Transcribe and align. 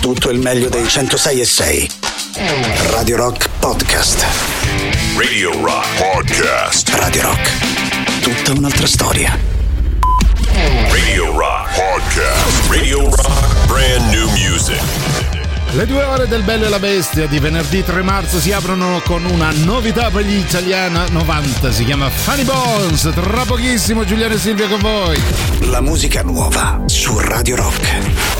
tutto 0.00 0.30
il 0.30 0.38
meglio 0.38 0.68
dei 0.70 0.88
106 0.88 1.40
e 1.40 1.44
6. 1.44 1.90
Radio 2.90 3.16
Rock 3.16 3.48
Podcast. 3.58 4.24
Radio 5.16 5.52
Rock 5.62 5.86
Podcast. 5.98 6.88
Radio 6.94 7.22
Rock. 7.22 7.50
Tutta 8.22 8.52
un'altra 8.58 8.86
storia. 8.86 9.38
Radio 10.88 11.36
Rock 11.36 11.74
Podcast. 11.74 12.70
Radio 12.70 13.14
Rock 13.14 13.66
Brand 13.66 14.12
New 14.14 14.28
Music. 14.30 14.80
Le 15.72 15.86
due 15.86 16.02
ore 16.02 16.26
del 16.26 16.42
Bello 16.42 16.64
e 16.64 16.68
la 16.70 16.78
Bestia 16.78 17.26
di 17.26 17.38
venerdì 17.38 17.84
3 17.84 18.02
marzo 18.02 18.40
si 18.40 18.52
aprono 18.52 19.02
con 19.04 19.24
una 19.24 19.50
novità 19.52 20.08
per 20.10 20.24
gli 20.24 20.38
italiana 20.38 21.04
90, 21.10 21.70
si 21.70 21.84
chiama 21.84 22.08
Funny 22.08 22.44
Bones. 22.44 23.08
Tra 23.14 23.44
pochissimo 23.44 24.04
Giuliano 24.04 24.34
e 24.34 24.38
Silvia 24.38 24.66
con 24.66 24.80
voi. 24.80 25.20
La 25.68 25.82
musica 25.82 26.22
nuova 26.22 26.82
su 26.86 27.18
Radio 27.18 27.56
Rock. 27.56 28.39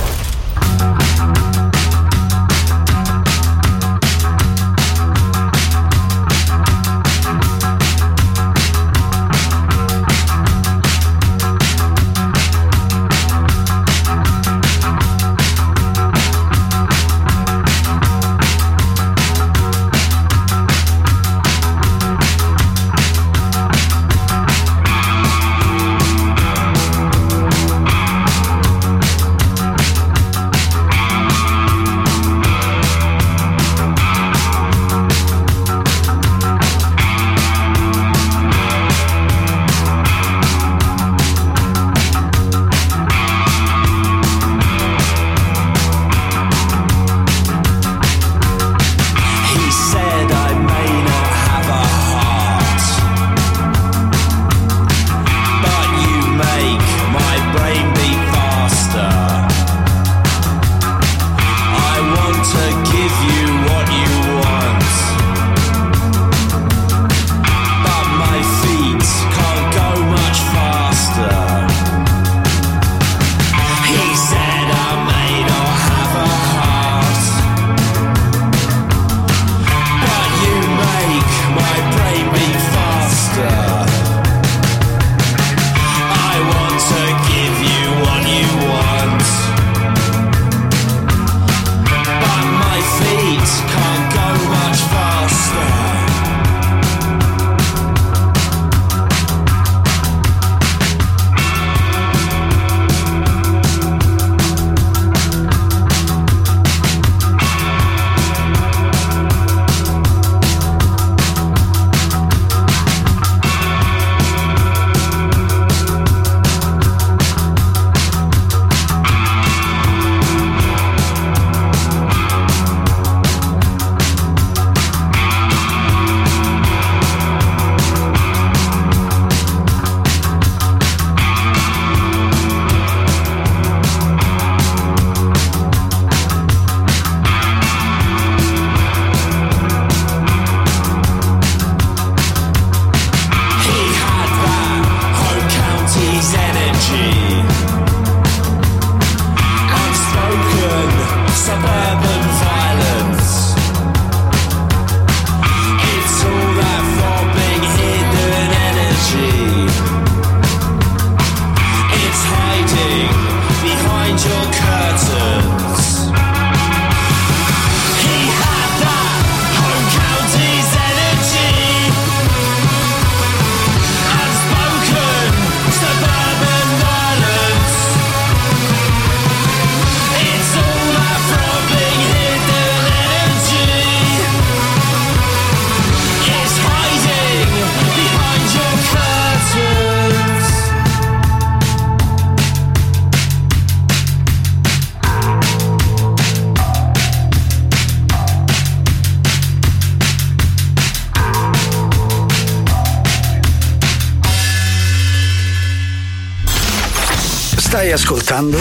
Ascoltando 208.31 208.61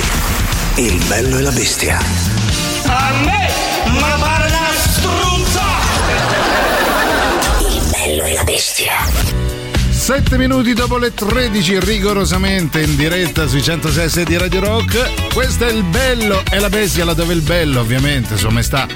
Il 0.75 1.03
bello 1.06 1.38
e 1.38 1.41
la 1.41 1.52
bestia. 1.52 2.00
A 2.85 3.13
me, 3.24 3.50
ma 4.00 4.16
pare 4.19 4.47
una 4.47 4.72
struzza! 4.75 5.62
Il 7.59 7.90
bello 7.91 8.24
e 8.24 8.34
la 8.34 8.44
bestia. 8.44 8.94
7 9.91 10.38
minuti 10.38 10.74
dopo 10.74 10.97
le 10.97 11.13
13, 11.13 11.80
rigorosamente 11.81 12.81
in 12.81 12.96
diretta 12.96 13.47
sui 13.47 13.62
106 13.62 14.25
di 14.25 14.38
Radio 14.38 14.62
Rock. 14.62 15.34
Questo 15.34 15.68
è 15.68 15.72
il 15.72 15.84
bello 15.84 16.41
e 16.50 16.59
la 16.59 16.69
bestia, 16.69 17.06
là 17.06 17.13
dove 17.13 17.34
il 17.34 17.41
bello, 17.41 17.81
ovviamente, 17.81 18.34
insomma, 18.34 18.63
sta 18.63 18.88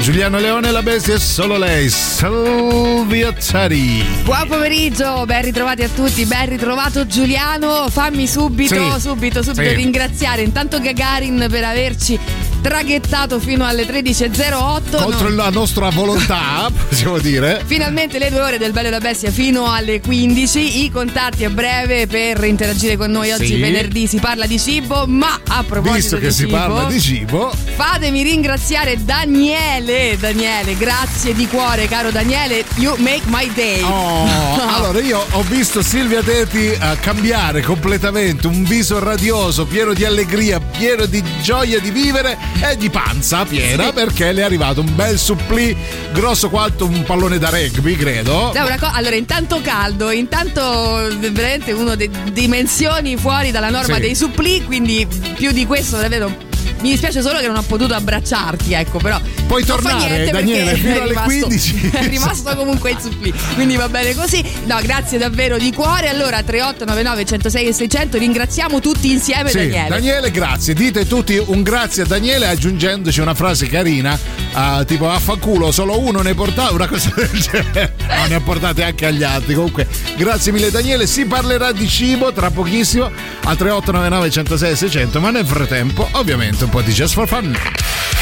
Giuliano 0.00 0.38
Leone, 0.38 0.70
la 0.70 0.82
bestia 0.82 1.14
è 1.14 1.18
solo 1.18 1.58
lei, 1.58 1.88
Silvia 1.90 3.34
Zari. 3.38 4.02
Buon 4.22 4.46
pomeriggio, 4.48 5.24
ben 5.26 5.42
ritrovati 5.42 5.82
a 5.82 5.88
tutti, 5.88 6.24
ben 6.24 6.48
ritrovato 6.48 7.06
Giuliano. 7.06 7.88
Fammi 7.90 8.26
subito, 8.26 8.74
Sì. 8.94 9.00
subito, 9.00 9.42
subito 9.42 9.68
Sì. 9.68 9.74
ringraziare 9.74 10.42
intanto 10.42 10.80
Gagarin 10.80 11.46
per 11.50 11.64
averci 11.64 12.18
traghettato 12.60 13.38
fino 13.40 13.64
alle 13.66 13.86
13.08. 13.86 15.02
Contro 15.02 15.28
No. 15.28 15.34
la 15.34 15.50
nostra 15.50 15.90
volontà, 15.90 16.70
possiamo 16.88 17.18
dire. 17.18 17.62
Finalmente 17.66 18.18
le 18.18 18.30
due 18.30 18.40
ore 18.40 18.58
del 18.58 18.72
Bello 18.72 18.88
e 18.88 18.90
la 18.90 18.98
Bestia 19.00 19.30
fino 19.30 19.70
alle 19.70 20.00
15. 20.00 20.84
I 20.84 20.90
contatti 20.90 21.44
a 21.44 21.50
breve 21.50 22.06
per 22.06 22.42
interagire 22.44 22.96
con 22.96 23.10
noi 23.10 23.30
oggi 23.32 23.46
Sì. 23.46 23.56
venerdì 23.60 24.06
si 24.06 24.18
parla 24.18 24.46
di 24.46 24.58
cibo, 24.58 25.06
ma 25.06 25.40
a 25.46 25.62
proposito 25.64 25.94
Visto 25.96 26.18
che 26.18 26.30
si 26.30 26.44
cibo, 26.44 26.56
parla 26.56 26.84
di 26.84 27.00
cibo, 27.00 27.52
Fatemi 27.76 28.22
ringraziare 28.22 29.02
Daniele, 29.04 30.16
Daniele, 30.18 30.76
grazie 30.76 31.34
di 31.34 31.46
cuore 31.46 31.86
caro 31.88 32.10
Daniele, 32.10 32.64
you 32.76 32.94
make 32.98 33.22
my 33.26 33.50
day. 33.54 33.82
Oh, 33.82 34.26
allora 34.74 35.00
io 35.00 35.24
ho 35.30 35.42
visto 35.48 35.82
Silvia 35.82 36.22
Teti 36.22 36.66
eh, 36.66 36.78
cambiare 37.00 37.62
completamente 37.62 38.46
un 38.46 38.64
viso 38.64 38.98
radioso, 38.98 39.66
pieno 39.66 39.92
di 39.92 40.04
allegria, 40.04 40.58
pieno 40.60 41.06
di 41.06 41.22
gioia 41.42 41.78
di 41.78 41.90
vivere 41.90 42.36
è 42.60 42.76
di 42.76 42.90
panza 42.90 43.44
piena 43.44 43.86
sì. 43.86 43.92
perché 43.92 44.32
le 44.32 44.42
è 44.42 44.44
arrivato 44.44 44.80
un 44.80 44.94
bel 44.94 45.18
supplì 45.18 45.76
grosso 46.12 46.48
quanto 46.48 46.86
un 46.86 47.02
pallone 47.04 47.38
da 47.38 47.50
rugby, 47.50 47.96
credo. 47.96 48.52
No, 48.52 48.76
co- 48.78 48.90
allora, 48.92 49.14
intanto 49.14 49.60
caldo, 49.62 50.10
intanto 50.10 51.08
veramente 51.18 51.72
uno 51.72 51.94
delle 51.94 52.32
dimensioni 52.32 53.16
fuori 53.16 53.50
dalla 53.50 53.70
norma 53.70 53.94
sì. 53.94 54.00
dei 54.00 54.14
supplì, 54.14 54.64
quindi 54.64 55.06
più 55.34 55.52
di 55.52 55.66
questo 55.66 55.96
davvero 55.96 56.47
mi 56.80 56.90
dispiace 56.90 57.22
solo 57.22 57.38
che 57.38 57.46
non 57.46 57.56
ho 57.56 57.62
potuto 57.62 57.94
abbracciarti, 57.94 58.72
ecco, 58.72 58.98
però. 58.98 59.20
Puoi 59.46 59.64
tornare, 59.64 60.30
Daniele, 60.30 60.74
fino 60.74 61.00
alle 61.00 61.08
rimasto, 61.08 61.46
15. 61.46 61.90
È 61.92 62.08
rimasto 62.08 62.54
comunque 62.56 62.90
il 62.90 62.98
supplì, 63.00 63.32
quindi 63.54 63.76
va 63.76 63.88
bene 63.88 64.14
così. 64.14 64.44
No, 64.64 64.78
grazie 64.82 65.18
davvero 65.18 65.58
di 65.58 65.72
cuore. 65.72 66.08
Allora, 66.08 66.42
3899 66.42 67.24
106 67.24 67.66
e 67.66 67.72
600, 67.72 68.18
ringraziamo 68.18 68.80
tutti 68.80 69.10
insieme 69.10 69.50
sì, 69.50 69.56
Daniele. 69.58 69.88
Daniele, 69.88 70.30
grazie. 70.30 70.74
Dite 70.74 71.06
tutti 71.06 71.36
un 71.36 71.62
grazie 71.62 72.02
a 72.02 72.06
Daniele 72.06 72.46
aggiungendoci 72.46 73.20
una 73.20 73.34
frase 73.34 73.66
carina, 73.66 74.18
uh, 74.52 74.84
tipo 74.84 75.10
affanculo, 75.10 75.72
solo 75.72 75.98
uno 75.98 76.20
ne 76.20 76.34
portava, 76.34 76.70
una 76.70 76.86
cosa 76.86 77.12
del 77.14 77.30
genere. 77.30 77.97
No, 78.08 78.26
ne 78.26 78.34
ha 78.34 78.40
portate 78.40 78.82
anche 78.82 79.06
agli 79.06 79.22
altri. 79.22 79.54
Comunque, 79.54 79.86
grazie 80.16 80.52
mille 80.52 80.70
Daniele. 80.70 81.06
Si 81.06 81.26
parlerà 81.26 81.72
di 81.72 81.88
cibo 81.88 82.32
tra 82.32 82.50
pochissimo 82.50 83.06
al 83.06 83.56
3899 83.56 84.30
106 84.30 84.70
e 84.70 84.76
600, 84.76 85.20
ma 85.20 85.30
nel 85.30 85.46
frattempo, 85.46 86.08
ovviamente 86.12 86.64
un 86.64 86.70
po' 86.70 86.82
di 86.82 86.92
Just 86.92 87.14
for 87.14 87.28
Fun. 87.28 87.56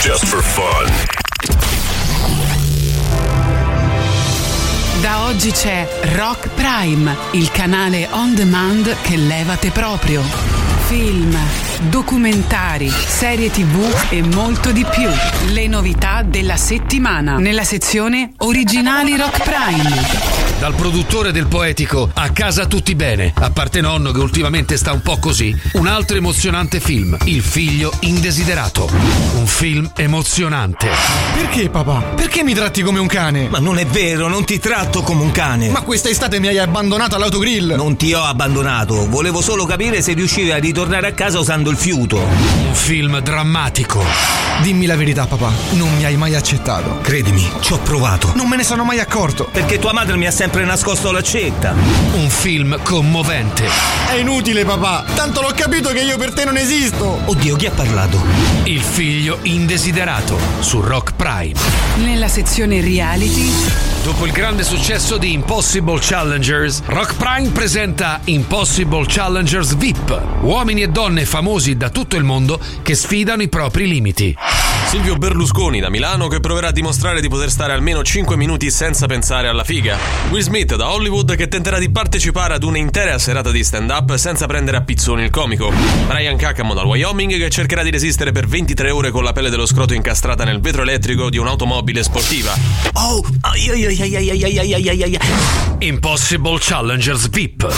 Just 0.02 0.26
for 0.26 0.42
Fun. 0.42 0.92
Da 5.00 5.24
oggi 5.26 5.50
c'è 5.52 5.86
Rock 6.14 6.48
Prime, 6.54 7.16
il 7.32 7.50
canale 7.50 8.08
on 8.10 8.34
demand 8.34 8.94
che 9.02 9.16
levate 9.16 9.70
proprio. 9.70 10.22
Film, 10.86 11.36
documentari, 11.82 12.88
serie 12.88 13.50
tv 13.50 13.84
e 14.10 14.22
molto 14.22 14.72
di 14.72 14.84
più. 14.84 15.08
Le 15.52 15.66
novità 15.66 16.22
della 16.22 16.56
settimana 16.56 17.36
nella 17.36 17.64
sezione 17.64 18.32
Originali 18.38 19.16
Rock 19.16 19.42
Prime. 19.42 20.44
Dal 20.58 20.74
produttore 20.74 21.32
del 21.32 21.48
poetico 21.48 22.08
A 22.14 22.30
casa 22.30 22.64
tutti 22.64 22.94
bene, 22.94 23.32
a 23.34 23.50
parte 23.50 23.82
nonno 23.82 24.10
che 24.10 24.20
ultimamente 24.20 24.78
sta 24.78 24.92
un 24.92 25.02
po' 25.02 25.18
così, 25.18 25.54
un 25.74 25.86
altro 25.86 26.16
emozionante 26.16 26.80
film, 26.80 27.16
Il 27.24 27.42
figlio 27.42 27.92
indesiderato. 28.00 28.88
Un 29.34 29.46
film 29.46 29.90
emozionante. 29.96 30.88
Perché 31.34 31.68
papà? 31.68 32.00
Perché 32.14 32.42
mi 32.42 32.54
tratti 32.54 32.82
come 32.82 32.98
un 32.98 33.06
cane? 33.06 33.48
Ma 33.50 33.58
non 33.58 33.78
è 33.78 33.86
vero, 33.86 34.28
non 34.28 34.44
ti 34.44 34.58
tratto 34.58 35.02
come 35.02 35.22
un 35.22 35.30
cane. 35.30 35.68
Ma 35.68 35.82
questa 35.82 36.08
estate 36.08 36.40
mi 36.40 36.48
hai 36.48 36.58
abbandonato 36.58 37.16
all'autogrill. 37.16 37.74
Non 37.74 37.96
ti 37.96 38.14
ho 38.14 38.22
abbandonato, 38.22 39.08
volevo 39.08 39.42
solo 39.42 39.66
capire 39.66 40.00
se 40.00 40.14
riuscivi 40.14 40.52
a 40.52 40.56
ritornare 40.56 41.08
a 41.08 41.12
casa 41.12 41.38
usando 41.38 41.65
il 41.70 41.76
fiuto. 41.76 42.16
Un 42.16 42.74
film 42.74 43.20
drammatico. 43.20 44.02
Dimmi 44.62 44.86
la 44.86 44.96
verità 44.96 45.26
papà, 45.26 45.52
non 45.72 45.94
mi 45.96 46.04
hai 46.04 46.16
mai 46.16 46.34
accettato. 46.34 46.98
Credimi, 47.02 47.46
ci 47.60 47.74
ho 47.74 47.78
provato. 47.78 48.32
Non 48.34 48.48
me 48.48 48.56
ne 48.56 48.64
sono 48.64 48.84
mai 48.84 49.00
accorto. 49.00 49.48
Perché 49.52 49.78
tua 49.78 49.92
madre 49.92 50.16
mi 50.16 50.26
ha 50.26 50.30
sempre 50.30 50.56
sempre 50.56 50.64
nascosto 50.64 51.10
l'accetta. 51.10 51.74
Un 52.14 52.30
film 52.30 52.78
commovente. 52.84 53.68
È 54.08 54.14
inutile, 54.14 54.64
papà. 54.64 55.04
Tanto 55.14 55.40
l'ho 55.40 55.52
capito 55.56 55.90
che 55.90 56.02
io 56.02 56.16
per 56.16 56.32
te 56.32 56.44
non 56.44 56.56
esisto. 56.56 57.20
Oddio, 57.24 57.56
chi 57.56 57.66
ha 57.66 57.72
parlato? 57.72 58.22
Il 58.62 58.80
figlio 58.80 59.40
indesiderato 59.42 60.38
su 60.60 60.80
Rock 60.80 61.14
Prime. 61.16 61.58
Nella 61.96 62.28
sezione 62.28 62.80
reality. 62.80 63.95
Dopo 64.06 64.24
il 64.24 64.30
grande 64.30 64.62
successo 64.62 65.18
di 65.18 65.32
Impossible 65.32 65.98
Challengers, 66.00 66.80
Rock 66.86 67.16
Prime 67.16 67.50
presenta 67.50 68.20
Impossible 68.26 69.04
Challengers 69.04 69.74
VIP. 69.74 70.42
Uomini 70.42 70.82
e 70.82 70.88
donne 70.88 71.24
famosi 71.24 71.76
da 71.76 71.90
tutto 71.90 72.14
il 72.14 72.22
mondo 72.22 72.60
che 72.84 72.94
sfidano 72.94 73.42
i 73.42 73.48
propri 73.48 73.88
limiti. 73.88 74.65
Silvio 74.86 75.16
Berlusconi 75.16 75.80
da 75.80 75.90
Milano 75.90 76.28
che 76.28 76.38
proverà 76.38 76.68
a 76.68 76.72
dimostrare 76.72 77.20
di 77.20 77.28
poter 77.28 77.50
stare 77.50 77.72
almeno 77.72 78.04
5 78.04 78.36
minuti 78.36 78.70
senza 78.70 79.06
pensare 79.06 79.48
alla 79.48 79.64
figa. 79.64 79.98
Will 80.30 80.42
Smith 80.42 80.76
da 80.76 80.92
Hollywood 80.92 81.34
che 81.34 81.48
tenterà 81.48 81.80
di 81.80 81.90
partecipare 81.90 82.54
ad 82.54 82.62
un'intera 82.62 83.18
serata 83.18 83.50
di 83.50 83.64
stand-up 83.64 84.14
senza 84.14 84.46
prendere 84.46 84.76
a 84.76 84.82
pizzoni 84.82 85.24
il 85.24 85.30
comico. 85.30 85.72
Brian 86.06 86.36
Cacamo 86.36 86.72
dal 86.72 86.86
Wyoming 86.86 87.36
che 87.36 87.50
cercherà 87.50 87.82
di 87.82 87.90
resistere 87.90 88.30
per 88.30 88.46
23 88.46 88.90
ore 88.90 89.10
con 89.10 89.24
la 89.24 89.32
pelle 89.32 89.50
dello 89.50 89.66
scroto 89.66 89.92
incastrata 89.92 90.44
nel 90.44 90.60
vetro 90.60 90.82
elettrico 90.82 91.30
di 91.30 91.38
un'automobile 91.38 92.04
sportiva. 92.04 92.54
Oh, 92.92 93.24
ai 93.40 93.68
ai 93.68 93.84
ai 93.86 94.00
ai 94.00 94.30
ai 94.30 94.42
ai 94.44 94.72
ai 94.72 94.88
ai 94.88 95.02
ai. 95.02 95.18
Impossible 95.80 96.58
Challengers 96.60 97.28
VIP. 97.28 97.74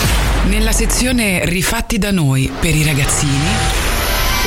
Nella 0.49 0.73
sezione 0.73 1.47
Rifatti 1.47 1.99
da 1.99 2.11
noi 2.11 2.53
per 2.61 2.75
i 2.75 2.85
ragazzini 2.85 3.78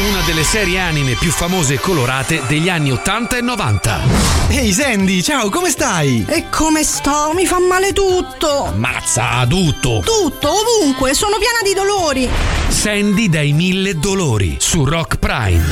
una 0.02 0.22
delle 0.22 0.44
serie 0.44 0.80
anime 0.80 1.16
più 1.16 1.32
famose 1.32 1.76
e 1.76 1.80
colorate 1.80 2.42
degli 2.48 2.70
anni 2.70 2.92
80 2.92 3.38
e 3.38 3.42
90. 3.42 4.02
Ehi 4.50 4.72
Sandy, 4.72 5.22
ciao, 5.22 5.50
come 5.50 5.70
stai? 5.70 6.26
E 6.28 6.50
come 6.50 6.84
sto? 6.84 7.32
Mi 7.36 7.46
fa 7.46 7.60
male 7.60 7.94
tutto. 7.94 8.74
Mazza, 8.76 9.46
tutto. 9.48 10.02
Tutto, 10.04 10.50
ovunque, 10.50 11.14
sono 11.14 11.38
piena 11.38 11.62
di 11.64 11.74
dolori. 11.74 12.30
Sandy 12.68 13.30
dai 13.30 13.54
mille 13.54 13.96
dolori 13.96 14.58
su 14.60 14.84
Rock 14.86 15.18
Prime. 15.18 15.64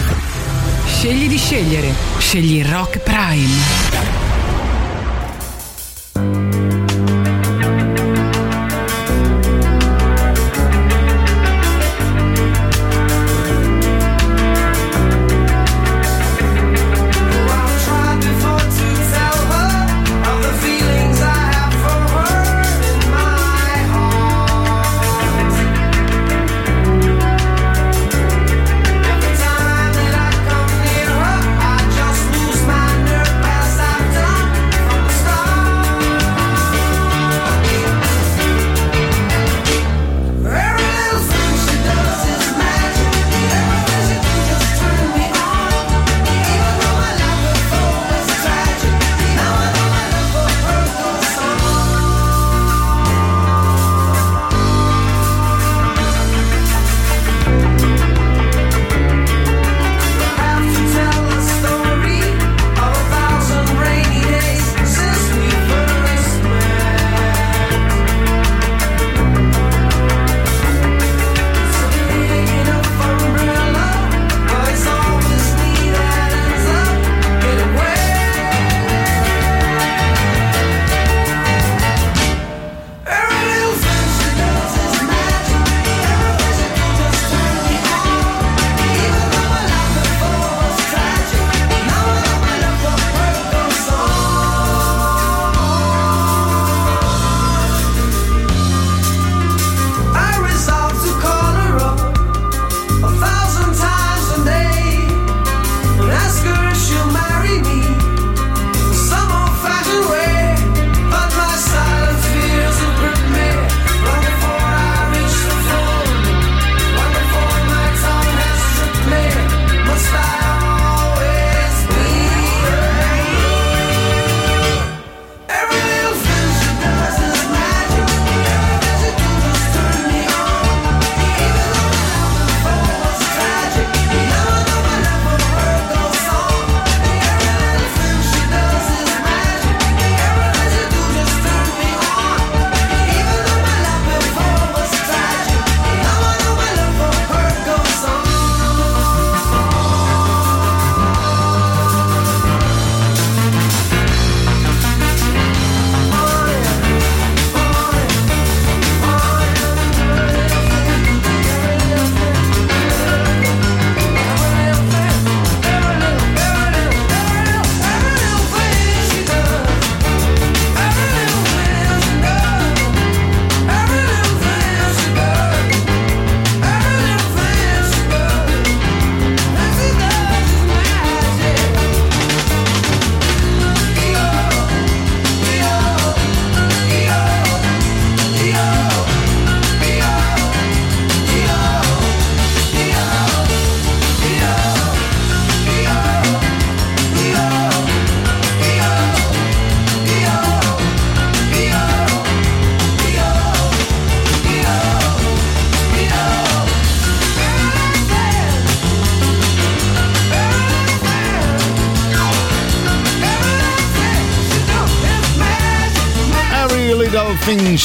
Scegli 0.85 1.27
di 1.27 1.37
scegliere. 1.37 1.93
Scegli 2.19 2.63
Rock 2.63 2.99
Prime. 2.99 4.28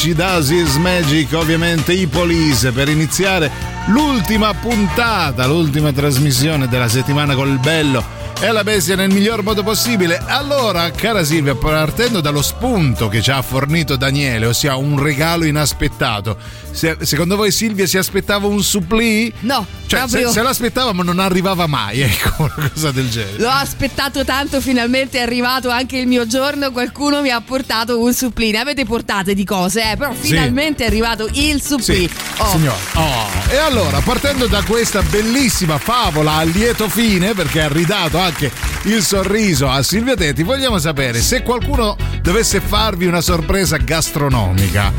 She 0.04 0.12
Does 0.12 0.50
Is 0.50 0.76
Magic, 0.76 1.32
ovviamente 1.32 1.94
i 1.94 2.06
Police 2.06 2.72
per 2.72 2.90
iniziare 2.90 3.50
l'ultima 3.86 4.52
puntata, 4.52 5.46
l'ultima 5.46 5.92
trasmissione 5.92 6.68
della 6.68 6.88
settimana 6.88 7.34
col 7.34 7.58
bello 7.58 8.04
e 8.38 8.52
la 8.52 8.62
bestia 8.62 8.96
nel 8.96 9.10
miglior 9.10 9.42
modo 9.42 9.62
possibile. 9.62 10.18
Allora, 10.18 10.90
cara 10.90 11.24
Silvia, 11.24 11.54
partendo 11.54 12.20
dallo 12.20 12.42
spunto 12.42 13.08
che 13.08 13.22
ci 13.22 13.30
ha 13.30 13.40
fornito 13.40 13.96
Daniele, 13.96 14.44
ossia 14.44 14.76
un 14.76 15.02
regalo 15.02 15.46
inaspettato, 15.46 16.36
se, 16.70 16.98
secondo 17.00 17.36
voi 17.36 17.50
Silvia 17.50 17.86
si 17.86 17.96
aspettava 17.96 18.46
un 18.46 18.62
supplì? 18.62 19.32
No, 19.40 19.66
cioè, 19.94 20.08
proprio... 20.08 20.28
se, 20.28 20.32
se, 20.34 20.42
l'aspettava 20.42 20.92
ma 20.92 21.02
non 21.02 21.18
arrivava 21.18 21.66
mai, 21.66 22.00
ecco, 22.00 22.50
una 22.56 22.70
cosa 22.70 22.90
del 22.90 23.08
genere. 23.10 23.38
L'ho 23.38 23.50
aspettato 23.50 24.24
tanto, 24.24 24.60
finalmente 24.60 25.18
è 25.18 25.22
arrivato 25.22 25.70
anche 25.70 25.96
il 25.96 26.06
mio 26.06 26.26
giorno, 26.26 26.70
qualcuno 26.70 27.20
mi 27.20 27.30
ha 27.30 27.40
portato 27.40 28.00
un 28.00 28.12
supplì. 28.12 28.50
Ne 28.50 28.58
avete 28.58 28.84
portate 28.84 29.34
di 29.34 29.44
cose, 29.44 29.92
eh, 29.92 29.96
però 29.96 30.12
finalmente 30.12 30.78
sì. 30.78 30.84
è 30.84 30.86
arrivato 30.86 31.28
il 31.32 31.62
supplì. 31.62 32.08
Sì, 32.08 32.10
oh. 32.38 32.48
signore. 32.48 32.78
Oh. 32.94 33.50
E 33.50 33.56
allora, 33.56 34.00
partendo 34.00 34.46
da 34.46 34.62
questa 34.62 35.02
bellissima 35.02 35.78
favola 35.78 36.34
a 36.34 36.42
lieto 36.42 36.88
fine, 36.88 37.34
perché 37.34 37.62
ha 37.62 37.68
ridato 37.68 38.18
anche 38.18 38.50
il 38.84 39.02
sorriso 39.02 39.68
a 39.68 39.82
Silvia 39.82 40.14
Tetti, 40.14 40.42
vogliamo 40.42 40.78
sapere 40.78 41.20
se 41.20 41.42
qualcuno 41.42 41.96
dovesse 42.20 42.60
farvi 42.60 43.06
una 43.06 43.20
sorpresa 43.20 43.76
gastronomica 43.76 44.92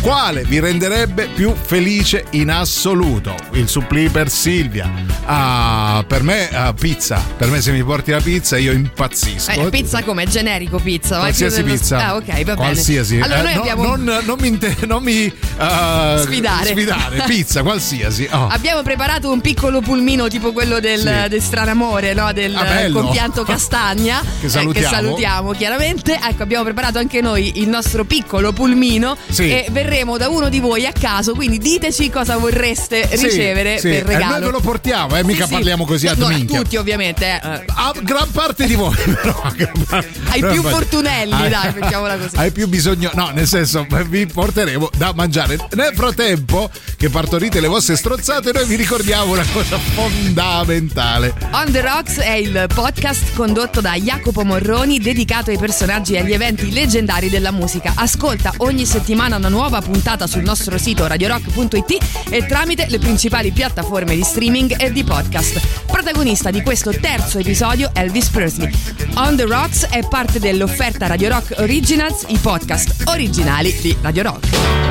quale 0.00 0.44
vi 0.44 0.58
renderebbe 0.60 1.28
più 1.34 1.54
felice 1.54 2.24
in 2.30 2.50
assoluto? 2.50 3.34
Il 3.52 3.68
supplì 3.68 4.08
per 4.08 4.30
Silvia. 4.30 4.90
Ah, 5.26 6.02
per 6.06 6.22
me 6.22 6.48
uh, 6.52 6.74
pizza. 6.74 7.22
Per 7.36 7.48
me 7.48 7.60
se 7.60 7.70
mi 7.72 7.82
porti 7.84 8.10
la 8.10 8.20
pizza 8.20 8.56
io 8.56 8.72
impazzisco. 8.72 9.66
Eh, 9.66 9.70
pizza 9.70 10.02
come? 10.02 10.26
Generico 10.26 10.78
pizza? 10.78 11.18
Qualsiasi 11.18 11.62
dello... 11.62 11.74
pizza. 11.74 12.06
Ah, 12.06 12.16
ok, 12.16 12.44
va 12.44 12.54
qualsiasi. 12.54 13.18
bene. 13.18 13.32
Allora 13.32 13.50
eh, 13.50 13.54
no, 13.54 13.60
abbiamo... 13.60 13.96
non, 13.96 14.20
non, 14.24 14.38
mi, 14.40 14.48
inter... 14.48 14.86
non 14.86 15.02
mi 15.02 15.26
uh, 15.26 16.18
sfidare. 16.18 16.66
sfidare. 16.70 17.22
Pizza, 17.28 17.62
qualsiasi. 17.62 18.28
Oh. 18.30 18.48
Abbiamo 18.48 18.82
preparato 18.82 19.30
un 19.30 19.40
piccolo 19.40 19.80
pulmino 19.80 20.28
tipo 20.28 20.52
quello 20.52 20.80
del, 20.80 21.00
sì. 21.00 21.28
del 21.28 21.42
stranamore, 21.42 22.14
no? 22.14 22.32
del 22.32 22.54
ah, 22.54 22.90
compianto 22.90 23.42
Castagna. 23.44 24.22
che 24.40 24.48
salutiamo. 24.48 24.70
Eh, 24.70 24.74
che 24.74 24.82
salutiamo 24.82 25.52
chiaramente. 25.52 26.14
Ecco, 26.14 26.42
abbiamo 26.42 26.64
preparato 26.64 26.98
anche 26.98 27.20
noi 27.20 27.60
il 27.60 27.68
nostro 27.68 28.04
piccolo 28.04 28.52
pulmino 28.52 29.16
sì. 29.28 29.50
e 29.50 29.66
verremo 29.90 30.16
da 30.16 30.28
uno 30.28 30.48
di 30.48 30.60
voi 30.60 30.86
a 30.86 30.92
caso, 30.92 31.34
quindi 31.34 31.58
diteci 31.58 32.10
cosa 32.10 32.36
vorreste 32.36 33.08
sì, 33.12 33.24
ricevere 33.24 33.78
sì. 33.80 33.88
per 33.88 34.04
regalo. 34.04 34.36
E 34.36 34.38
noi 34.38 34.46
ve 34.46 34.50
lo 34.52 34.60
portiamo, 34.60 35.16
eh, 35.16 35.24
mica 35.24 35.48
parliamo 35.48 35.84
così 35.84 36.06
a 36.06 36.12
no, 36.12 36.28
dominchia. 36.28 36.60
tutti 36.60 36.76
ovviamente. 36.76 37.26
Eh. 37.26 37.64
A 37.66 37.92
gran 38.00 38.30
parte 38.30 38.66
di 38.66 38.76
voi, 38.76 38.94
però. 39.20 39.42
Ai 40.28 40.40
più 40.40 40.62
fortunelli, 40.62 41.32
ai, 41.32 41.48
dai, 41.50 41.72
mettiamola 41.74 42.16
così. 42.16 42.36
Hai 42.36 42.52
più 42.52 42.68
bisogno, 42.68 43.10
no, 43.14 43.30
nel 43.34 43.48
senso, 43.48 43.84
vi 44.06 44.26
porteremo 44.26 44.90
da 44.96 45.12
mangiare. 45.12 45.58
Nel 45.72 45.92
frattempo 45.92 46.70
che 46.96 47.10
partorite 47.10 47.58
le 47.58 47.66
vostre 47.66 47.96
strozzate, 47.96 48.52
noi 48.52 48.66
vi 48.66 48.76
ricordiamo 48.76 49.32
una 49.32 49.46
cosa 49.52 49.76
fondamentale. 49.76 51.34
On 51.50 51.72
the 51.72 51.80
Rocks 51.80 52.18
è 52.18 52.34
il 52.34 52.66
podcast 52.72 53.34
condotto 53.34 53.80
da 53.80 53.94
Jacopo 53.94 54.44
Morroni, 54.44 55.00
dedicato 55.00 55.50
ai 55.50 55.58
personaggi 55.58 56.14
e 56.14 56.20
agli 56.20 56.32
eventi 56.32 56.70
leggendari 56.70 57.28
della 57.28 57.50
musica. 57.50 57.92
Ascolta 57.96 58.52
ogni 58.58 58.86
settimana 58.86 59.34
una 59.36 59.48
nuova 59.48 59.79
puntata 59.80 60.26
sul 60.26 60.42
nostro 60.42 60.78
sito 60.78 61.06
radiorock.it 61.06 62.28
e 62.30 62.46
tramite 62.46 62.86
le 62.88 62.98
principali 62.98 63.50
piattaforme 63.52 64.14
di 64.14 64.22
streaming 64.22 64.76
e 64.78 64.92
di 64.92 65.04
podcast. 65.04 65.84
Protagonista 65.86 66.50
di 66.50 66.62
questo 66.62 66.90
terzo 66.90 67.38
episodio 67.38 67.90
Elvis 67.94 68.28
Presley. 68.28 68.70
On 69.14 69.36
the 69.36 69.44
Rocks 69.44 69.86
è 69.88 70.06
parte 70.08 70.38
dell'offerta 70.38 71.06
Radio 71.06 71.28
Rock 71.28 71.54
Originals, 71.58 72.24
i 72.28 72.38
podcast 72.38 73.04
originali 73.06 73.76
di 73.80 73.96
Radio 74.00 74.22
Rock. 74.22 74.89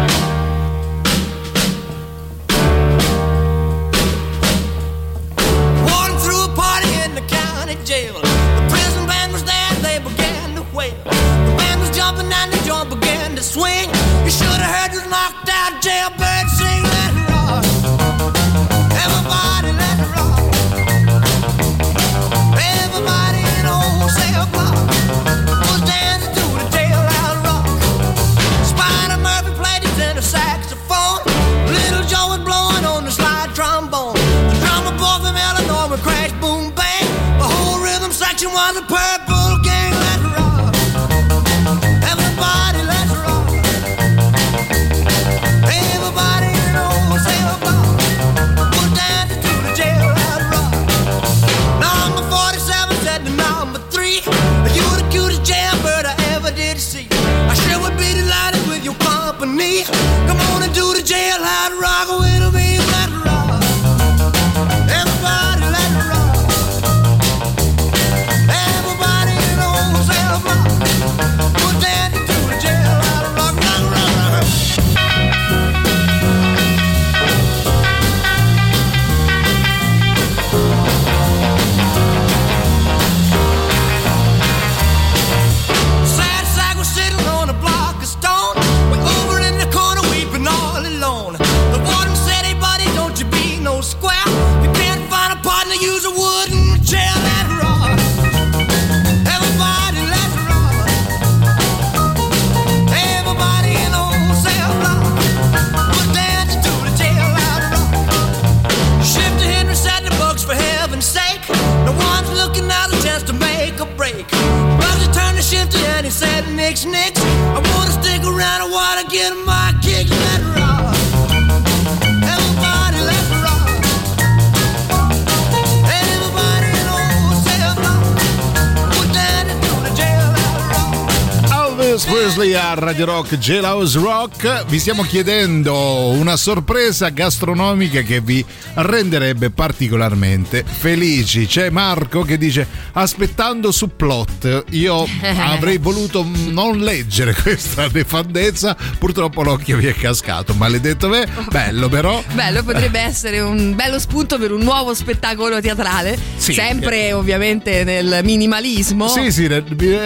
Presley 132.49 132.53
a 132.55 132.73
Radio 132.73 133.05
Rock 133.05 133.37
Jailhouse 133.37 133.99
Rock 133.99 134.65
vi 134.65 134.79
stiamo 134.79 135.03
chiedendo 135.03 136.09
una 136.09 136.35
sorpresa 136.35 137.09
gastronomica 137.09 138.01
che 138.01 138.21
vi 138.21 138.43
renderebbe 138.75 139.49
particolarmente 139.49 140.63
felici. 140.63 141.45
C'è 141.45 141.69
Marco 141.69 142.21
che 142.23 142.37
dice 142.37 142.67
aspettando 142.99 143.71
su 143.71 143.95
plot 143.95 144.65
io 144.71 145.05
avrei 145.39 145.77
voluto 145.77 146.25
non 146.47 146.79
leggere 146.79 147.33
questa 147.33 147.87
nefandezza 147.91 148.75
purtroppo 148.97 149.43
l'occhio 149.43 149.77
mi 149.77 149.85
è 149.85 149.93
cascato 149.93 150.53
maledetto 150.53 151.07
me 151.09 151.27
bello 151.49 151.87
però 151.89 152.21
Bello, 152.33 152.63
potrebbe 152.63 152.99
essere 153.01 153.39
un 153.39 153.75
bello 153.75 153.99
spunto 153.99 154.37
per 154.37 154.51
un 154.51 154.61
nuovo 154.61 154.93
spettacolo 154.93 155.59
teatrale, 155.61 156.17
Sì. 156.37 156.53
sempre 156.53 157.13
ovviamente 157.13 157.83
nel 157.83 158.19
minimalismo. 158.23 159.07
Sì, 159.07 159.31
sì, 159.31 159.47
nel- 159.47 159.63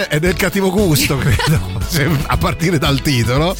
è 0.08 0.18
del 0.18 0.34
cattivo 0.34 0.70
gusto, 0.70 1.16
credo, 1.18 1.80
se- 1.88 2.08
a 2.26 2.36
partire 2.36 2.78
dal 2.78 3.00
titolo. 3.02 3.54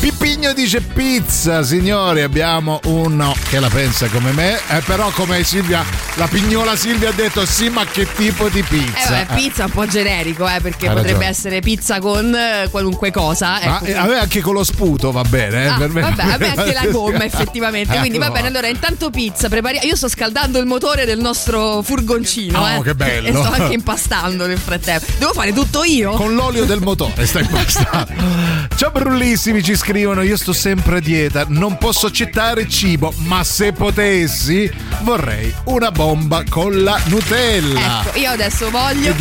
Pippi 0.00 0.12
Pigno 0.18 0.52
dice 0.52 0.80
pizza, 0.80 1.62
signori, 1.64 2.22
abbiamo 2.22 2.78
uno 2.84 3.34
che 3.48 3.58
la 3.58 3.68
pensa 3.68 4.06
come 4.08 4.30
me, 4.32 4.54
eh, 4.68 4.80
però 4.84 5.10
come 5.10 5.42
Silvia, 5.42 5.84
la 6.14 6.26
pignola 6.28 6.76
Silvia 6.76 7.08
ha 7.08 7.12
detto 7.12 7.44
sì, 7.44 7.68
ma 7.68 7.84
che 7.84 8.06
tipo 8.14 8.48
di 8.48 8.60
Eh, 8.60 8.62
pizza? 8.62 9.10
vabbè, 9.10 9.34
pizza 9.34 9.64
un 9.64 9.70
po' 9.72 9.86
generico, 9.86 10.46
eh, 10.48 10.60
perché 10.60 10.88
potrebbe 10.88 11.26
essere 11.26 11.60
pizza 11.60 11.98
con 11.98 12.32
eh, 12.34 12.68
qualunque 12.70 13.10
cosa. 13.10 13.58
Ma 13.64 13.76
ecco. 13.76 13.84
eh, 13.86 13.94
a 13.94 14.04
me 14.06 14.18
anche 14.18 14.40
con 14.40 14.54
lo 14.54 14.62
sputo 14.62 15.10
va 15.10 15.22
bene, 15.22 15.64
eh, 15.64 15.66
Ah, 15.66 15.76
per 15.78 15.88
me. 15.90 16.00
vabbè, 16.02 16.22
a 16.22 16.36
me 16.38 16.48
anche 16.56 16.72
la 16.72 16.86
gomma 16.92 17.24
effettivamente. 17.24 17.94
Eh, 17.96 17.98
Quindi 17.98 18.18
va 18.18 18.30
bene, 18.30 18.46
allora 18.48 18.68
intanto 18.68 19.10
pizza, 19.10 19.48
prepariamo. 19.48 19.86
Io 19.86 19.96
sto 19.96 20.08
scaldando 20.08 20.58
il 20.60 20.66
motore 20.66 21.06
del 21.06 21.18
nostro 21.18 21.82
furgoncino. 21.82 22.60
Oh, 22.60 22.68
eh, 22.68 22.82
che 22.82 22.94
bello. 22.94 23.26
E 23.28 23.32
sto 23.32 23.50
anche 23.62 23.74
impastando 23.74 24.46
nel 24.46 24.58
frattempo. 24.58 25.06
Devo 25.18 25.32
fare 25.32 25.52
tutto 25.52 25.82
io? 25.84 26.12
Con 26.12 26.34
l'olio 26.34 26.64
del 26.66 26.80
motore 26.80 27.26
stai 27.26 27.42
impastando. 27.42 28.36
Ciao 28.78 28.92
brullissimi, 28.92 29.60
ci 29.60 29.74
scrivono: 29.74 30.22
Io 30.22 30.36
sto 30.36 30.52
sempre 30.52 30.98
a 30.98 31.00
dieta, 31.00 31.44
non 31.48 31.78
posso 31.78 32.06
accettare 32.06 32.68
cibo, 32.68 33.12
ma 33.24 33.42
se 33.42 33.72
potessi 33.72 34.72
vorrei 35.00 35.52
una 35.64 35.90
bomba 35.90 36.44
con 36.48 36.84
la 36.84 36.96
Nutella. 37.06 38.04
Ecco, 38.04 38.16
io 38.16 38.30
adesso 38.30 38.70
voglio 38.70 39.12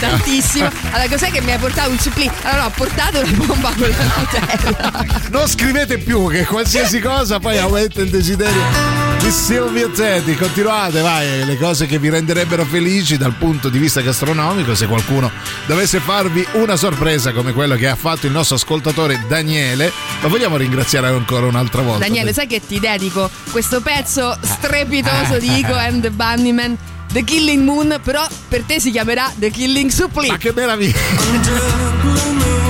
tantissimo. 0.00 0.68
Allora, 0.90 1.08
cos'è 1.08 1.30
che 1.30 1.40
mi 1.42 1.52
hai 1.52 1.58
portato 1.58 1.90
un 1.90 1.98
supplì? 2.00 2.28
Allora, 2.42 2.66
ho 2.66 2.72
portato 2.74 3.20
una 3.20 3.44
bomba 3.44 3.72
con 3.72 3.88
la 3.88 4.04
Nutella. 4.16 5.06
Non 5.30 5.46
scrivete 5.46 5.98
più 5.98 6.28
che 6.28 6.44
qualsiasi 6.44 6.98
cosa 6.98 7.38
poi 7.38 7.56
aumenta 7.56 8.00
il 8.00 8.10
desiderio 8.10 9.03
di 9.18 9.30
Silvia 9.30 9.88
Teti. 9.88 10.34
Continuate, 10.34 11.00
vai, 11.00 11.44
le 11.44 11.56
cose 11.56 11.86
che 11.86 11.98
vi 11.98 12.08
renderebbero 12.08 12.64
felici 12.64 13.16
dal 13.16 13.34
punto 13.34 13.68
di 13.68 13.78
vista 13.78 14.00
gastronomico. 14.00 14.74
Se 14.74 14.86
qualcuno 14.86 15.30
dovesse 15.66 16.00
farvi 16.00 16.46
una 16.52 16.76
sorpresa 16.76 17.32
come 17.32 17.52
quello 17.52 17.76
che 17.76 17.88
ha 17.88 17.96
fatto 17.96 18.26
il 18.26 18.32
nostro 18.32 18.56
ascoltatore 18.56 19.24
Daniele, 19.28 19.92
lo 20.20 20.28
vogliamo 20.28 20.56
ringraziare 20.56 21.08
ancora 21.08 21.46
un'altra 21.46 21.82
volta. 21.82 22.06
Daniele, 22.06 22.32
sai 22.32 22.46
che 22.46 22.60
ti 22.66 22.80
dedico 22.80 23.30
questo 23.50 23.80
pezzo 23.80 24.36
strepitoso 24.40 25.38
di 25.38 25.56
Ico 25.58 25.74
and 25.74 26.02
the 26.02 26.10
Bunnymen, 26.10 26.76
The 27.12 27.24
Killing 27.24 27.62
Moon, 27.62 28.00
però 28.02 28.26
per 28.48 28.62
te 28.62 28.80
si 28.80 28.90
chiamerà 28.90 29.32
The 29.36 29.50
Killing 29.50 29.90
Supply. 29.90 30.28
Ma 30.28 30.36
che 30.36 30.52
meraviglia! 30.54 32.62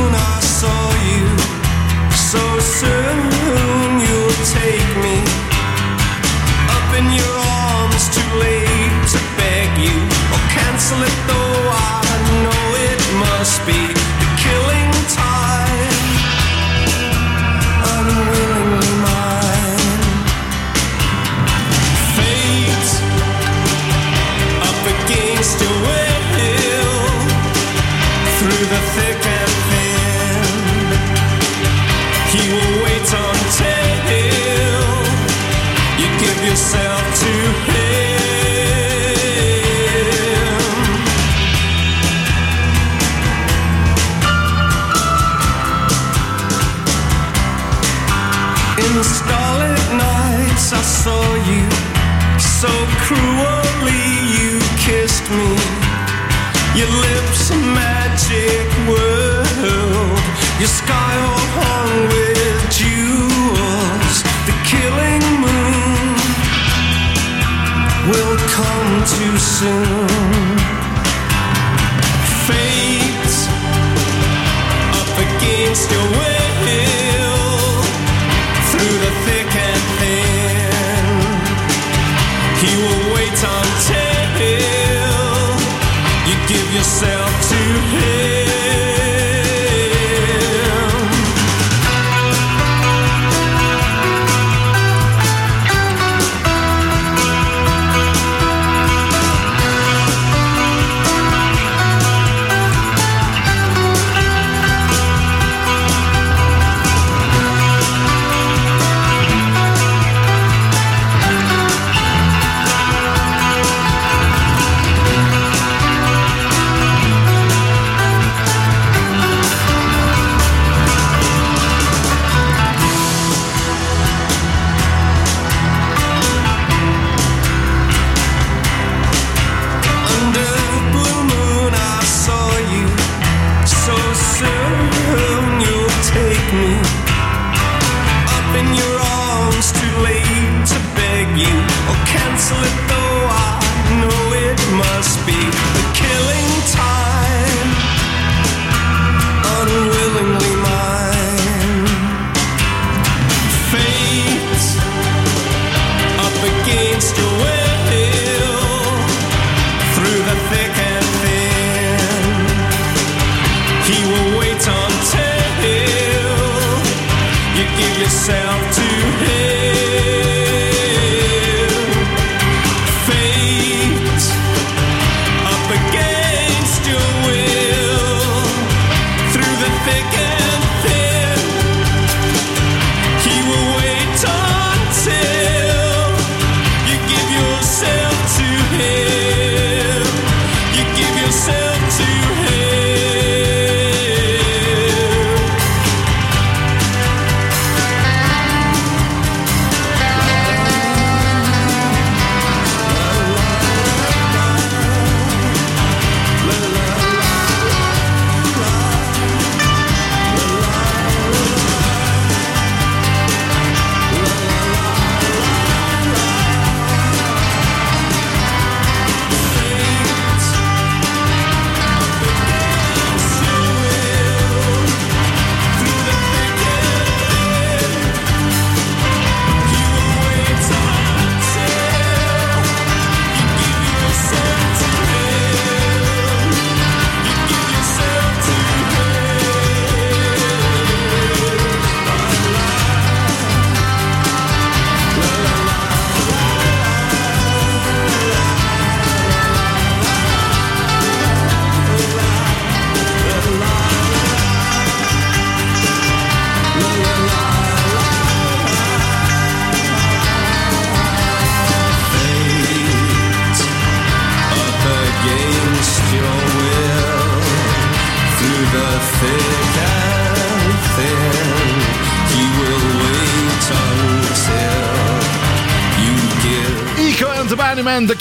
Cancel 10.84 10.98
though 10.98 11.70
I 11.72 12.42
know 12.42 12.74
it 12.76 13.00
must 13.18 13.66
be 13.66 14.03
me. 55.36 55.52
Your 56.78 56.90
lips 57.06 57.50
a 57.50 57.56
magic 57.56 58.66
world. 58.88 60.22
Your 60.60 60.72
sky 60.80 61.12
all 61.28 61.46
hung 61.58 61.94
with 62.14 62.60
jewels. 62.78 64.16
The 64.48 64.54
killing 64.70 65.24
moon 65.44 66.16
will 68.10 68.36
come 68.56 68.92
too 69.14 69.36
soon. 69.38 70.13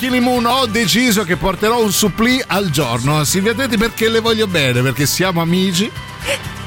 Killing 0.04 0.22
Moon, 0.22 0.46
ho 0.46 0.66
deciso 0.66 1.24
che 1.24 1.38
porterò 1.38 1.82
un 1.82 1.90
supplì 1.94 2.44
al 2.48 2.70
giorno. 2.72 3.24
Silvia 3.24 3.54
Tetti 3.54 3.78
perché 3.78 4.10
le 4.10 4.20
voglio 4.20 4.48
bene, 4.48 4.82
perché 4.82 5.06
siamo 5.06 5.40
amici. 5.40 5.90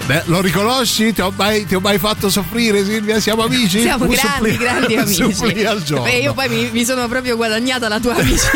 Beh, 0.07 0.23
lo 0.25 0.41
riconosci? 0.41 1.13
Ti 1.13 1.21
ho, 1.21 1.31
mai, 1.37 1.67
ti 1.67 1.75
ho 1.75 1.81
mai 1.81 1.99
fatto 1.99 2.31
soffrire, 2.31 2.83
Silvia? 2.83 3.21
Siamo 3.21 3.43
amici? 3.43 3.83
Siamo 3.83 4.05
Un 4.07 4.11
grandi, 4.13 4.31
supplì- 4.33 4.57
grandi 4.57 4.97
amici. 4.97 5.35
supplì 5.35 5.65
al 5.67 5.83
giorno. 5.83 6.05
Beh, 6.05 6.17
io 6.17 6.33
poi 6.33 6.49
mi, 6.49 6.71
mi 6.73 6.83
sono 6.87 7.07
proprio 7.09 7.37
guadagnata 7.37 7.89
la 7.89 8.01
tua 8.01 8.15
amicizia. 8.17 8.51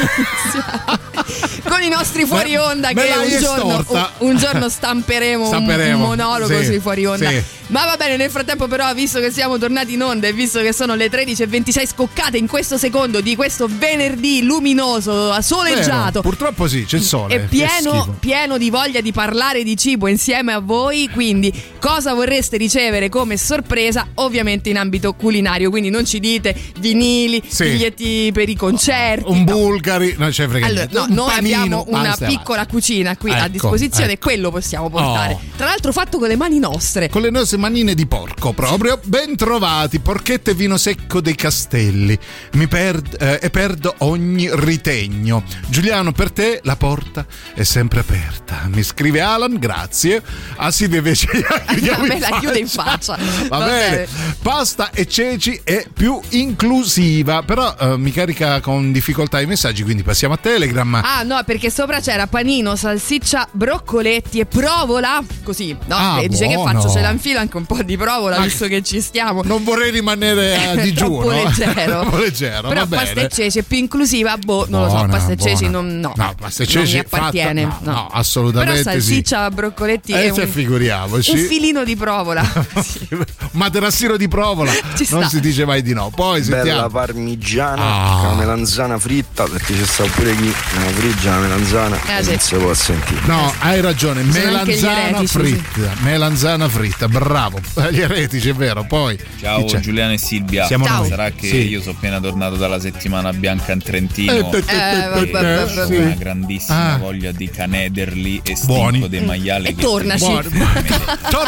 Con 1.69 1.83
i 1.83 1.89
nostri 1.91 2.25
fuori 2.25 2.53
Me- 2.53 2.59
onda 2.59 2.89
me 2.95 3.03
che 3.03 3.09
l'hai 3.15 3.33
un 3.35 3.39
giorno, 3.39 3.85
un, 3.87 4.09
un 4.19 4.37
giorno 4.39 4.69
stamperemo, 4.71 5.43
un- 5.43 5.49
Stamperemo, 5.49 5.97
un 6.05 6.09
monologo 6.09 6.59
sì, 6.59 6.65
sui 6.65 6.81
fuori 6.81 7.05
onda. 7.05 7.29
sì. 7.29 7.43
Ma 7.71 7.85
va 7.85 7.97
bene, 7.97 8.17
nel 8.17 8.31
frattempo 8.31 8.67
però, 8.67 8.93
visto 8.95 9.21
che 9.21 9.31
siamo 9.31 9.57
tornati 9.57 9.93
in 9.93 10.03
onda 10.03 10.27
e 10.27 10.33
visto 10.33 10.61
che 10.61 10.73
sono 10.73 10.97
le 10.97 11.09
13.26 11.09 11.87
scoccate 11.87 12.37
in 12.37 12.49
questo 12.49 12.77
secondo 12.77 13.21
di 13.21 13.37
questo 13.37 13.69
venerdì 13.71 14.43
luminoso, 14.43 15.41
soleggiato, 15.41 16.21
Vero, 16.21 16.23
Purtroppo 16.23 16.67
sì, 16.67 16.85
c'è 16.85 16.97
il 16.97 17.03
sole. 17.05 17.35
e 17.35 17.41
pieno, 17.41 18.17
pieno 18.19 18.59
di 18.59 18.71
voglia 18.71 19.01
di 19.01 19.13
parlare 19.13 19.63
di 19.63 19.77
cibo 19.77 20.09
insieme 20.09 20.53
a 20.53 20.59
voi. 20.59 21.09
Quindi, 21.13 21.53
cosa 21.81 22.15
vorreste 22.15 22.57
ricevere 22.57 23.09
come 23.09 23.37
sorpresa? 23.37 24.07
Ovviamente 24.15 24.69
in 24.69 24.77
ambito 24.77 25.15
culinario. 25.15 25.71
Quindi, 25.71 25.91
non 25.91 26.05
ci 26.05 26.21
dite 26.21 26.55
vinili, 26.79 27.43
Sì. 27.47 27.65
biglietti 27.65 28.31
per 28.33 28.49
i 28.49 28.55
concerti. 28.55 29.25
Un 29.31 29.39
no. 29.39 29.45
bulgari, 29.45 30.15
non 30.19 30.31
c'è 30.31 30.47
frega 30.47 30.67
Allora, 30.67 30.89
no, 30.91 31.05
Un 31.09 31.15
noi 31.15 31.31
panino, 31.31 31.55
abbiamo 31.81 31.85
una 31.89 32.17
piccola 32.17 32.67
cucina 32.67 33.17
qui 33.17 33.31
a 33.33 33.39
Ecco, 33.39 33.49
disposizione, 33.49 34.13
ecco. 34.13 34.29
quello 34.29 34.51
possiamo 34.51 34.89
portare. 34.91 35.33
Oh. 35.35 35.41
Tra 35.57 35.67
l'altro, 35.67 35.93
fatto 35.93 36.19
con 36.19 36.29
le 36.29 36.37
mani 36.37 36.59
nostre. 36.59 37.09
Con 37.09 37.23
le 37.23 37.31
nostre 37.31 37.57
manine 37.57 37.95
di 37.95 38.07
porco 38.07 38.53
proprio. 38.53 39.01
Ben 39.05 39.35
trovati, 39.37 39.99
porchette 40.01 40.51
e 40.53 40.55
vino 40.55 40.77
secco 40.77 41.21
dei 41.21 41.35
castelli. 41.35 42.19
Mi 42.53 42.69
perd- 42.69 43.17
eh, 43.21 43.39
e 43.43 43.51
perdo 43.51 43.95
ogni 43.99 44.49
ritegno. 44.53 45.43
Giuliano, 45.69 46.13
per 46.13 46.31
te 46.31 46.61
la 46.65 46.77
porta 46.77 47.25
è 47.55 47.63
sempre 47.63 48.01
aperta. 48.01 48.69
Mi 48.73 48.83
scrive 48.83 49.21
Alan, 49.21 49.57
grazie. 49.59 50.23
A 50.57 50.71
Silvia 50.71 50.99
invece 50.99 51.29
A 51.91 52.03
me 52.03 52.19
la 52.19 52.39
chiude 52.39 52.59
in 52.59 52.69
faccia. 52.69 53.17
Va, 53.49 53.59
Va 53.59 53.65
bene. 53.67 53.91
bene. 53.91 54.09
Pasta 54.43 54.91
e 54.91 55.07
ceci 55.07 55.61
è 55.65 55.87
più 55.93 56.19
inclusiva, 56.31 57.43
però 57.43 57.75
eh, 57.79 57.97
mi 57.97 58.11
carica 58.13 58.61
con 58.61 58.93
difficoltà 58.93 59.41
i 59.41 59.47
messaggi, 59.47 59.83
quindi 59.83 60.03
passiamo 60.03 60.35
a 60.35 60.37
Telegram. 60.37 60.95
Ah 61.03 61.23
no, 61.23 61.41
perché 61.45 61.71
sopra 61.71 62.01
c'era 62.01 62.27
panino, 62.27 62.77
salsiccia, 62.77 63.49
broccoletti 63.51 64.41
e 64.41 64.47
provola. 64.47 65.23
Così, 65.43 65.77
no? 65.87 65.97
Ah, 65.97 66.23
dice 66.27 66.47
che 66.47 66.55
buono. 66.55 66.81
faccio? 66.81 66.93
Ce 66.93 67.01
la 67.01 67.11
infilo 67.11 67.39
anche 67.39 67.57
un 67.57 67.65
po' 67.67 67.83
di 67.83 67.97
provola, 67.97 68.39
Ma- 68.39 68.45
visto 68.45 68.67
che 68.67 68.83
ci 68.83 69.01
stiamo. 69.01 69.43
Non 69.43 69.65
vorrei 69.65 69.91
rimanere 69.91 70.57
a 70.57 70.75
digiuno. 70.81 71.23
Troppo 71.23 71.31
leggero. 71.31 72.01
Troppo 72.01 72.17
leggero, 72.19 72.69
Però 72.69 72.87
pasta 72.87 73.21
e 73.21 73.29
ceci 73.29 73.59
è 73.59 73.63
più 73.63 73.79
inclusiva, 73.79 74.37
boh, 74.37 74.67
non 74.69 74.83
lo 74.85 74.91
so, 74.91 75.07
pasta 75.09 75.33
e 75.33 75.37
ceci 75.37 75.69
non, 75.69 75.99
no, 75.99 76.13
No, 76.17 76.35
pasta 76.39 76.63
e 76.63 76.67
non 76.73 76.85
ceci 76.85 76.95
mi 76.95 77.01
appartiene. 77.01 77.63
fatta- 77.65 77.79
no, 77.83 77.91
no. 77.93 77.93
no, 78.01 78.09
assolutamente 78.13 78.83
Però 78.83 78.93
salsiccia, 78.93 79.51
broccoli 79.51 80.01
Eh, 80.07 80.25
e 80.27 80.31
un, 80.31 80.47
figuriamoci. 80.49 81.31
un 81.33 81.39
filino 81.61 81.85
di 81.85 81.95
provola. 81.95 82.43
Materassino 83.53 84.17
di 84.17 84.29
provola. 84.29 84.73
Ci 84.97 85.07
non 85.11 85.21
sta. 85.21 85.29
si 85.29 85.41
dice 85.41 85.67
mai 85.67 85.83
di 85.83 85.93
no. 85.93 86.11
Poi 86.15 86.41
Bella 86.41 86.57
sentiamo. 86.63 86.89
parmigiana 86.89 87.83
Ah. 87.85 88.17
con 88.21 88.29
la 88.31 88.35
melanzana 88.37 88.99
fritta 88.99 89.45
perché 89.45 89.75
c'è 89.77 89.85
sta 89.85 90.05
pure 90.05 90.35
chi 90.37 90.47
la 90.49 90.81
friggia 90.95 91.31
la 91.33 91.39
melanzana 91.41 91.97
Eh, 92.19 92.23
sì. 92.23 92.31
non 92.31 92.39
si 92.39 92.55
può 92.57 92.73
sentire. 92.75 93.21
No, 93.27 93.53
hai 93.61 93.81
ragione, 93.83 94.23
Sono 94.23 94.33
melanzana 94.45 95.09
eretici, 95.09 95.27
fritta, 95.27 95.93
melanzana 96.01 96.69
fritta, 96.69 97.09
bravo. 97.09 97.61
Eh, 97.77 97.93
Gli 97.93 98.01
eretici, 98.01 98.49
è 98.49 98.55
vero, 98.55 98.85
poi 98.85 99.19
Ciao? 99.41 99.65
Giuliano 99.81 100.13
e 100.15 100.19
Silvia. 100.19 100.65
Siamo 100.67 100.87
Ciao. 100.87 100.99
noi. 101.01 101.09
Sarà 101.09 101.31
che 101.31 101.47
Sì. 101.49 101.69
io 101.69 101.81
sono 101.81 101.95
appena 101.97 102.21
tornato 102.21 102.57
dalla 102.57 102.81
settimana 102.81 103.33
bianca 103.35 103.73
in 103.73 103.83
Trentino. 103.83 104.33
Eh, 104.33 104.39
Eh, 104.39 104.41
vabbè, 104.41 105.19
e 105.19 105.29
vabbè, 105.31 105.63
ho 105.63 105.75
vabbè. 105.75 105.97
una 105.99 106.15
grandissima 106.19 106.95
Ah. 106.95 106.97
voglia 106.97 107.33
di 107.33 107.51
canederli 107.51 108.41
e 108.45 108.57
Buoni. 108.65 108.89
stinco 108.89 109.07
dei 109.09 109.25
maiali. 109.25 109.67
E 109.69 109.75
che 109.75 109.83
tornaci. 109.83 110.25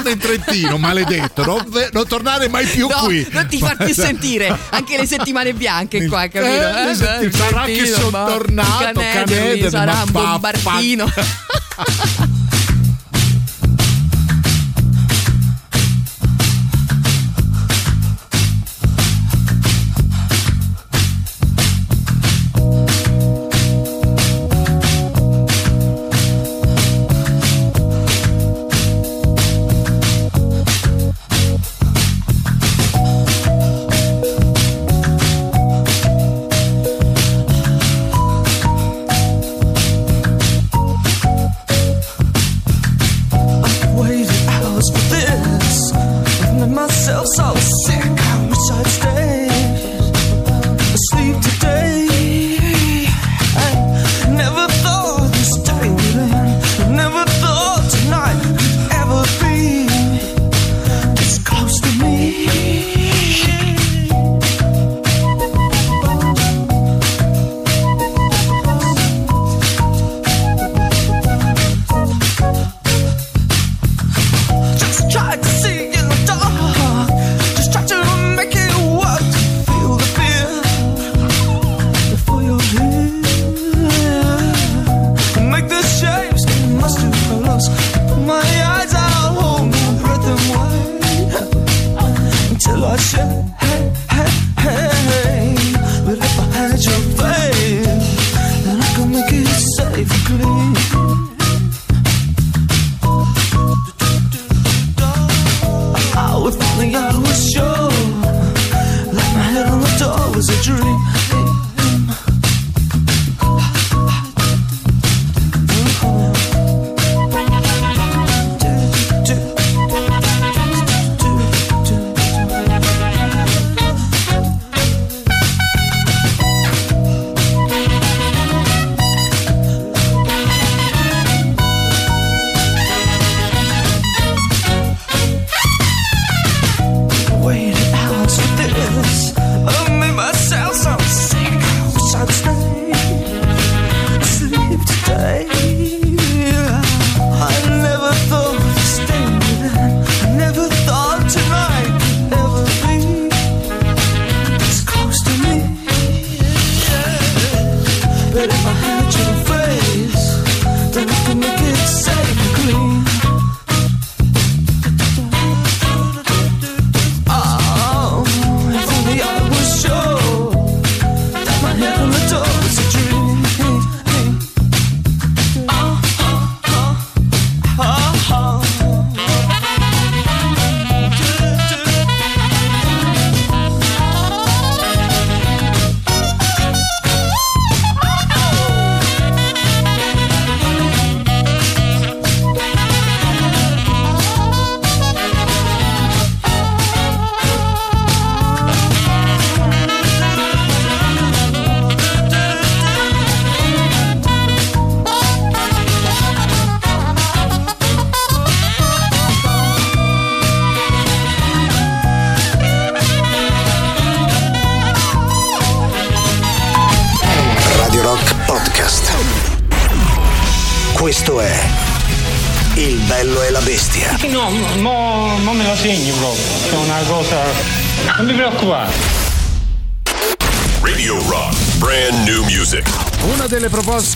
Torna 0.03 0.11
in 0.11 0.19
Trentino, 0.19 0.79
maledetto, 0.79 1.45
non, 1.45 1.65
non 1.93 2.07
tornare 2.09 2.49
mai 2.49 2.67
più 2.67 2.89
No, 2.89 3.05
qui. 3.05 3.25
non 3.31 3.47
ti 3.47 3.59
farti 3.59 3.95
sentire 3.95 4.57
anche 4.71 4.99
le 4.99 5.07
settimane 5.07 5.53
bianche 5.55 6.07
qua, 6.07 6.27
capito? 6.27 6.89
Eh, 6.91 6.95
setti- 6.95 7.27
beh, 7.29 7.37
sarà 7.37 7.65
che 7.67 7.87
sono 7.87 8.11
tornato, 8.11 8.79
Canederli, 9.01 9.13
Canederli, 9.13 9.71
sarà 9.71 10.03
un 10.05 10.11
bombardino. 10.11 11.05
Questo 11.13 12.22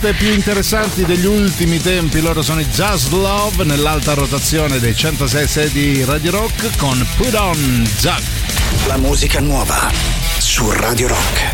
proposte 0.07 0.13
più 0.13 0.33
interessanti 0.33 1.05
degli 1.05 1.25
ultimi 1.25 1.79
tempi, 1.79 2.21
loro 2.21 2.41
sono 2.41 2.59
i 2.59 2.67
Just 2.67 3.11
Love 3.11 3.63
nell'alta 3.63 4.13
rotazione 4.13 4.79
dei 4.79 4.95
106 4.95 5.71
di 5.71 6.03
Radio 6.03 6.31
Rock 6.31 6.77
con 6.77 7.05
Put 7.15 7.33
On 7.33 7.83
Jug. 7.99 8.21
La 8.87 8.97
musica 8.97 9.39
nuova 9.39 9.91
su 10.37 10.69
Radio 10.69 11.07
Rock. 11.07 11.46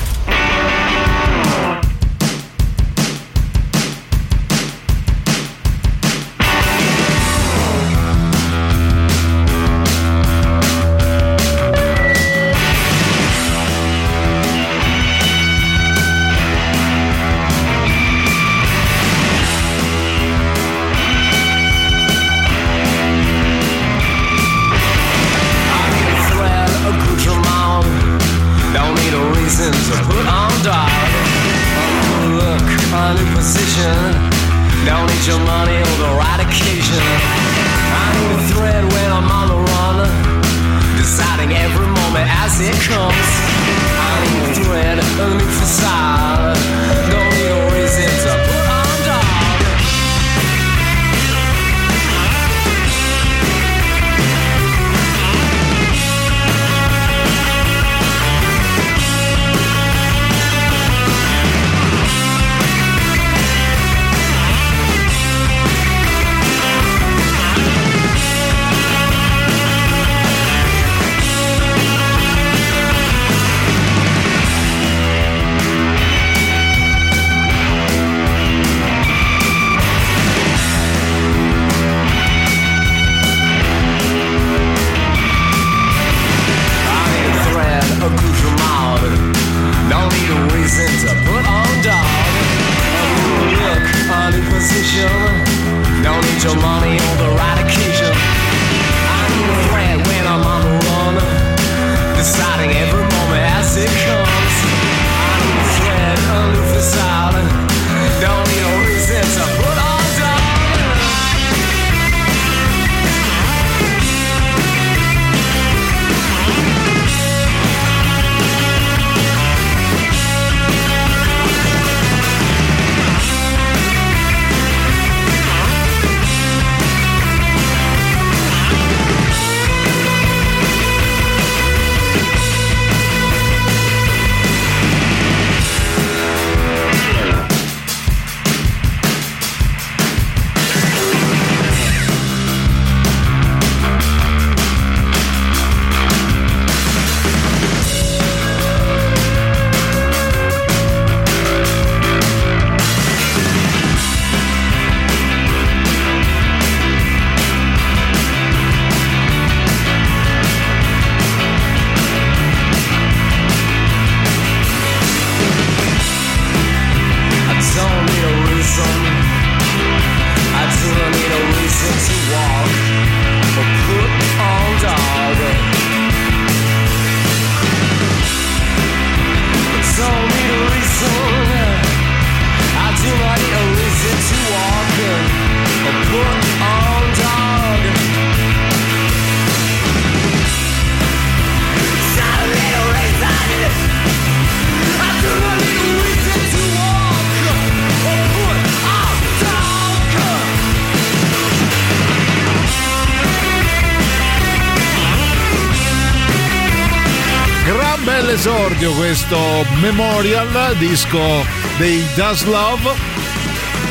Esordio 208.84 208.94
questo 208.94 209.66
Memorial, 209.80 210.76
disco 210.78 211.46
dei 211.78 212.06
Does 212.16 212.44
Love. 212.44 212.92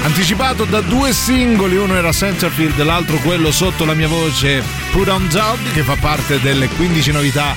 Anticipato 0.02 0.64
da 0.64 0.80
due 0.80 1.12
singoli, 1.12 1.76
uno 1.76 1.94
era 1.94 2.12
Centerfield, 2.12 2.80
l'altro 2.82 3.16
quello 3.18 3.50
sotto 3.50 3.84
la 3.84 3.94
mia 3.94 4.08
voce 4.08 4.62
Put 4.90 5.08
on 5.08 5.28
Dog, 5.30 5.72
che 5.72 5.82
fa 5.82 5.96
parte 5.96 6.40
delle 6.40 6.68
15 6.68 7.12
novità 7.12 7.54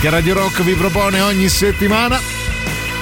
che 0.00 0.10
Radio 0.10 0.34
Rock 0.34 0.62
vi 0.62 0.74
propone 0.74 1.20
ogni 1.20 1.48
settimana. 1.48 2.20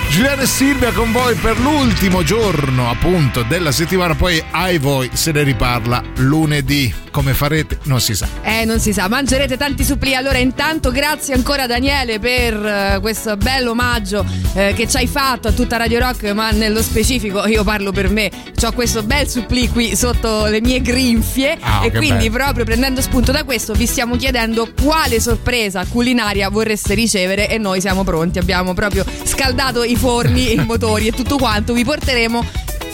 Giuliano 0.08 0.42
e 0.42 0.46
Silvia 0.46 0.92
con 0.92 1.12
voi 1.12 1.34
per 1.34 1.58
l'ultimo 1.58 2.22
giorno 2.22 2.88
appunto 2.88 3.42
della 3.42 3.72
settimana, 3.72 4.14
poi 4.14 4.42
ai 4.50 4.78
voi 4.78 5.10
se 5.12 5.32
ne 5.32 5.42
riparla 5.42 6.02
lunedì. 6.16 7.03
Come 7.14 7.32
farete 7.32 7.78
non 7.84 8.00
si 8.00 8.12
sa. 8.12 8.26
Eh, 8.42 8.64
non 8.64 8.80
si 8.80 8.92
sa, 8.92 9.06
mangerete 9.06 9.56
tanti 9.56 9.84
suppli. 9.84 10.16
Allora, 10.16 10.38
intanto, 10.38 10.90
grazie 10.90 11.32
ancora 11.34 11.68
Daniele 11.68 12.18
per 12.18 12.54
eh, 12.54 12.98
questo 13.00 13.36
bello 13.36 13.70
omaggio 13.70 14.26
eh, 14.54 14.72
che 14.74 14.88
ci 14.88 14.96
hai 14.96 15.06
fatto 15.06 15.46
a 15.46 15.52
tutta 15.52 15.76
Radio 15.76 16.00
Rock, 16.00 16.24
ma 16.32 16.50
nello 16.50 16.82
specifico 16.82 17.46
io 17.46 17.62
parlo 17.62 17.92
per 17.92 18.10
me. 18.10 18.28
Ho 18.64 18.72
questo 18.72 19.04
bel 19.04 19.28
supplì 19.28 19.68
qui 19.68 19.94
sotto 19.94 20.46
le 20.46 20.60
mie 20.60 20.80
grinfie 20.80 21.56
Ah, 21.60 21.84
e 21.84 21.92
quindi 21.92 22.28
bello. 22.30 22.44
proprio 22.44 22.64
prendendo 22.64 23.00
spunto 23.00 23.30
da 23.30 23.44
questo 23.44 23.74
vi 23.74 23.86
stiamo 23.86 24.16
chiedendo 24.16 24.72
quale 24.82 25.20
sorpresa 25.20 25.84
culinaria 25.86 26.48
vorreste 26.48 26.94
ricevere 26.94 27.48
e 27.48 27.58
noi 27.58 27.80
siamo 27.80 28.02
pronti. 28.02 28.40
Abbiamo 28.40 28.74
proprio 28.74 29.04
scaldato 29.22 29.84
i 29.84 29.94
forni, 29.94 30.52
i 30.54 30.56
motori 30.66 31.06
e 31.06 31.12
tutto 31.12 31.36
quanto. 31.36 31.74
Vi 31.74 31.84
porteremo 31.84 32.44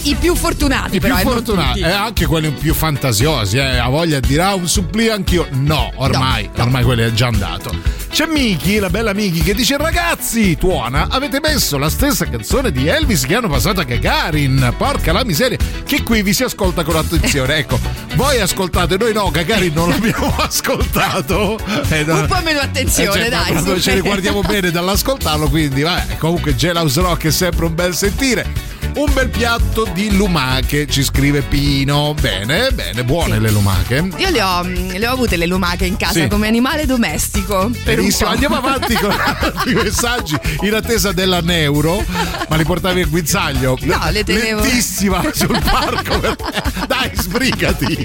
i 0.04 0.14
più 0.14 0.34
fortunati, 0.34 0.96
I 0.96 1.00
però. 1.00 1.16
più 1.16 1.28
eh, 1.28 1.32
fortunati, 1.32 1.80
tutti. 1.80 1.90
e 1.90 1.92
anche 1.92 2.26
quelli 2.26 2.50
più 2.50 2.74
fantasiosi, 2.74 3.56
eh. 3.58 3.76
ha 3.78 3.88
voglia 3.88 4.20
di 4.20 4.28
dire 4.28 4.42
ah, 4.42 4.54
un 4.54 4.66
supplì 4.68 5.08
anch'io. 5.08 5.46
No, 5.50 5.90
ormai, 5.96 6.48
ormai 6.56 6.84
quello 6.84 7.02
è 7.04 7.12
già 7.12 7.26
andato. 7.26 7.98
C'è 8.10 8.26
Miki, 8.26 8.78
la 8.78 8.90
bella 8.90 9.12
Miki, 9.14 9.40
che 9.40 9.54
dice: 9.54 9.76
Ragazzi, 9.76 10.56
tuona, 10.56 11.06
avete 11.10 11.38
messo 11.40 11.78
la 11.78 11.88
stessa 11.88 12.26
canzone 12.28 12.72
di 12.72 12.88
Elvis 12.88 13.24
che 13.24 13.36
hanno 13.36 13.48
passato 13.48 13.80
a 13.80 13.84
Gagarin. 13.84 14.74
Porca 14.76 15.12
la 15.12 15.24
miseria, 15.24 15.56
che 15.84 16.02
qui 16.02 16.22
vi 16.22 16.32
si 16.32 16.42
ascolta 16.42 16.82
con 16.82 16.96
attenzione. 16.96 17.58
Ecco, 17.60 17.78
voi 18.14 18.40
ascoltate, 18.40 18.96
noi 18.96 19.12
no, 19.12 19.30
Gagarin 19.30 19.72
non 19.74 19.90
l'abbiamo 19.90 20.34
ascoltato. 20.38 21.58
Eh, 21.90 22.04
no. 22.04 22.20
Un 22.20 22.26
po' 22.26 22.40
meno 22.42 22.60
attenzione, 22.60 23.26
Eh, 23.26 23.30
cioè, 23.30 23.52
dai. 23.52 23.62
su. 23.62 23.80
ce 23.80 23.94
ne 23.94 24.00
guardiamo 24.00 24.40
bene 24.40 24.70
dall'ascoltarlo, 24.70 25.48
quindi 25.48 25.82
vabbè, 25.82 26.16
comunque 26.18 26.54
Jailhouse 26.56 27.00
Rock 27.00 27.26
è 27.26 27.30
sempre 27.30 27.66
un 27.66 27.74
bel 27.74 27.94
sentire. 27.94 28.69
Un 28.92 29.12
bel 29.14 29.28
piatto 29.30 29.88
di 29.94 30.14
lumache, 30.14 30.86
ci 30.86 31.02
scrive 31.02 31.42
Pino. 31.42 32.12
Bene, 32.20 32.70
bene, 32.72 33.02
buone 33.04 33.38
le 33.38 33.50
lumache. 33.50 34.08
Io 34.16 34.30
le 34.30 34.42
ho, 34.42 34.62
le 34.62 35.06
ho 35.08 35.12
avute 35.12 35.36
le 35.36 35.46
lumache 35.46 35.86
in 35.86 35.96
casa 35.96 36.20
Sì. 36.22 36.28
come 36.28 36.46
animale 36.48 36.84
domestico. 36.86 37.70
Benissimo, 37.84 38.28
andiamo 38.30 38.56
avanti 38.56 38.94
con 38.94 39.10
i 39.66 39.74
messaggi 39.74 40.36
in 40.62 40.74
attesa 40.74 41.12
della 41.12 41.40
neuro. 41.40 42.04
Ma 42.48 42.56
li 42.56 42.64
portavi 42.64 43.02
al 43.02 43.08
guinzaglio? 43.08 43.78
No, 43.82 43.98
le 44.10 44.24
tenevo. 44.24 44.60
Lentissima 44.60 45.22
sul 45.32 45.58
parco. 45.62 46.36
Dai, 46.86 47.10
sbrigati. 47.14 48.04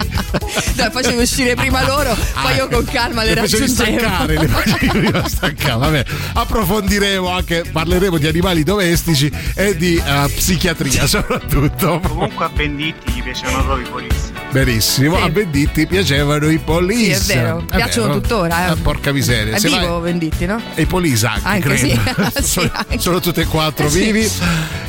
Dai, 0.76 0.91
facevo 0.91 1.21
uscire 1.21 1.56
prima 1.56 1.84
loro, 1.86 2.15
poi 2.41 2.56
io 2.56 2.67
con 2.69 2.86
calma 2.86 3.24
le, 3.24 3.34
Le 3.34 3.41
raggiungevo. 3.41 3.74
staccare, 3.74 4.38
le 4.39 4.48
facevi 4.48 5.12
staccare. 5.26 5.78
Vabbè, 5.80 6.06
approfondiremo 6.34 7.28
anche, 7.30 7.63
parleremo 7.69 8.17
di 8.17 8.28
animali 8.28 8.63
domestici 8.63 9.30
e 9.56 9.76
di 9.76 9.95
eh, 9.98 10.30
psichiatria 10.34 10.75
soprattutto. 11.08 12.00
Comunque 12.08 12.46
a 12.46 12.52
Venditti 12.54 13.12
gli 13.12 13.24
piacevano 13.24 13.64
proprio 13.64 13.86
i 13.86 13.90
polizi. 13.90 14.32
Benissimo, 14.52 15.18
a 15.22 15.30
Venditti 15.30 15.86
piacevano 15.88 16.50
i 16.50 16.58
police. 16.60 17.20
Sì, 17.20 17.32
è 17.34 17.36
vero, 17.36 17.66
piacciono 17.70 18.08
vero. 18.08 18.20
tuttora. 18.22 18.68
Eh. 18.68 18.72
Eh, 18.72 18.76
porca 18.76 19.12
miseria. 19.12 19.56
È 19.56 19.60
Se 19.60 19.70
vai- 19.70 19.80
vivo 19.80 20.00
Venditti, 20.00 20.46
no? 20.46 20.62
e 20.76 20.82
i 20.84 20.86
polisi 20.86 21.26
anche, 21.26 21.48
Anche, 21.48 21.78
sì. 21.78 21.88
credo. 21.90 22.30
Sì, 22.36 22.44
sono, 22.48 22.72
anche. 22.74 23.00
sono 23.00 23.20
tutte 23.20 23.42
e 23.42 23.46
quattro 23.46 23.86
Eh, 23.88 23.90
sì. 23.90 24.12
vivi. 24.12 24.30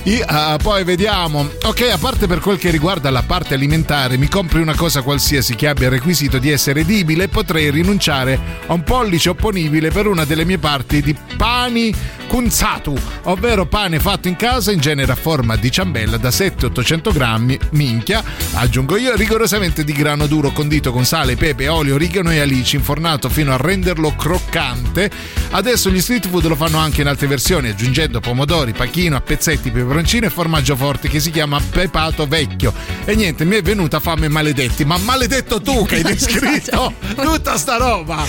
I- 0.05 0.23
ah, 0.25 0.57
poi 0.63 0.85
vediamo. 0.85 1.49
Ok, 1.65 1.89
a 1.93 1.99
parte 1.99 2.27
per 2.27 2.39
quel 2.39 2.59
che 2.59 2.71
riguarda 2.71 3.11
la 3.11 3.23
parte 3.23 3.55
alimentare, 3.55 4.17
mi 4.17 4.29
compri 4.29 4.61
una 4.61 4.75
cosa 4.77 5.03
qualsiasi 5.03 5.55
che 5.57 5.67
abbia 5.67 5.87
il 5.87 5.93
requisito 5.93 6.39
di 6.39 6.51
essere 6.51 6.81
edibile 6.81 7.25
e 7.25 7.29
potrei 7.29 7.71
rinunciare 7.71 8.39
a 8.67 8.73
un 8.73 8.83
pollice 8.85 9.31
opponibile 9.31 9.91
per 9.91 10.07
una 10.07 10.25
delle 10.25 10.45
mie 10.45 10.59
parti 10.59 11.03
di 11.03 11.17
pani 11.37 11.93
kunzatu, 12.37 12.95
ovvero 13.23 13.65
pane 13.65 13.99
fatto 13.99 14.29
in 14.29 14.37
casa 14.37 14.71
in 14.71 14.79
genere 14.79 15.11
a 15.11 15.15
forma 15.15 15.57
di 15.57 15.71
ciambella 15.71 16.19
da 16.19 16.29
700-800 16.29 17.11
grammi, 17.11 17.59
minchia, 17.71 18.23
aggiungo 18.53 18.99
io, 18.99 19.17
rigorosamente 19.17 19.85
di 19.85 19.95
grano 19.95 20.27
duro 20.27 20.53
condito 20.53 20.93
con 20.93 21.07
sale, 21.07 21.37
pepe, 21.37 21.69
olio, 21.69 21.95
origano 21.95 22.31
e 22.31 22.41
alici, 22.41 22.77
infornato 22.77 23.31
fino 23.31 23.55
a 23.55 23.57
renderlo 23.57 24.15
croccante. 24.15 25.11
Adesso 25.53 25.89
gli 25.89 26.01
street 26.03 26.29
food 26.29 26.45
lo 26.45 26.57
fanno 26.57 26.77
anche 26.77 27.01
in 27.01 27.07
altre 27.07 27.27
versioni, 27.27 27.71
aggiungendo 27.71 28.21
pomodori, 28.21 28.73
pachino 28.73 29.17
a 29.17 29.23
pezzetti, 29.23 29.71
peperoncino 29.71 30.27
e 30.27 30.31
formaggio 30.31 30.77
forte 30.77 31.09
che 31.09 31.21
si 31.21 31.31
chiama 31.31 31.59
pepato 31.59 32.27
vecchio. 32.27 32.75
E 33.07 33.15
niente, 33.15 33.47
mi 33.47 33.57
è 33.57 33.63
venuta 33.63 33.99
fame 33.99 34.29
maledetti, 34.29 34.85
ma 34.85 34.99
maledetto 34.99 35.63
tu 35.63 35.87
che 35.87 35.97
hai 35.97 36.03
descritto 36.05 36.93
tutta 37.15 37.57
sta 37.57 37.77
roba! 37.77 38.25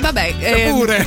Vabbè, 0.00 0.34
ehm, 0.38 0.70
Pure. 0.70 1.06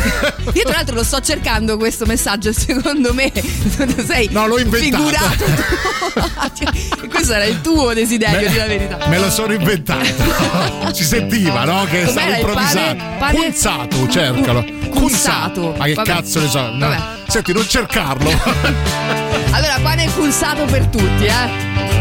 io 0.53 0.63
tra 0.63 0.77
l'altro 0.77 0.95
lo 0.95 1.03
sto 1.03 1.19
cercando 1.19 1.77
questo 1.77 2.05
messaggio, 2.05 2.37
secondo 2.53 3.13
me 3.13 3.31
tu 3.31 4.03
sei 4.05 4.27
No, 4.31 4.47
l'ho 4.47 4.59
inventato. 4.59 5.03
figurato. 5.03 5.97
Cioè, 6.59 7.07
questo 7.07 7.33
era 7.33 7.45
il 7.45 7.61
tuo 7.61 7.93
desiderio, 7.93 8.39
Beh, 8.47 8.49
di 8.49 8.57
la 8.57 8.65
verità. 8.65 9.07
Me 9.07 9.19
lo 9.19 9.29
sono 9.29 9.53
inventato. 9.53 10.07
Si 10.93 11.03
sentiva, 11.03 11.63
no? 11.65 11.85
Che 11.85 12.07
stavo 12.07 12.13
Com'era 12.19 12.35
il 12.37 12.39
improvvisando. 12.41 13.03
pane- 13.03 13.17
pane- 13.19 13.37
Kunzatu, 13.39 14.07
cercalo. 14.07 14.65
Kunzatu. 14.89 15.73
Ma 15.77 15.85
che 15.85 15.93
Vabbè. 15.93 16.09
cazzo 16.11 16.39
ne 16.39 16.47
so? 16.47 16.61
No. 16.71 16.77
Vabbè. 16.87 16.97
Senti, 17.27 17.53
non 17.53 17.67
cercarlo. 17.67 18.29
Allora, 19.51 19.79
pane 19.81 20.09
cunzato 20.13 20.65
per 20.65 20.85
tutti, 20.87 21.25
eh. 21.25 21.98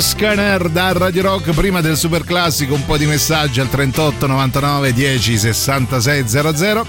Scanner 0.00 0.68
da 0.68 0.92
Radio 0.92 1.22
Rock 1.22 1.50
prima 1.52 1.80
del 1.80 1.96
super 1.96 2.22
classico 2.22 2.74
un 2.74 2.84
po' 2.84 2.96
di 2.96 3.06
messaggi 3.06 3.60
al 3.60 3.68
38 3.68 4.26
99 4.26 4.92
10 4.92 5.38
66 5.38 6.28
00 6.28 6.86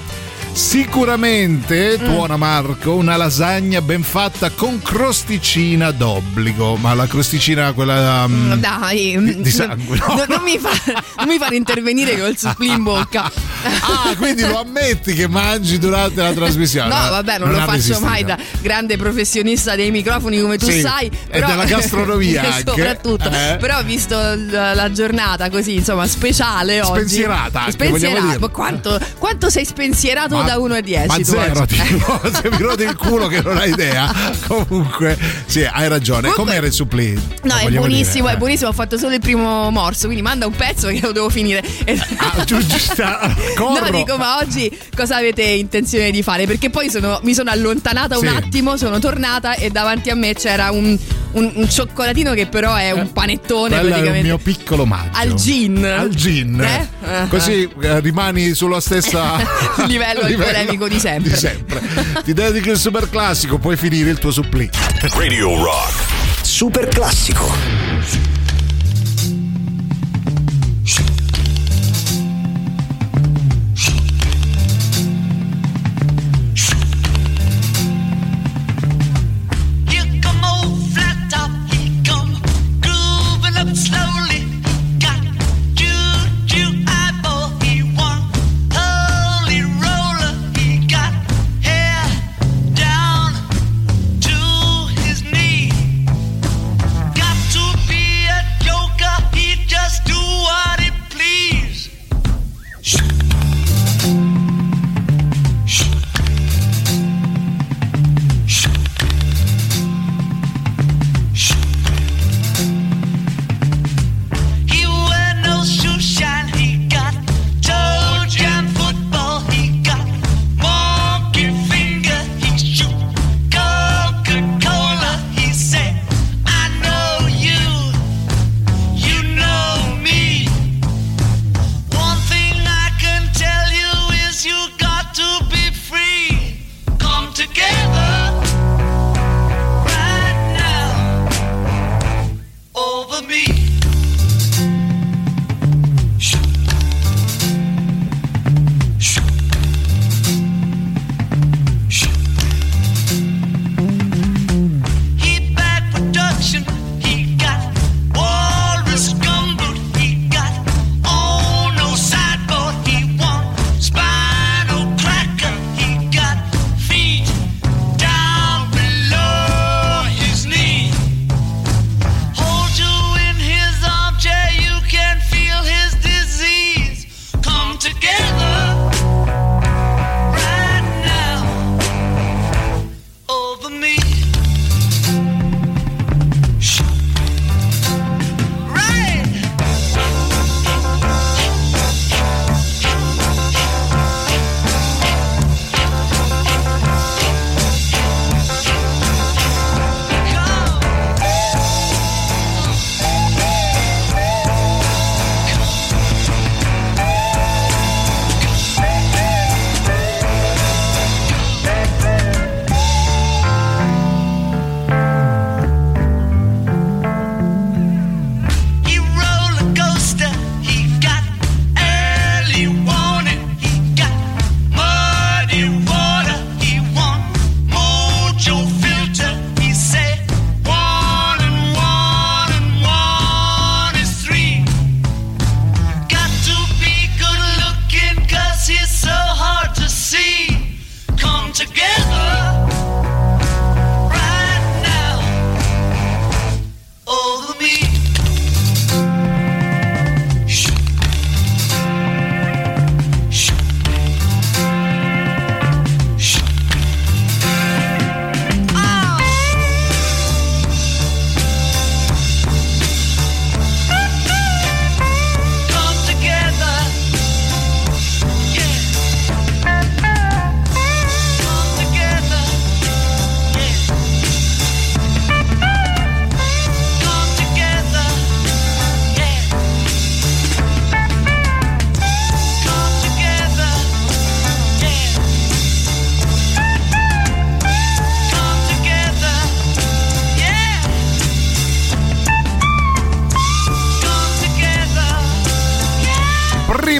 Sicuramente, 0.51 1.97
tuona 1.97 2.35
Marco, 2.35 2.95
una 2.95 3.15
lasagna 3.15 3.81
ben 3.81 4.03
fatta 4.03 4.49
con 4.49 4.81
crosticina 4.81 5.91
d'obbligo, 5.91 6.75
ma 6.75 6.93
la 6.93 7.07
crosticina 7.07 7.71
quella 7.71 8.25
um, 8.25 8.55
Dai, 8.55 9.17
di, 9.17 9.41
di 9.41 9.51
sangue. 9.51 9.97
no? 9.97 10.15
no, 10.15 10.25
non, 10.27 10.41
mi 10.43 10.57
fa, 10.57 10.69
non 11.17 11.27
mi 11.27 11.37
fare 11.37 11.55
intervenire 11.55 12.19
col 12.19 12.35
supplì 12.37 12.69
in 12.69 12.83
bocca. 12.83 13.31
Ah, 13.63 14.15
quindi 14.15 14.41
lo 14.41 14.59
ammetti 14.59 15.13
che 15.13 15.27
mangi 15.27 15.77
durante 15.77 16.21
la 16.21 16.31
trasmissione? 16.33 16.89
No, 16.89 17.09
vabbè, 17.09 17.37
non, 17.39 17.51
lo 17.51 17.57
ha 17.59 17.65
faccio 17.65 17.99
mai 17.99 18.23
da 18.23 18.37
grande 18.61 18.97
professionista 18.97 19.75
dei 19.75 19.91
microfoni 19.91 20.39
come 20.39 20.57
tu 20.57 20.69
Sì, 20.69 20.81
sai. 20.81 21.07
e 21.07 21.11
Però, 21.29 21.47
della 21.47 21.65
gastronomia 21.65 22.41
anche. 22.53 22.63
Soprattutto. 22.71 23.29
Eh. 23.29 23.57
Però 23.59 23.81
visto 23.83 24.15
la, 24.15 24.91
giornata 24.91 25.49
così, 25.49 25.75
insomma, 25.75 26.07
speciale 26.07 26.81
oggi. 26.81 26.99
Spensierata 26.99 27.59
anche, 27.59 27.71
Spensierata. 27.71 28.39
Ma 28.39 28.47
quanto, 28.47 28.99
quanto 29.29 29.49
sei 29.51 29.63
spensierato 29.63 30.37
Ma- 30.37 30.41
da 30.43 30.57
1 30.57 30.73
a 30.73 30.81
10? 30.81 31.07
Ma 31.07 31.23
zero, 31.23 31.65
tipo, 31.67 32.19
se 32.33 32.49
mi 32.49 32.57
rodi 32.57 32.83
il 32.83 32.95
culo 32.95 33.27
che 33.27 33.41
non 33.43 33.57
hai 33.57 33.69
idea. 33.69 34.11
Comunque, 34.47 35.15
sì, 35.45 35.63
hai 35.63 35.87
ragione. 35.87 36.21
Comunque- 36.29 36.43
Com'era 36.49 36.65
il 36.65 36.73
supplì? 36.73 37.13
No, 37.43 37.55
è 37.57 37.69
buonissimo, 37.69 38.23
dire, 38.23 38.33
è 38.33 38.37
buonissimo. 38.37 38.69
Ho 38.69 38.73
fatto 38.73 38.97
solo 38.97 39.13
il 39.13 39.19
primo 39.19 39.69
morso, 39.69 40.05
quindi 40.05 40.23
manda 40.23 40.47
un 40.47 40.53
pezzo 40.55 40.87
che 40.87 40.99
lo 41.01 41.11
devo 41.11 41.29
finire. 41.29 41.63
Ah, 42.17 42.43
giu- 42.43 42.65
giusto, 42.65 43.03
corro. 43.55 43.79
No, 43.85 43.89
dico, 43.91 44.17
ma 44.17 44.37
oggi 44.37 44.69
cosa 44.95 45.17
avete 45.17 45.43
intenzione 45.43 46.11
di 46.11 46.21
fare? 46.23 46.45
Perché 46.47 46.69
poi 46.69 46.89
sono- 46.89 47.19
mi 47.23 47.33
sono 47.33 47.49
allontanata 47.51 48.15
Sì. 48.17 48.25
un 48.25 48.33
attimo, 48.35 48.77
sono 48.77 48.99
tornata 48.99 49.53
e 49.53 49.69
davanti 49.69 50.09
a 50.09 50.15
me 50.15 50.33
c'era 50.33 50.71
un, 50.71 50.97
un- 51.31 51.51
un 51.55 51.69
cioccolatino 51.69 52.33
che 52.33 52.47
però 52.47 52.75
è 52.75 52.91
un 52.91 53.11
panettone 53.11 53.69
Quello 53.69 53.81
è 53.81 53.83
il 53.83 53.89
praticamente. 53.89 54.27
mio 54.27 54.37
piccolo 54.37 54.85
maggio. 54.85 55.17
Al 55.17 55.33
gin. 55.35 55.83
Al 55.85 56.09
gin. 56.09 56.59
Eh? 56.61 56.87
Ah. 57.07 57.27
Così 57.27 57.69
eh, 57.81 57.99
rimani 57.99 58.53
sulla 58.53 58.79
stessa 58.81 59.35
Livello 59.87 60.21
polemico 60.41 60.87
di 60.87 60.99
sempre. 60.99 61.31
di 61.31 61.37
sempre. 61.37 61.81
Ti 62.23 62.33
dedichi 62.33 62.69
il 62.69 62.77
super 62.77 63.09
classico, 63.09 63.57
puoi 63.57 63.77
finire 63.77 64.09
il 64.09 64.17
tuo 64.19 64.31
supplì. 64.31 64.69
Radio 65.15 65.63
Rock. 65.63 65.93
Super 66.41 66.87
classico. 66.87 68.38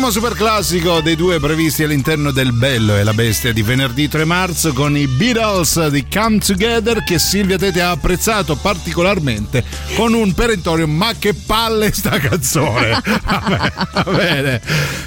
Primo 0.09 0.25
super 0.25 0.35
classico 0.35 1.01
dei 1.01 1.15
due 1.15 1.39
previsti 1.39 1.83
all'interno 1.83 2.31
del 2.31 2.51
Bello 2.51 2.97
e 2.97 3.03
la 3.03 3.13
Bestia 3.13 3.53
di 3.53 3.61
venerdì 3.61 4.07
3 4.07 4.25
marzo 4.25 4.73
con 4.73 4.97
i 4.97 5.05
Beatles 5.05 5.87
di 5.89 6.07
Come 6.11 6.39
Together 6.39 7.03
che 7.03 7.19
Silvia 7.19 7.57
Tete 7.59 7.79
ha 7.79 7.91
apprezzato 7.91 8.55
particolarmente 8.55 9.63
con 9.95 10.13
un 10.13 10.33
perentorio 10.33 10.87
ma 10.87 11.13
che 11.19 11.35
palle 11.35 11.91
sta 11.93 12.17
canzone. 12.17 12.99
Vabbè, 13.23 13.71
va 13.93 14.03
bene. 14.03 14.61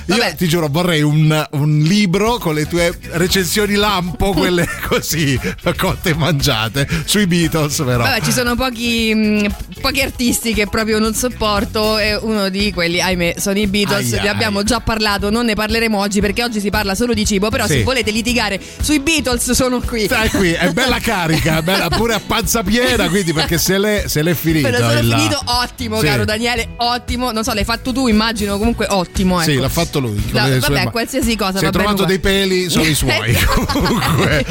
Io 0.07 0.35
ti 0.37 0.47
giuro 0.47 0.69
vorrei 0.69 1.03
un, 1.03 1.49
un 1.51 1.79
libro 1.81 2.39
con 2.39 2.55
le 2.55 2.69
tue 2.69 2.97
recensioni 3.13 3.75
lampo, 3.75 4.33
quelle 4.33 4.69
così 4.87 5.39
cotte 5.77 6.11
e 6.11 6.15
mangiate 6.15 6.87
sui 7.07 7.27
Beatles 7.27 7.77
però. 7.79 8.05
Vabbè, 8.05 8.21
ci 8.21 8.31
sono 8.31 8.55
pochi, 8.55 9.13
mh, 9.15 9.81
pochi 9.81 10.01
artisti 10.01 10.55
che 10.55 10.69
proprio 10.69 11.01
non 11.01 11.15
sopporto 11.15 11.99
e 11.99 12.15
uno 12.15 12.49
di 12.51 12.73
quelli, 12.73 13.01
ahimè, 13.01 13.35
sono 13.39 13.59
i 13.59 13.67
Beatles. 13.67 14.13
Aia, 14.13 14.23
ne 14.23 14.29
abbiamo 14.29 14.63
già 14.63 14.79
parlato, 14.79 14.92
non 15.31 15.45
ne 15.47 15.55
parleremo 15.55 15.99
oggi 15.99 16.21
perché 16.21 16.43
oggi 16.43 16.61
si 16.61 16.71
parla 16.71 16.95
solo 16.95 17.15
di 17.15 17.25
cibo, 17.25 17.49
però 17.49 17.67
Sì. 17.67 17.75
se 17.75 17.83
volete 17.83 18.11
litigare 18.11 18.61
sui 18.81 19.01
Beatles 19.01 19.51
sono 19.53 19.81
qui. 19.81 20.05
Stai 20.05 20.29
qui, 20.31 20.53
è 20.53 20.71
bella 20.73 20.99
carica, 21.01 21.63
bella 21.63 21.89
pure 21.89 22.15
a 22.15 22.21
panza 22.25 22.63
piena, 22.63 23.09
quindi 23.09 23.33
perché 23.33 23.59
se 23.59 23.79
l'è, 23.79 24.05
se 24.07 24.23
l'è 24.23 24.35
finito. 24.35 24.69
Però 24.69 24.89
sono 24.89 24.99
il- 25.01 25.13
finito 25.13 25.41
ottimo, 25.45 26.01
Sì. 26.01 26.07
caro 26.07 26.25
Daniele, 26.25 26.69
ottimo. 26.77 27.31
Non 27.33 27.45
so, 27.45 27.53
l'hai 27.53 27.65
fatto 27.65 27.93
tu, 27.93 28.07
immagino, 28.09 28.59
comunque 28.59 28.87
ottimo. 28.89 29.41
Ecco. 29.41 29.51
Sì, 29.51 29.57
l'ha 29.59 29.69
fatto 29.69 29.99
lui. 29.99 30.21
sue 30.29 30.59
vabbè, 30.59 30.85
ma- 30.85 30.91
qualsiasi 30.91 31.37
cosa. 31.37 31.59
Se 31.59 31.65
hai 31.67 31.71
bene 31.71 31.85
trovato 31.85 32.05
dei 32.05 32.19
peli, 32.19 32.69
sono 32.69 32.85
i 32.85 32.95
suoi. 32.95 33.37
Comunque, 33.73 34.45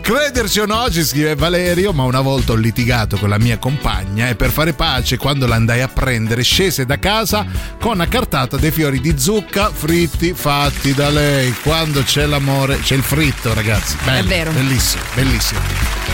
crederci 0.00 0.60
o 0.60 0.66
no, 0.66 0.90
ci 0.90 1.04
scrive 1.04 1.34
Valerio, 1.34 1.92
ma 1.92 2.04
una 2.04 2.20
volta 2.20 2.52
ho 2.52 2.56
litigato 2.56 3.16
con 3.16 3.28
la 3.28 3.38
mia 3.38 3.58
compagna 3.58 4.28
e 4.28 4.34
per 4.34 4.50
fare 4.50 4.72
pace, 4.72 5.16
quando 5.16 5.46
l'andai 5.46 5.80
a 5.80 5.88
prendere, 5.88 6.42
scese 6.42 6.84
da 6.86 6.98
casa 6.98 7.44
con 7.80 7.92
una 7.92 8.08
cartata 8.08 8.56
dei 8.56 8.70
fiori 8.70 9.00
di 9.00 9.14
zucca 9.18 9.70
fritti 9.86 10.32
fatti 10.32 10.94
da 10.94 11.08
lei. 11.10 11.52
Quando 11.60 12.04
c'è 12.04 12.24
l'amore, 12.26 12.78
c'è 12.78 12.94
il 12.94 13.02
fritto, 13.02 13.52
ragazzi. 13.52 13.96
Bello, 14.04 14.28
vero. 14.28 14.52
Bellissimo, 14.52 15.02
bellissimo. 15.14 15.58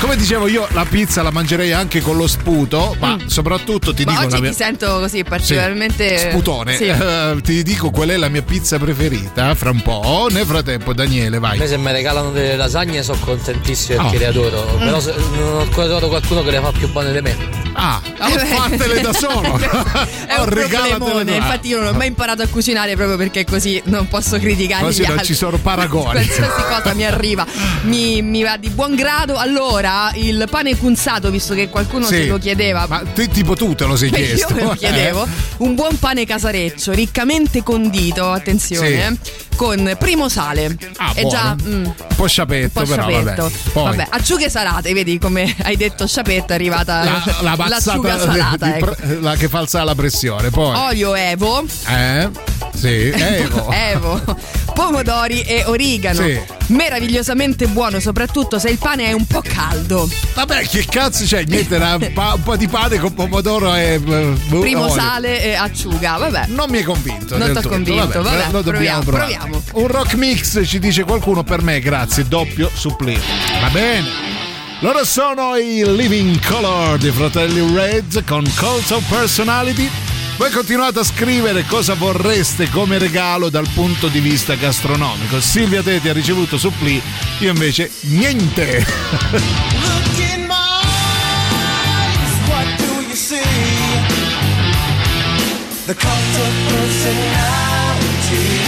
Come 0.00 0.16
dicevo 0.16 0.48
io, 0.48 0.66
la 0.70 0.86
pizza 0.88 1.20
la 1.22 1.30
mangerei 1.30 1.72
anche 1.72 2.00
con 2.00 2.16
lo 2.16 2.26
sputo, 2.26 2.96
ma 2.98 3.18
soprattutto 3.26 3.92
ti 3.92 4.04
Ma 4.04 4.12
dico 4.12 4.22
oggi 4.24 4.34
la 4.36 4.40
mia... 4.40 4.50
ti 4.50 4.56
sento 4.56 4.86
così 5.00 5.22
particolarmente. 5.22 6.16
Sputone, 6.30 6.76
Sì. 6.76 6.84
Eh, 6.84 7.36
ti 7.42 7.62
dico 7.62 7.90
qual 7.90 8.08
è 8.08 8.16
la 8.16 8.28
mia 8.30 8.40
pizza 8.42 8.78
preferita 8.78 9.54
fra 9.54 9.68
un 9.70 9.82
po'. 9.82 10.28
Nel 10.30 10.46
frattempo, 10.46 10.94
Daniele, 10.94 11.36
A 11.36 11.40
vai. 11.40 11.58
me 11.58 11.66
se 11.66 11.76
mi 11.76 11.92
regalano 11.92 12.30
delle 12.30 12.56
lasagne 12.56 13.02
sono 13.02 13.18
contentissimo 13.22 14.00
perché 14.00 14.16
Oh. 14.16 14.20
le 14.20 14.26
adoro. 14.26 14.72
Mm. 14.76 14.78
Però 14.78 15.00
se- 15.00 15.14
non 15.34 15.52
ho 15.56 15.60
ancora 15.60 15.86
trovato 15.86 16.08
qualcuno 16.08 16.42
che 16.42 16.50
le 16.52 16.60
fa 16.60 16.72
più 16.72 16.88
buone 16.90 17.12
di 17.12 17.20
me. 17.20 17.36
Ah, 17.80 18.00
allora 18.18 18.44
fatele 18.46 19.00
da 19.00 19.12
solo. 19.12 19.58
È 19.58 20.34
un 20.38 20.38
Oh, 20.38 20.44
regalatele 20.44 21.36
Infatti, 21.36 21.68
io 21.68 21.80
non 21.80 21.94
ho 21.94 21.96
mai 21.96 22.06
imparato 22.08 22.42
a 22.42 22.46
cucinare 22.46 22.94
proprio 22.94 23.16
perché 23.16 23.44
così 23.44 23.57
non 23.84 24.08
posso 24.08 24.38
criticare 24.38 24.84
Così 24.84 25.00
gli 25.02 25.04
non 25.04 25.12
altri. 25.12 25.26
ci 25.26 25.34
sono 25.34 25.58
paragoni. 25.58 26.12
Qualsiasi 26.24 26.62
cosa 26.68 26.94
mi 26.94 27.04
arriva 27.04 27.46
mi, 27.82 28.22
mi 28.22 28.42
va 28.42 28.56
di 28.56 28.68
buon 28.70 28.94
grado. 28.94 29.36
Allora, 29.36 30.10
il 30.14 30.46
pane 30.50 30.76
cunzato, 30.76 31.30
visto 31.30 31.54
che 31.54 31.68
qualcuno 31.68 32.04
Sì. 32.06 32.14
se 32.14 32.26
lo 32.26 32.38
chiedeva. 32.38 32.86
Ma 32.88 33.02
tu- 33.14 33.26
tipo 33.28 33.54
tu 33.54 33.74
te 33.74 33.84
lo 33.84 33.96
sei 33.96 34.10
chiesto. 34.12 34.54
Io 34.56 34.64
lo 34.64 34.70
chiedevo. 34.78 35.24
eh? 35.24 35.28
Un 35.58 35.74
buon 35.74 35.98
pane 35.98 36.24
casareccio, 36.26 36.92
riccamente 36.92 37.62
condito, 37.62 38.30
attenzione, 38.30 38.88
Sì. 38.88 38.94
eh, 38.94 39.16
con 39.56 39.96
primo 39.98 40.28
sale. 40.28 40.76
Ah, 40.98 41.12
È 41.14 41.26
già 41.26 41.54
buono. 41.56 41.76
mm, 41.78 41.84
Un 41.84 41.94
po' 42.16 42.26
sciapetto, 42.26 42.80
un 42.80 42.84
po' 42.86 42.90
però 42.94 43.08
sciapetto. 43.08 43.42
vabbè. 43.42 43.54
Poi, 43.72 43.84
Vabbè, 43.84 44.06
acciughe 44.10 44.48
salate, 44.50 44.92
vedi 44.92 45.18
come 45.18 45.54
hai 45.62 45.76
detto 45.76 46.06
sciapetto 46.06 46.52
è 46.52 46.54
arrivata 46.54 47.02
la, 47.04 47.22
la 47.40 47.54
l'acciuga 47.68 48.12
mazzata 48.16 48.32
salata. 48.32 48.76
ecco. 48.76 48.96
la 49.20 49.34
che 49.36 49.48
fa 49.48 49.58
alzare 49.58 49.84
la 49.84 49.94
pressione. 49.94 50.50
Poi, 50.50 50.76
Olio 50.76 51.14
Evo, 51.14 51.64
eh? 51.88 52.28
Sì, 52.74 53.10
Evo. 53.48 53.70
Evo, 53.88 54.36
pomodori 54.74 55.42
e 55.42 55.64
origano. 55.66 56.22
Sì. 56.22 56.40
Meravigliosamente 56.68 57.66
buono, 57.66 57.98
soprattutto 57.98 58.58
se 58.58 58.68
il 58.68 58.78
pane 58.78 59.06
è 59.06 59.12
un 59.12 59.26
po' 59.26 59.42
caldo. 59.42 60.08
Vabbè, 60.34 60.66
che 60.68 60.84
cazzo 60.88 61.24
c'è? 61.24 61.44
Niente, 61.46 61.76
era 61.76 61.94
un, 61.96 62.10
pa- 62.12 62.34
un 62.34 62.42
po' 62.42 62.56
di 62.56 62.68
pane 62.68 62.98
con 62.98 63.14
pomodoro 63.14 63.74
e. 63.74 63.94
eh, 63.94 63.98
boh, 63.98 64.60
Primo 64.60 64.82
olio. 64.82 64.94
sale 64.94 65.42
e 65.42 65.54
acciuga, 65.54 66.16
vabbè. 66.18 66.44
Non 66.48 66.68
mi 66.70 66.78
hai 66.78 66.82
convinto. 66.84 67.36
Non 67.38 67.48
t'ho 67.48 67.60
tutto. 67.60 67.68
convinto, 67.70 68.22
vabbè, 68.22 68.46
lo 68.50 68.60
dobbiamo 68.62 69.02
proviamo, 69.02 69.02
proviamo. 69.02 69.62
Un 69.72 69.86
rock 69.88 70.14
mix 70.14 70.60
ci 70.66 70.78
dice 70.78 71.04
qualcuno 71.04 71.42
per 71.42 71.62
me, 71.62 71.80
grazie, 71.80 72.24
doppio 72.28 72.70
supplì. 72.72 73.18
Va 73.60 73.68
bene. 73.70 74.36
Loro 74.80 75.04
sono 75.04 75.56
i 75.56 75.82
Living 75.96 76.38
Color 76.44 76.98
dei 76.98 77.10
fratelli 77.10 77.74
Red 77.74 78.24
con 78.24 78.44
Cult 78.56 78.90
of 78.92 79.02
Personality. 79.08 79.90
Voi 80.38 80.50
continuate 80.52 81.00
a 81.00 81.04
scrivere 81.04 81.64
cosa 81.64 81.94
vorreste 81.94 82.70
come 82.70 82.98
regalo 82.98 83.50
dal 83.50 83.68
punto 83.74 84.06
di 84.06 84.20
vista 84.20 84.54
gastronomico. 84.54 85.40
Silvia 85.40 85.82
Teti 85.82 86.08
ha 86.08 86.12
ricevuto 86.12 86.56
supplì, 86.56 87.02
io 87.40 87.50
invece 87.50 87.90
niente. 88.02 88.86
The 95.86 95.94
cult 95.94 96.36
of 96.36 96.52
personality. 96.68 98.67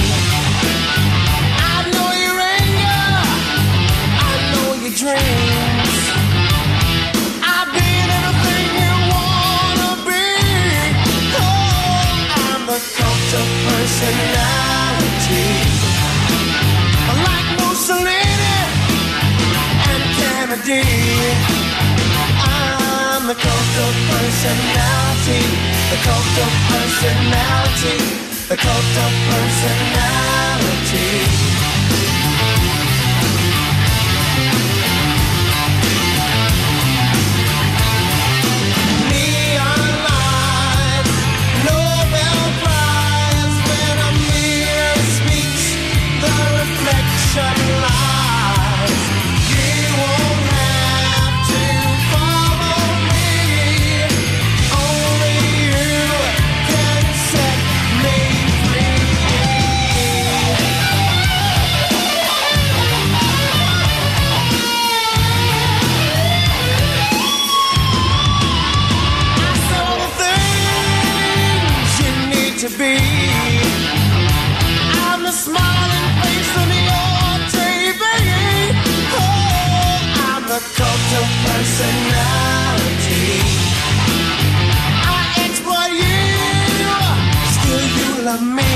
Personality. 13.91 15.51
Like 17.26 17.49
Mussolini 17.59 18.59
and 19.91 20.05
Kennedy. 20.18 20.86
I'm 22.47 23.26
the 23.26 23.34
cult 23.34 23.74
of 23.86 23.95
personality, 24.14 25.43
the 25.91 25.99
cult 26.07 26.36
of 26.47 26.53
personality, 26.70 27.99
the 28.49 28.57
cult 28.57 28.97
of 29.07 29.12
personality. 29.30 31.11
Personality. 81.61 83.36
I 85.04 85.20
exploit 85.44 85.92
you, 85.92 86.24
still 87.54 87.84
you 88.00 88.11
love 88.24 88.44
me. 88.58 88.72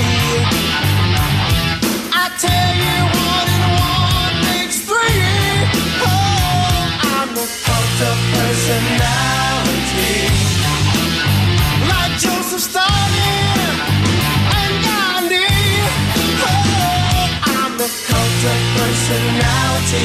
I 2.13 2.25
tell 2.45 2.71
you 2.85 2.97
one 3.25 3.49
and 3.57 3.67
one 3.89 4.37
makes 4.49 4.79
three. 4.85 5.65
Oh, 6.05 6.77
I'm 7.17 7.33
cult 7.65 8.01
of 8.11 8.19
personality. 8.37 10.17
Like 11.89 12.15
Joseph 12.21 12.65
Stalin 12.69 13.73
and 14.61 14.75
Gandhi. 14.85 15.57
Oh, 16.45 17.33
I'm 17.49 17.81
cult 17.81 18.43
of 18.53 18.61
personality. 18.77 20.05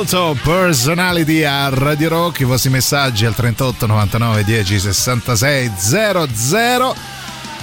Culto 0.00 0.34
Personality 0.42 1.42
a 1.42 1.68
Radio 1.68 2.08
Rock, 2.08 2.40
i 2.40 2.44
vostri 2.44 2.70
messaggi 2.70 3.26
al 3.26 3.34
38 3.34 3.84
99 3.84 4.44
10 4.44 4.80
66 4.80 5.72
00. 5.76 6.96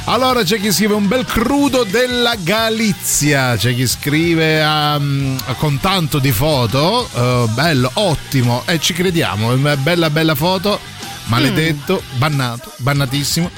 Allora 0.03 0.43
c'è 0.43 0.59
chi 0.59 0.71
scrive 0.71 0.93
un 0.93 1.07
bel 1.07 1.25
crudo 1.25 1.83
della 1.83 2.35
Galizia, 2.35 3.55
c'è 3.57 3.73
chi 3.73 3.87
scrive 3.87 4.63
um, 4.63 5.35
con 5.57 5.79
tanto 5.79 6.19
di 6.19 6.31
foto, 6.31 7.09
uh, 7.11 7.49
bello, 7.53 7.89
ottimo, 7.95 8.61
e 8.67 8.79
ci 8.79 8.93
crediamo, 8.93 9.55
bella 9.55 10.11
bella 10.11 10.35
foto, 10.35 10.79
maledetto, 11.23 12.03
bannato, 12.17 12.71
bannatissimo. 12.77 13.49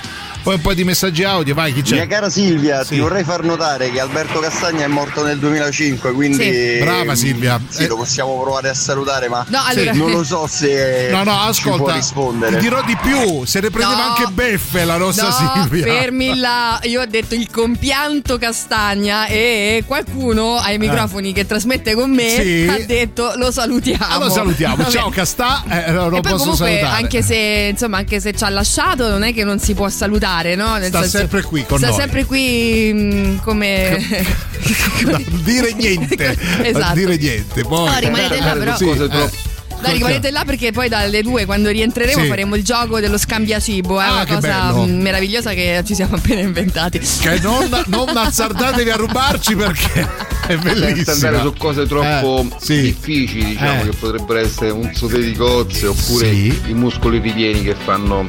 Poi 0.41 0.55
un 0.55 0.61
po' 0.61 0.73
di 0.73 0.83
messaggi 0.85 1.23
audio, 1.23 1.53
vai 1.53 1.73
chi 1.73 1.81
c'è? 1.81 1.95
Mia 1.95 2.07
cara 2.07 2.29
Silvia, 2.29 2.83
Sì. 2.83 2.93
ti 2.95 2.99
vorrei 2.99 3.23
far 3.25 3.43
notare 3.43 3.91
che 3.91 3.99
Alberto 3.99 4.39
Castagna 4.39 4.85
è 4.85 4.87
morto 4.87 5.21
nel 5.23 5.37
2005, 5.37 6.13
quindi 6.13 6.41
Sì. 6.43 6.77
Brava, 6.79 7.13
Silvia. 7.13 7.59
Sì, 7.67 7.83
Eh. 7.83 7.87
lo 7.87 7.97
possiamo 7.97 8.39
provare 8.41 8.69
a 8.69 8.73
salutare, 8.73 9.27
ma 9.27 9.45
No, 9.49 9.59
allora- 9.65 9.91
non 9.91 10.11
lo 10.11 10.23
so 10.23 10.47
se 10.47 11.09
No, 11.11 11.23
no, 11.23 11.51
ci 11.53 11.61
può 11.63 11.73
ascolta, 11.73 11.93
rispondere. 11.95 12.55
ti 12.55 12.61
dirò 12.61 12.81
di 12.83 12.95
più, 13.01 13.43
se 13.45 13.59
ne 13.59 13.69
prendeva 13.69 13.99
No. 14.01 14.09
anche 14.15 14.27
beffe 14.31 14.85
la 14.85 14.95
nostra 14.97 15.27
No, 15.27 15.51
Silvia. 15.61 15.83
fermi 15.85 16.35
là. 16.37 16.79
Io 16.83 17.01
ho 17.01 17.05
detto 17.05 17.35
il 17.35 17.49
compianto 17.51 18.37
Castagna 18.37 19.25
e 19.25 19.83
qualcuno 19.85 20.55
ai 20.57 20.77
microfoni 20.77 21.33
che 21.33 21.45
trasmette 21.45 21.93
con 21.93 22.09
me 22.11 22.35
Eh. 22.37 22.41
Sì. 22.41 22.67
ha 22.69 22.85
detto 22.85 23.33
lo 23.35 23.51
salutiamo. 23.51 24.05
Ah, 24.07 24.17
lo 24.17 24.29
salutiamo, 24.29 24.77
Vabbè. 24.77 24.89
ciao 24.89 25.09
Castà, 25.09 25.63
eh, 25.69 25.91
lo 25.91 26.07
E 26.07 26.09
poi 26.09 26.21
posso 26.21 26.37
comunque 26.37 26.65
salutare. 26.77 27.03
anche 27.03 27.21
se 27.21 27.67
insomma 27.71 27.97
anche 27.97 28.19
se 28.21 28.33
ci 28.33 28.43
ha 28.45 28.49
lasciato 28.49 29.09
non 29.09 29.23
è 29.23 29.33
che 29.33 29.43
non 29.43 29.59
si 29.59 29.73
può 29.73 29.87
salutare 29.89 30.27
no? 30.55 30.77
Nel 30.77 30.87
Sta 30.89 31.03
sempre 31.07 31.41
qui 31.41 31.65
con 31.65 31.77
sta 31.77 31.87
noi. 31.89 31.97
sempre 31.99 32.25
qui 32.25 32.91
mm, 32.93 33.37
come 33.39 33.97
Non 35.05 35.23
dire 35.43 35.73
niente, 35.73 36.37
Esatto. 36.63 36.85
non 36.85 36.93
dire 36.93 37.17
niente. 37.17 37.61
Poi, 37.63 37.89
No, 37.89 37.99
rimanete 37.99 38.39
là, 38.39 38.53
però. 38.53 38.75
Sì, 38.77 38.89
eh. 38.89 39.47
Dai, 39.81 39.93
rimanete 39.93 40.29
là 40.31 40.43
perché 40.45 40.73
poi 40.73 40.89
dalle 40.89 41.21
due 41.21 41.45
quando 41.45 41.69
rientreremo 41.69 42.23
Sì. 42.23 42.27
faremo 42.27 42.55
il 42.55 42.63
gioco 42.65 42.99
dello 42.99 43.17
scambiacibo, 43.17 43.97
è 43.99 44.03
Ah, 44.03 44.11
una 44.11 44.25
cosa 44.25 44.39
bello. 44.71 44.85
mm, 44.85 45.01
meravigliosa 45.01 45.53
che 45.53 45.81
ci 45.85 45.95
siamo 45.95 46.17
appena 46.17 46.41
inventati. 46.41 46.99
Che 46.99 47.39
non, 47.39 47.83
non 47.87 48.09
azzardatevi 48.17 48.89
a 48.89 48.95
rubarci 48.97 49.55
perché 49.55 50.05
è 50.47 50.57
bellissimo. 50.57 50.95
Senza 51.05 51.27
andare 51.27 51.39
su 51.43 51.53
cose 51.57 51.87
troppo 51.87 52.45
difficili, 52.67 53.45
diciamo, 53.45 53.81
Eh. 53.83 53.89
che 53.89 53.95
potrebbero 53.97 54.39
essere 54.39 54.71
un 54.71 54.91
sudè 54.93 55.17
di 55.19 55.33
cozze 55.33 55.87
oppure 55.87 56.25
Sì. 56.29 56.59
i 56.67 56.73
muscoli 56.73 57.19
ripieni 57.19 57.63
che 57.63 57.75
fanno 57.81 58.27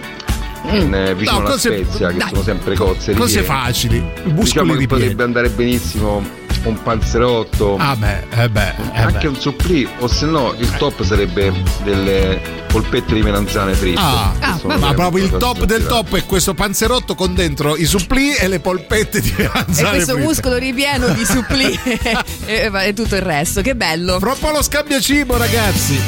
in, 0.65 0.95
eh, 0.95 1.15
vicino 1.15 1.39
No, 1.39 1.45
alla 1.45 1.51
cose- 1.51 1.83
spezia, 1.85 2.09
che 2.09 2.17
dai. 2.19 2.29
sono 2.29 2.43
sempre 2.43 2.75
cozze 2.77 3.15
Cose 3.15 3.43
facili, 3.43 3.99
muscoli 4.25 4.43
Diciamo 4.43 4.73
che 4.73 4.79
ripieni. 4.79 5.03
potrebbe 5.03 5.23
andare 5.23 5.49
benissimo 5.51 6.39
un 6.63 6.83
panzerotto. 6.83 7.77
Ah 7.79 7.97
beh, 7.97 8.25
eh 8.43 8.49
beh, 8.51 8.75
eh 8.93 9.01
anche 9.01 9.19
beh. 9.21 9.27
un 9.29 9.37
supplì, 9.41 9.89
o 10.01 10.07
se 10.07 10.27
no 10.27 10.55
il 10.59 10.71
top 10.77 11.03
sarebbe 11.03 11.51
delle 11.83 12.39
polpette 12.71 13.15
di 13.15 13.23
melanzane 13.23 13.73
fritte. 13.73 13.99
Ah, 13.99 14.33
che 14.39 14.59
sono 14.61 14.77
ma 14.77 14.93
proprio 14.93 15.25
il 15.25 15.31
top 15.39 15.65
del 15.65 15.87
top 15.87 16.17
è 16.17 16.25
questo 16.27 16.53
panzerotto 16.53 17.15
con 17.15 17.35
dentro 17.35 17.77
i 17.77 17.87
supplì 17.87 18.35
e 18.35 18.47
le 18.47 18.61
polpette 18.61 19.21
di 19.23 19.31
E 19.39 19.43
melanzane 19.45 19.89
questo 19.91 20.13
fritte. 20.13 20.27
muscolo 20.29 20.57
ripieno 20.59 21.09
di 21.09 21.25
supplì 21.25 21.73
e, 22.45 22.71
e 22.85 22.93
tutto 22.93 23.17
il 23.17 23.23
resto, 23.23 23.63
che 23.63 23.75
bello. 23.75 24.19
Troppo 24.19 24.51
lo 24.51 24.63
scambiacibo, 24.63 25.39
ragazzi. 25.39 25.99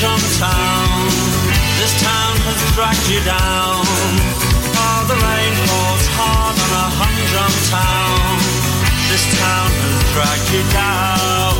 Humdrum 0.00 0.32
town. 0.40 1.12
This 1.76 1.92
town 2.00 2.32
has 2.48 2.60
dragged 2.72 3.04
you 3.12 3.20
down. 3.20 3.84
Oh, 3.84 5.00
the 5.04 5.12
rain 5.12 5.52
falls 5.68 6.06
hard 6.16 6.56
on 6.56 6.72
a 6.72 6.86
humdrum 6.96 7.54
town. 7.68 8.40
This 9.12 9.28
town 9.36 9.68
has 9.68 10.00
dragged 10.16 10.48
you 10.56 10.64
down. 10.72 11.52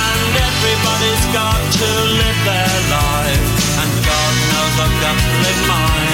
And 0.00 0.32
everybody's 0.48 1.24
got 1.36 1.60
to 1.76 1.88
live 2.16 2.40
their 2.48 2.76
life. 2.88 3.44
And 3.84 3.90
God 4.00 4.32
knows 4.48 4.74
I've 4.80 4.96
got 4.96 5.16
to 5.20 5.32
live 5.44 5.60
mine. 5.68 6.05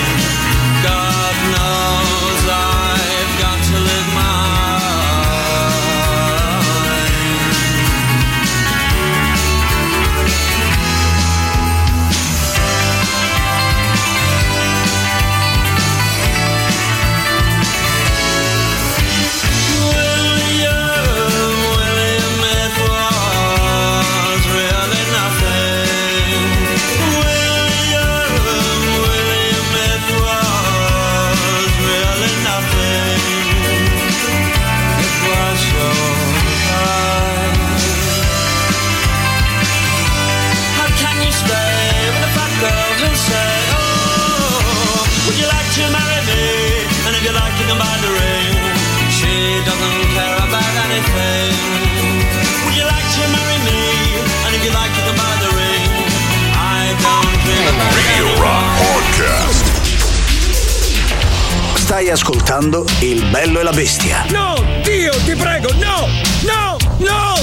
Ascoltando 62.62 62.86
Il 63.00 63.24
bello 63.30 63.60
e 63.60 63.62
la 63.62 63.72
bestia. 63.72 64.24
No, 64.30 64.54
Dio, 64.82 65.12
ti 65.24 65.34
prego, 65.34 65.72
no, 65.74 66.08
no, 66.42 66.76
no, 66.98 67.34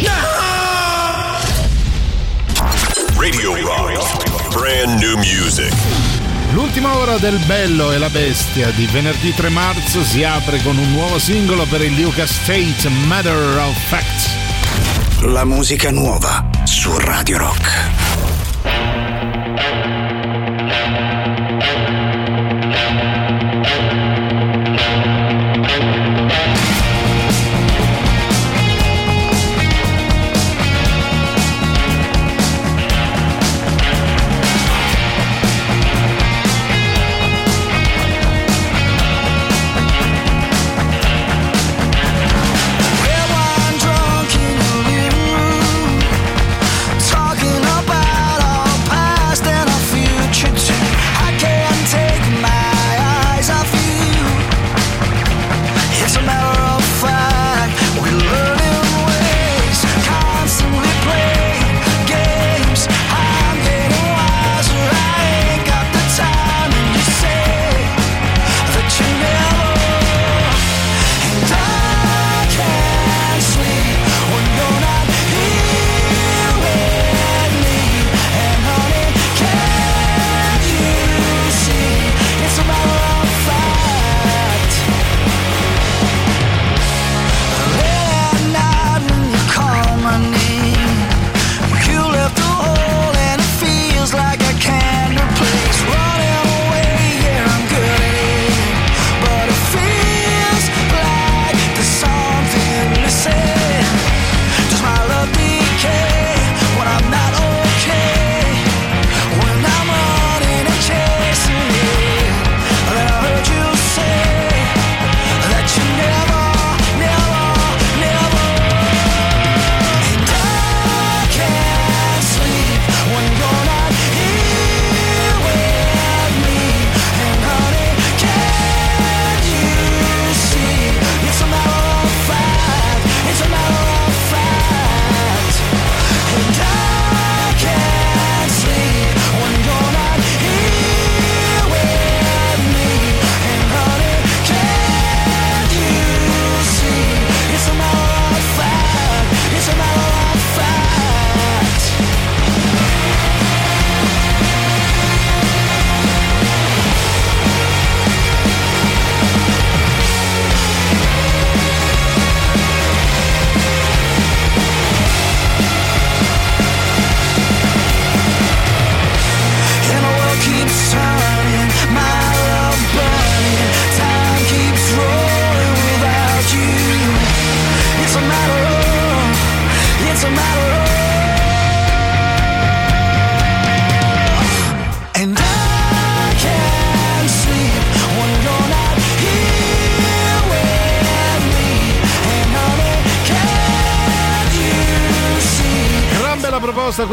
no! 0.00 0.28
Radio 3.18 3.56
Rock. 3.60 4.50
Brand 4.50 5.00
new 5.00 5.16
music. 5.16 5.72
L'ultima 6.52 6.96
ora 6.96 7.18
del 7.18 7.38
Bello 7.44 7.92
e 7.92 7.98
la 7.98 8.08
Bestia 8.08 8.70
di 8.70 8.86
venerdì 8.86 9.34
3 9.34 9.50
marzo 9.50 10.02
si 10.02 10.24
apre 10.24 10.62
con 10.62 10.78
un 10.78 10.90
nuovo 10.92 11.18
singolo 11.18 11.64
per 11.64 11.82
il 11.82 12.00
Lucas 12.00 12.30
State 12.30 12.88
Matter 12.88 13.58
of 13.58 13.76
Fact. 13.88 14.30
La 15.32 15.44
musica 15.44 15.90
nuova 15.90 16.48
su 16.64 16.96
Radio 16.96 17.38
Rock. 17.38 17.95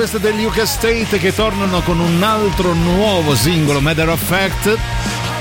Questa 0.06 0.18
degli 0.18 0.44
UK 0.44 0.68
State 0.68 1.18
che 1.18 1.34
tornano 1.34 1.80
con 1.80 1.98
un 1.98 2.22
altro 2.22 2.74
nuovo 2.74 3.36
singolo, 3.36 3.80
Matter 3.80 4.10
of 4.10 4.22
Fact, 4.22 4.78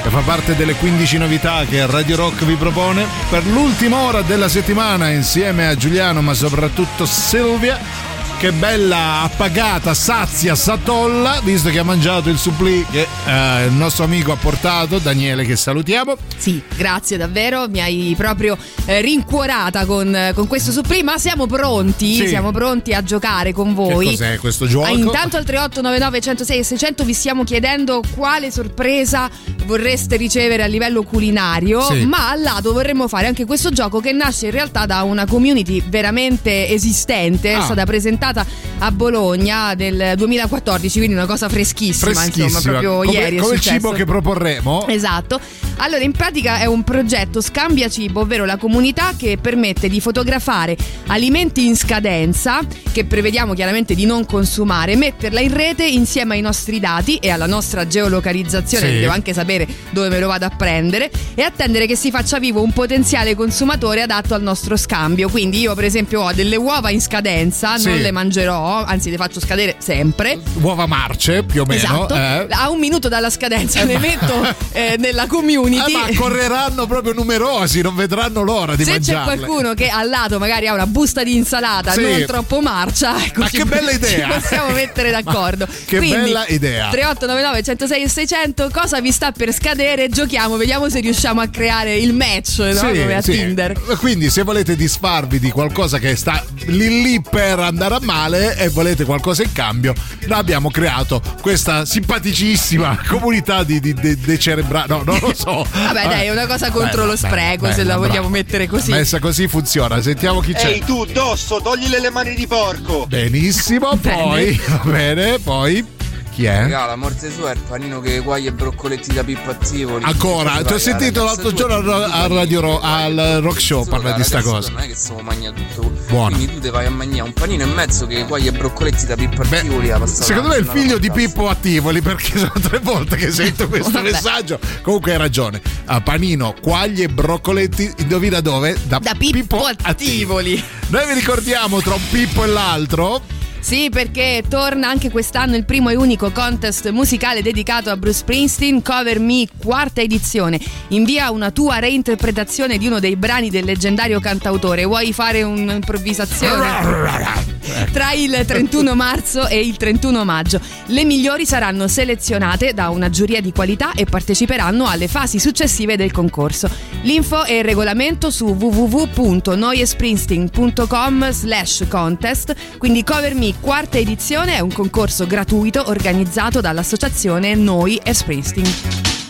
che 0.05 0.09
fa 0.09 0.21
parte 0.21 0.55
delle 0.55 0.75
15 0.75 1.19
novità 1.19 1.65
che 1.69 1.85
Radio 1.85 2.15
Rock 2.15 2.45
vi 2.45 2.55
propone 2.55 3.05
per 3.29 3.45
l'ultima 3.45 4.03
ora 4.03 4.23
della 4.23 4.49
settimana 4.49 5.11
insieme 5.11 5.67
a 5.67 5.75
Giuliano 5.75 6.23
ma 6.23 6.33
soprattutto 6.33 7.07
Silvia. 7.07 8.12
Che 8.43 8.51
bella 8.51 9.21
appagata, 9.23 9.95
sazia, 9.95 10.57
satolla, 10.57 11.39
visto 11.45 11.69
che 11.71 11.79
ha 11.79 11.85
mangiato 11.85 12.29
il 12.29 12.37
supplì 12.39 12.85
che 12.91 13.07
eh, 13.25 13.67
il 13.67 13.73
nostro 13.73 14.03
amico 14.03 14.33
ha 14.33 14.37
portato, 14.37 14.99
Daniele 14.99 15.45
che 15.45 15.55
salutiamo. 15.55 16.17
Sì, 16.39 16.61
grazie 16.77 17.17
davvero, 17.17 17.69
mi 17.69 17.81
hai 17.81 18.13
proprio 18.19 18.59
eh, 18.87 19.01
rincuorata 19.01 19.85
con, 19.85 20.33
con 20.35 20.49
questo 20.49 20.73
supplì, 20.73 21.05
ma 21.05 21.19
siamo 21.19 21.47
pronti, 21.47 22.17
Sì. 22.17 22.27
siamo 22.27 22.51
pronti 22.51 22.93
a 22.93 23.05
giocare 23.05 23.53
con 23.53 23.75
voi. 23.75 24.07
Che 24.07 24.11
cos'è 24.17 24.39
questo 24.39 24.67
gioco? 24.67 24.87
Ah, 24.87 24.91
intanto 24.91 25.37
al 25.37 25.45
3899 25.45 26.21
106 26.21 26.59
e 26.59 26.65
600 26.65 27.05
vi 27.05 27.15
stiamo 27.15 27.45
chiedendo 27.45 28.03
quale 28.17 28.51
sorpresa 28.51 29.31
vorreste 29.67 30.17
ricevere 30.17 30.65
a 30.65 30.67
livello 30.67 31.05
culinario, 31.05 31.81
Sì. 31.83 32.05
ma 32.07 32.31
al 32.31 32.43
lato 32.43 32.73
vorremmo 32.73 33.07
fare 33.07 33.29
anche 33.29 33.45
questo 33.45 33.71
gioco 33.71 34.01
che 34.01 34.11
nasce 34.11 34.47
in 34.47 34.51
realtà 34.53 34.85
da 34.85 35.03
una 35.05 35.27
community 35.27 35.81
veramente 35.87 36.69
esistente, 36.69 37.51
è 37.53 37.55
Ah. 37.55 37.63
stata 37.63 37.85
presentata 37.85 38.31
a 38.79 38.91
Bologna 38.91 39.73
nel 39.75 40.15
2014, 40.17 40.99
quindi 40.99 41.15
una 41.17 41.27
cosa 41.27 41.49
freschissima, 41.49 42.13
Freschissima, 42.13 42.45
insomma, 42.47 42.79
proprio 42.79 42.97
come, 43.05 43.13
ieri 43.13 43.37
è 43.37 43.41
come 43.41 43.55
il 43.55 43.61
cibo 43.61 43.91
che 43.91 44.05
proporremo. 44.05 44.87
Esatto. 44.89 45.41
Allora, 45.77 46.03
in 46.03 46.13
pratica 46.13 46.59
è 46.59 46.67
un 46.67 46.83
progetto 46.85 47.41
Scambia 47.41 47.89
Cibo, 47.89 48.21
ovvero 48.21 48.45
la 48.45 48.57
comunità 48.57 49.13
che 49.17 49.39
permette 49.41 49.89
di 49.89 50.01
fotografare 50.01 50.77
alimenti 51.09 51.67
in 51.67 51.77
scadenza, 51.77 52.61
che 52.93 53.05
prevediamo 53.05 53.55
chiaramente 53.55 53.95
di 53.95 54.05
non 54.05 54.25
consumare, 54.27 54.97
metterla 54.97 55.41
in 55.41 55.53
rete 55.53 55.85
insieme 55.85 56.35
ai 56.35 56.41
nostri 56.41 56.79
dati 56.79 57.17
e 57.17 57.31
alla 57.31 57.47
nostra 57.47 57.87
geolocalizzazione, 57.87 58.87
Sì. 58.91 58.99
devo 59.01 59.13
anche 59.13 59.33
sapere 59.33 59.67
dove 59.91 60.09
me 60.09 60.21
lo 60.21 60.29
vado 60.29 60.45
a 60.45 60.51
prendere, 60.51 61.11
e 61.35 61.43
attendere 61.43 61.87
che 61.87 61.97
si 61.97 62.11
faccia 62.11 62.39
vivo 62.39 62.63
un 62.63 62.73
potenziale 62.73 63.35
consumatore 63.35 64.03
adatto 64.03 64.35
al 64.35 64.43
nostro 64.43 64.77
scambio. 64.77 65.29
Quindi 65.29 65.61
io, 65.61 65.75
per 65.75 65.85
esempio, 65.85 66.21
ho 66.23 66.33
delle 66.33 66.57
uova 66.57 66.91
in 66.91 67.01
scadenza, 67.01 67.77
Sì. 67.79 67.89
non 67.89 67.99
le 67.99 68.11
mangerò, 68.23 68.85
anzi 68.85 69.11
le 69.11 69.17
faccio 69.17 69.41
scadere 69.41 69.75
sempre. 69.79 70.39
Uova 70.61 70.87
marce, 70.87 71.43
più 71.43 71.63
o 71.63 71.65
meno. 71.65 71.83
Esatto, 71.83 72.15
eh. 72.15 72.47
a 72.51 72.71
un 72.71 72.79
minuto 72.79 73.09
dalla 73.09 73.31
scadenza 73.31 73.83
le 73.85 73.99
metto 73.99 74.47
eh, 74.73 74.97
nella 74.99 75.27
community. 75.27 75.93
Eh, 75.93 75.97
ma 75.97 76.09
correranno 76.17 76.87
proprio 76.87 77.13
numerosi, 77.13 77.81
non 77.83 77.95
vedranno 77.97 78.43
l'ora 78.43 78.77
di 78.77 78.85
Se 78.85 78.93
c'è 79.01 79.13
mangiarle. 79.15 79.37
qualcuno 79.37 79.75
che 79.75 79.89
al 79.89 80.09
lato 80.09 80.39
magari 80.39 80.69
ha 80.69 80.73
una 80.73 80.87
busta 80.87 81.23
di 81.25 81.35
insalata 81.35 81.93
Sì. 81.93 82.03
non 82.03 82.25
troppo 82.27 82.61
marcia, 82.61 83.23
ecco, 83.25 83.41
Ma 83.41 83.49
ci- 83.49 83.57
che 83.59 83.65
bella 83.65 83.91
idea! 83.91 84.31
Ci 84.33 84.39
possiamo 84.41 84.71
mettere 84.73 85.11
d'accordo. 85.23 85.67
che 85.87 85.97
Quindi, 85.97 86.17
bella 86.17 86.47
idea. 86.47 86.89
3899 86.91 87.63
106 87.63 88.03
e 88.03 88.09
600, 88.09 88.71
cosa 88.73 89.01
vi 89.01 89.11
sta 89.11 89.33
per 89.33 89.53
scadere? 89.53 90.09
Giochiamo, 90.09 90.57
vediamo 90.57 90.89
se 90.89 91.01
riusciamo 91.01 91.41
a 91.41 91.49
creare 91.49 91.97
il 91.97 92.13
match, 92.15 92.59
no? 92.59 92.73
Sì, 92.75 92.81
come 93.01 93.17
a 93.17 93.23
sì. 93.23 93.33
Tinder. 93.33 93.81
Quindi, 93.99 94.31
se 94.31 94.43
volete 94.43 94.77
disfarvi 94.77 95.39
di 95.41 95.51
qualcosa 95.51 95.99
che 95.99 96.15
sta 96.17 96.43
lì 96.67 96.91
lì 97.03 97.21
per 97.23 97.59
andare 97.59 97.95
a 97.95 98.01
male 98.13 98.57
e 98.57 98.69
volete 98.69 99.05
qualcosa 99.05 99.43
in 99.43 99.53
cambio, 99.53 99.95
noi 100.27 100.39
abbiamo 100.39 100.71
creato 100.71 101.23
questa 101.41 101.87
simpaticissima 101.87 102.99
comunità 103.09 103.65
di, 103.65 103.81
di, 103.81 103.95
di- 103.95 104.19
dei 104.19 104.39
cerebrali. 104.39 104.89
No, 104.89 105.03
non 105.05 105.19
lo 105.21 105.33
so. 105.35 105.67
Vabbè, 105.71 106.03
dai, 106.09 106.27
è 106.27 106.31
una 106.31 106.47
cosa 106.47 106.71
contro 106.71 107.07
lo 107.07 107.17
spreco, 107.17 107.73
se 107.73 107.85
la 107.85 107.97
vogliamo 107.97 108.29
mettere 108.29 108.67
così. 108.67 108.91
Messa 108.91 109.19
così 109.19 109.49
funziona. 109.49 110.01
Sentiamo 110.03 110.41
chi 110.41 110.53
c'è. 110.53 110.69
Ehi 110.69 110.85
tu, 110.85 111.07
Dosso, 111.07 111.61
toglile 111.63 112.01
le 112.01 112.11
mani 112.11 112.35
di 112.35 112.47
porco! 112.47 113.07
Benissimo, 113.07 113.97
poi 113.97 114.61
va 114.69 114.81
bene, 114.85 115.39
poi 115.39 115.85
chi 116.33 116.47
è? 116.47 116.63
Raga, 116.63 116.87
la 116.87 116.97
morte 116.97 117.31
sua 117.31 117.51
è 117.51 117.55
il 117.55 117.61
panino 117.61 118.01
che 118.01 118.19
guaglia 118.21 118.49
e 118.49 118.53
broccoletti 118.53 119.13
da 119.13 119.23
Pippo 119.23 119.51
Attivoli. 119.51 120.03
Ancora, 120.03 120.63
ti 120.65 120.73
ho 120.73 120.79
sentito 120.79 121.23
l'altro 121.23 121.53
giorno 121.53 121.75
al, 121.93 122.11
al 122.11 122.31
Radio 122.31 122.61
Ro- 122.61 122.81
al 122.81 123.39
Rock 123.43 123.61
Show 123.61 123.85
parlare 123.85 124.17
di 124.17 124.25
sta 124.25 124.41
cosa. 124.41 124.71
Non 124.71 124.81
è 124.81 124.87
che 124.87 124.95
stiamo 124.95 125.21
mangiando 125.21 125.61
tutto. 125.75 125.93
Buono. 126.09 126.35
Quindi 126.37 126.55
tu 126.55 126.61
ti 126.61 126.71
vai 126.71 126.87
a 126.87 126.91
mangiare 126.91 127.23
un 127.23 127.33
panino 127.35 127.63
e 127.65 127.67
mezzo 127.67 128.07
che 128.07 128.25
guaglia 128.25 128.51
e 128.51 128.53
broccoletti 128.53 129.07
da 129.07 129.15
Pippo 129.15 129.43
Attivoli. 129.43 129.93
Secondo 130.07 130.49
me 130.49 130.55
è 130.57 130.59
il 130.59 130.67
figlio 130.67 130.99
di 130.99 131.11
Pippo 131.11 131.49
Attivoli 131.49 132.01
perché 132.01 132.39
sono 132.39 132.53
tre 132.61 132.79
volte 132.79 133.17
che 133.17 133.31
sento 133.31 133.69
questo 133.69 134.01
messaggio. 134.01 134.59
Comunque 134.81 135.13
hai 135.13 135.19
ragione. 135.19 135.61
A 135.85 136.01
panino, 136.01 136.55
quaglie 136.61 137.05
e 137.05 137.09
broccoletti, 137.09 137.93
indovina 137.99 138.41
dove? 138.41 138.79
Da, 138.85 139.01
Pippo, 139.19 139.69
Attivoli. 139.83 140.63
Noi 140.89 141.07
vi 141.07 141.13
ricordiamo 141.13 141.81
tra 141.83 141.95
un 141.95 142.09
Pippo 142.11 142.45
e 142.45 142.47
l'altro. 142.47 143.41
Sì, 143.63 143.91
perché 143.91 144.43
torna 144.49 144.89
anche 144.89 145.09
quest'anno 145.09 145.55
il 145.55 145.65
primo 145.65 145.89
e 145.89 145.95
unico 145.95 146.33
contest 146.33 146.91
musicale 146.91 147.43
dedicato 147.43 147.91
a 147.91 147.97
Bruce 147.97 148.19
Springsteen, 148.19 148.83
Cover 148.83 149.21
Me, 149.21 149.47
quarta 149.57 150.01
edizione. 150.01 150.59
Invia 150.89 151.31
una 151.31 151.53
tua 151.53 151.79
reinterpretazione 151.79 152.77
di 152.77 152.89
uno 152.89 152.99
dei 152.99 153.15
brani 153.15 153.51
del 153.51 153.65
leggendario 153.65 154.19
cantautore. 154.19 154.85
Vuoi 154.85 155.13
fare 155.13 155.45
un'improvvisazione? 155.45 157.51
Tra 157.93 158.13
il 158.13 158.45
31 158.47 158.95
marzo 158.95 159.47
e 159.47 159.61
il 159.61 159.77
31 159.77 160.25
maggio. 160.25 160.59
Le 160.87 161.05
migliori 161.05 161.45
saranno 161.47 161.87
selezionate 161.89 162.73
da 162.75 162.91
una 162.91 163.11
giuria 163.11 163.41
di 163.41 163.53
qualità 163.53 163.93
e 163.93 164.05
parteciperanno 164.05 164.87
alle 164.87 165.09
fasi 165.09 165.39
successive 165.39 165.97
del 165.97 166.13
concorso. 166.13 166.69
L'info 167.03 167.45
e 167.45 167.59
il 167.59 167.65
regolamento 167.65 168.31
su 168.31 168.47
www.noiespringsteen.com 168.47 171.31
slash 171.31 171.85
contest. 171.89 172.55
Quindi 172.79 173.05
Cover 173.05 173.35
Me 173.35 173.53
quarta 173.61 173.99
edizione 173.99 174.55
è 174.57 174.61
un 174.61 174.73
concorso 174.73 175.27
gratuito 175.27 175.89
organizzato 175.89 176.61
dall'associazione 176.61 177.55
Noi 177.55 178.01
e 178.03 178.15
Springsteen. 178.15 179.22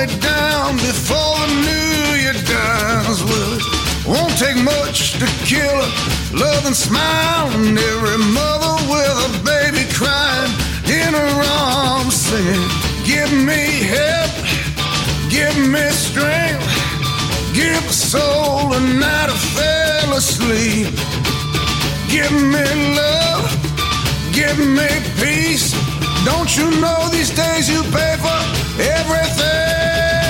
Me 0.00 0.20
down 0.20 0.76
before 0.76 1.36
the 1.44 1.54
new 1.68 2.22
year 2.22 2.32
dies. 2.32 3.22
Well, 3.28 3.52
it 3.58 4.06
won't 4.06 4.36
take 4.38 4.56
much 4.56 5.18
to 5.20 5.26
kill 5.44 5.76
a 5.76 5.88
loving 6.32 6.74
smile 6.74 7.50
and 7.52 7.76
every 7.76 8.18
mother 8.32 8.74
with 8.88 9.28
a 9.28 9.30
baby 9.44 9.84
crying 9.92 10.52
in 10.88 11.12
her 11.12 11.34
arms, 11.42 12.14
singing, 12.14 12.66
"Give 13.04 13.30
me 13.48 13.62
help, 13.96 14.32
give 15.28 15.56
me 15.74 15.84
strength, 16.08 16.64
give 17.52 17.84
a 17.84 17.92
soul 17.92 18.72
a 18.72 18.80
night 18.80 19.28
I 19.36 19.38
fell 19.56 20.10
asleep, 20.22 20.88
give 22.08 22.32
me 22.54 22.66
love." 23.00 23.44
Give 24.32 24.58
me 24.78 24.88
peace. 25.20 25.74
Don't 26.24 26.50
you 26.56 26.66
know 26.82 27.00
these 27.10 27.30
days 27.42 27.68
you 27.68 27.82
pay 27.96 28.14
for 28.24 28.59
everything? 28.80 30.29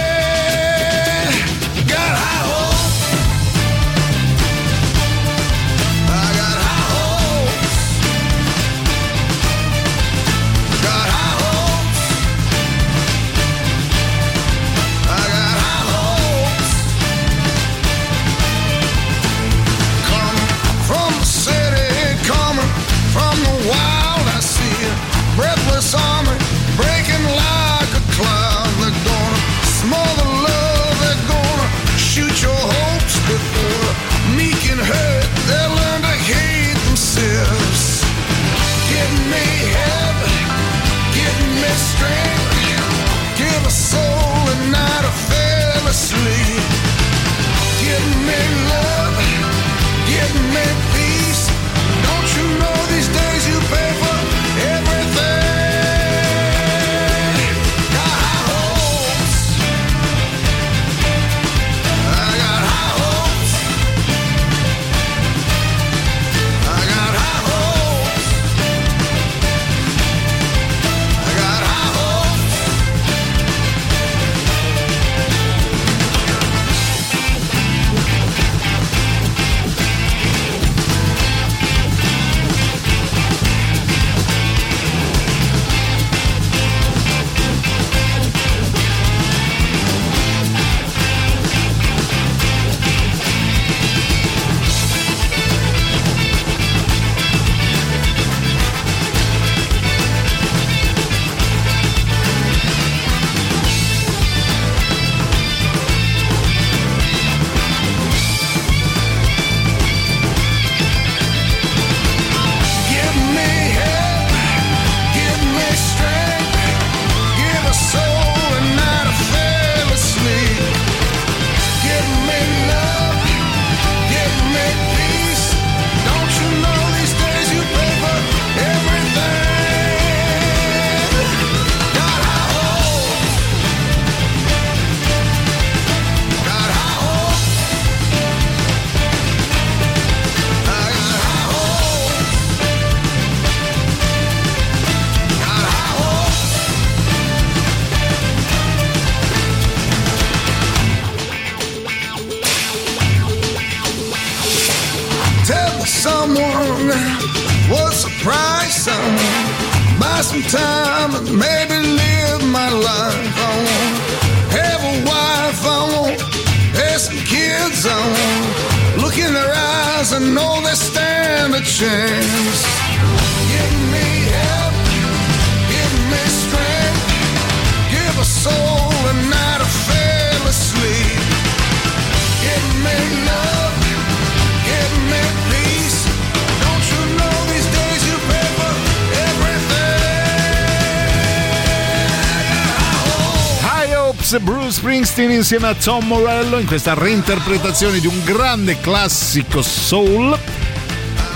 Insieme 195.41 195.68
a 195.68 195.74
Tom 195.74 196.07
Morello 196.07 196.59
in 196.59 196.66
questa 196.66 196.93
reinterpretazione 196.93 197.99
di 197.99 198.07
un 198.07 198.22
grande 198.24 198.78
classico 198.78 199.62
soul. 199.62 200.38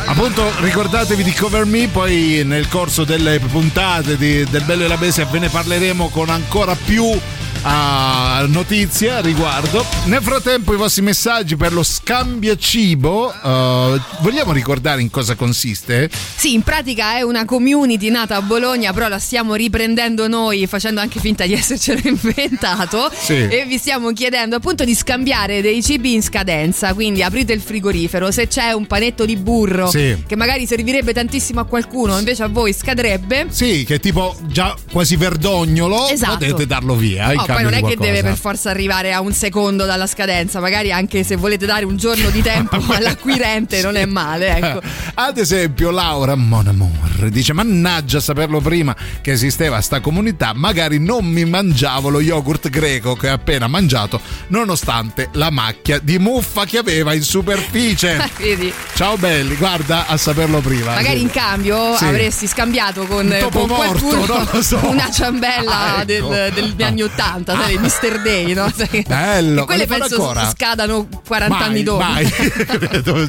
Appunto, 0.05 0.44
ricordatevi 0.61 1.22
di 1.22 1.32
Cover 1.32 1.64
Me, 1.64 1.88
poi 1.88 2.42
nel 2.44 2.68
corso 2.68 3.05
delle 3.05 3.40
puntate 3.40 4.18
di- 4.18 4.44
del 4.44 4.62
Bello 4.64 4.84
e 4.84 4.88
la 4.88 4.98
Bestia 4.98 5.24
ve 5.24 5.38
ne 5.38 5.48
parleremo 5.48 6.11
con 6.11 6.28
ancora 6.28 6.76
più 6.76 7.18
ah, 7.62 8.44
notizie 8.46 9.11
a 9.11 9.20
riguardo. 9.20 9.82
Nel 10.05 10.22
frattempo 10.22 10.74
i 10.74 10.76
vostri 10.76 11.00
messaggi 11.00 11.57
per 11.57 11.72
lo 11.72 11.82
scambio 12.05 12.55
cibo, 12.59 13.32
eh, 13.32 14.00
vogliamo 14.20 14.52
ricordare 14.52 15.00
in 15.00 15.09
cosa 15.09 15.34
consiste? 15.36 16.11
Sì, 16.36 16.52
in 16.52 16.61
pratica 16.62 17.16
è 17.16 17.22
una 17.22 17.46
community 17.46 18.11
nata 18.11 18.36
a 18.36 18.42
Bologna, 18.42 18.92
però 18.92 19.09
la 19.09 19.18
stiamo 19.18 19.55
riprendendo 19.55 20.28
noi, 20.28 20.66
facendo 20.66 21.00
anche 21.00 21.18
finta 21.18 21.46
di 21.46 21.55
essercelo 21.57 22.00
inventato. 22.05 23.11
Sì. 23.11 23.32
E 23.48 23.64
vi 23.66 23.78
stiamo 23.78 24.12
chiedendo 24.12 24.57
appunto 24.57 24.84
di 24.84 24.94
scambiare 24.94 25.62
dei 25.62 25.82
cibi 25.82 26.12
in 26.12 26.22
scadenza. 26.22 26.92
Quindi 26.92 27.22
aprite 27.22 27.55
il 27.55 27.62
frigorifero, 27.62 28.30
se 28.30 28.48
c'è 28.48 28.72
un 28.72 28.86
panetto 28.86 29.24
di 29.24 29.36
burro 29.36 29.88
Sì. 29.88 30.24
che 30.26 30.36
magari 30.36 30.66
servirebbe 30.66 31.14
tantissimo 31.14 31.61
a 31.61 31.64
qualcuno, 31.64 32.18
invece 32.18 32.42
a 32.42 32.48
voi 32.48 32.74
scadrebbe. 32.74 33.46
Sì, 33.48 33.84
che 33.86 33.94
è 33.94 34.00
tipo 34.00 34.36
già 34.42 34.76
quasi 34.92 35.16
verdognolo, 35.16 36.09
Esatto. 36.11 36.36
potete 36.36 36.66
darlo 36.66 36.96
via. 36.96 37.32
in 37.32 37.38
Oh, 37.38 37.44
poi 37.46 37.62
non 37.62 37.72
è 37.72 37.82
che 37.82 37.96
deve 37.96 38.22
per 38.22 38.36
forza 38.36 38.68
arrivare 38.68 39.14
a 39.14 39.22
un 39.22 39.32
secondo 39.32 39.86
dalla 39.86 40.07
scadenza, 40.07 40.61
magari 40.61 40.92
anche 40.92 41.24
se 41.24 41.36
volete 41.36 41.64
dare 41.64 41.86
un 41.86 41.92
giorno 41.97 42.30
di 42.30 42.42
tempo 42.42 42.76
all'acquirente 42.92 43.80
non 43.82 43.97
è 43.97 44.05
male, 44.07 44.57
ecco. 44.57 44.80
Ad 45.14 45.38
esempio, 45.38 45.90
Laura 45.90 46.34
Mon 46.34 46.66
Amour 46.68 47.28
dice: 47.30 47.53
Mannaggia, 47.53 48.20
saperlo 48.20 48.61
prima 48.61 48.95
che 49.20 49.32
esisteva 49.32 49.80
sta 49.80 50.01
comunità, 50.01 50.53
magari 50.55 50.99
non 50.99 51.24
mi 51.24 51.45
mangiavo 51.45 52.09
lo 52.09 52.20
yogurt 52.20 52.68
greco 52.68 53.14
che 53.14 53.28
ho 53.30 53.32
appena 53.34 53.66
mangiato, 53.66 54.20
nonostante 54.49 55.28
la 55.32 55.51
macchia 55.51 55.99
di 55.99 56.18
muffa 56.18 56.64
che 56.64 56.78
aveva 56.78 57.12
in 57.14 57.22
superficie. 57.22 58.30
Vedi? 58.38 58.72
Ciao 58.95 59.16
belli, 59.16 59.55
guarda 59.57 60.07
a 60.07 60.16
saperlo 60.16 60.61
prima. 60.61 60.95
Magari 60.95 61.20
in 61.20 61.30
cambio 61.30 61.97
Sì. 61.97 62.05
avresti 62.05 62.47
scambiato 62.47 63.05
con, 63.07 63.26
Un 63.26 63.49
con 63.51 63.66
qualcuno 63.68 64.16
morto, 64.18 64.34
non 64.36 64.49
lo 64.53 64.62
so. 64.62 64.80
una 64.88 65.11
ciambella 65.11 65.97
Ah, 65.97 66.05
ecco. 66.07 66.28
del- 66.28 66.53
degli 66.55 66.82
anni 66.82 67.03
80, 67.03 67.55
sai, 67.55 67.78
Mr. 67.78 68.22
Day, 68.22 68.53
no? 68.55 68.70
Bello, 69.07 69.62
e 69.62 69.66
quelle 69.66 69.86
ma 69.86 69.99
penso 69.99 70.14
ancora? 70.16 70.49
scadano 70.51 71.09
40 71.26 71.55
Mai, 71.57 71.66
anni 71.68 71.82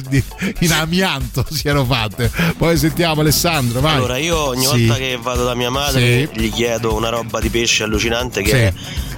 di- 0.08 0.22
in 0.60 0.72
amianto 0.72 1.44
siano 1.50 1.84
fatte. 1.84 2.30
Poi 2.56 2.76
sentiamo 2.76 3.20
Alessandro, 3.20 3.80
vai. 3.80 3.96
Allora, 3.96 4.16
io 4.18 4.36
ogni 4.48 4.64
Sì. 4.66 4.86
volta 4.86 4.94
che 5.00 5.18
vado 5.20 5.44
da 5.44 5.54
mia 5.54 5.70
madre 5.70 6.28
gli 6.32 6.50
chiedo 6.50 6.94
una 6.94 7.08
roba 7.08 7.40
di 7.40 7.48
pesce 7.50 7.84
allucinante 7.84 8.42
che 8.42 8.50
Sì. 8.50 8.56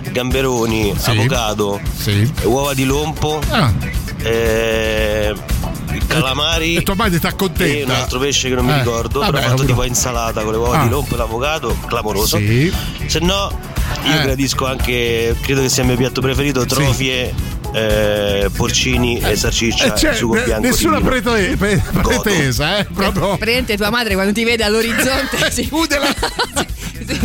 è 0.09 0.11
gamberoni, 0.11 0.95
Sì. 0.99 1.11
avocado, 1.11 1.81
Sì. 1.97 2.31
uova 2.45 2.75
di 2.75 2.85
lompo, 2.85 3.41
Ah. 3.51 3.73
eh, 4.23 5.35
calamari 6.07 6.77
E 6.77 6.83
tua 6.83 6.95
madre 6.95 7.19
ti 7.19 7.27
accontenta. 7.27 7.79
e 7.79 7.83
un 7.85 7.91
altro 7.91 8.19
pesce 8.19 8.49
che 8.49 8.55
non 8.55 8.65
mi 8.65 8.73
Eh, 8.73 8.79
ricordo, 8.79 9.21
vabbè, 9.21 9.33
però 9.33 9.49
fatto 9.51 9.65
tipo 9.65 9.85
insalata 9.85 10.43
con 10.43 10.53
le 10.53 10.59
uova 10.59 10.81
Ah. 10.81 10.83
di 10.85 10.89
lompo 10.91 11.15
e 11.15 11.17
l'avocado, 11.19 11.77
clamoroso. 11.87 12.37
Sì. 12.39 12.73
Se 13.07 13.19
no, 13.21 13.51
io 14.05 14.19
Eh. 14.19 14.23
gradisco 14.23 14.67
anche, 14.67 15.35
credo 15.41 15.63
che 15.63 15.69
sia 15.69 15.83
il 15.83 15.89
mio 15.89 15.97
piatto 15.97 16.21
preferito, 16.21 16.65
trofie, 16.67 17.33
eh, 17.73 18.49
porcini 18.57 19.19
e 19.21 19.37
salsiccia 19.37 19.95
Eh, 19.95 19.99
cioè, 19.99 20.15
sugo 20.15 20.35
ne- 20.35 20.45
bianco. 20.45 20.67
nessuna 20.67 21.01
prete- 21.01 21.57
pre- 21.57 21.83
pretesa, 22.03 22.79
eh? 22.79 22.85
Proprio. 22.85 23.37
Praticamente 23.37 23.77
tua 23.77 23.91
madre 23.91 24.15
quando 24.15 24.33
ti 24.33 24.45
vede 24.45 24.65
all'orizzonte 24.65 25.37
si, 25.53 25.69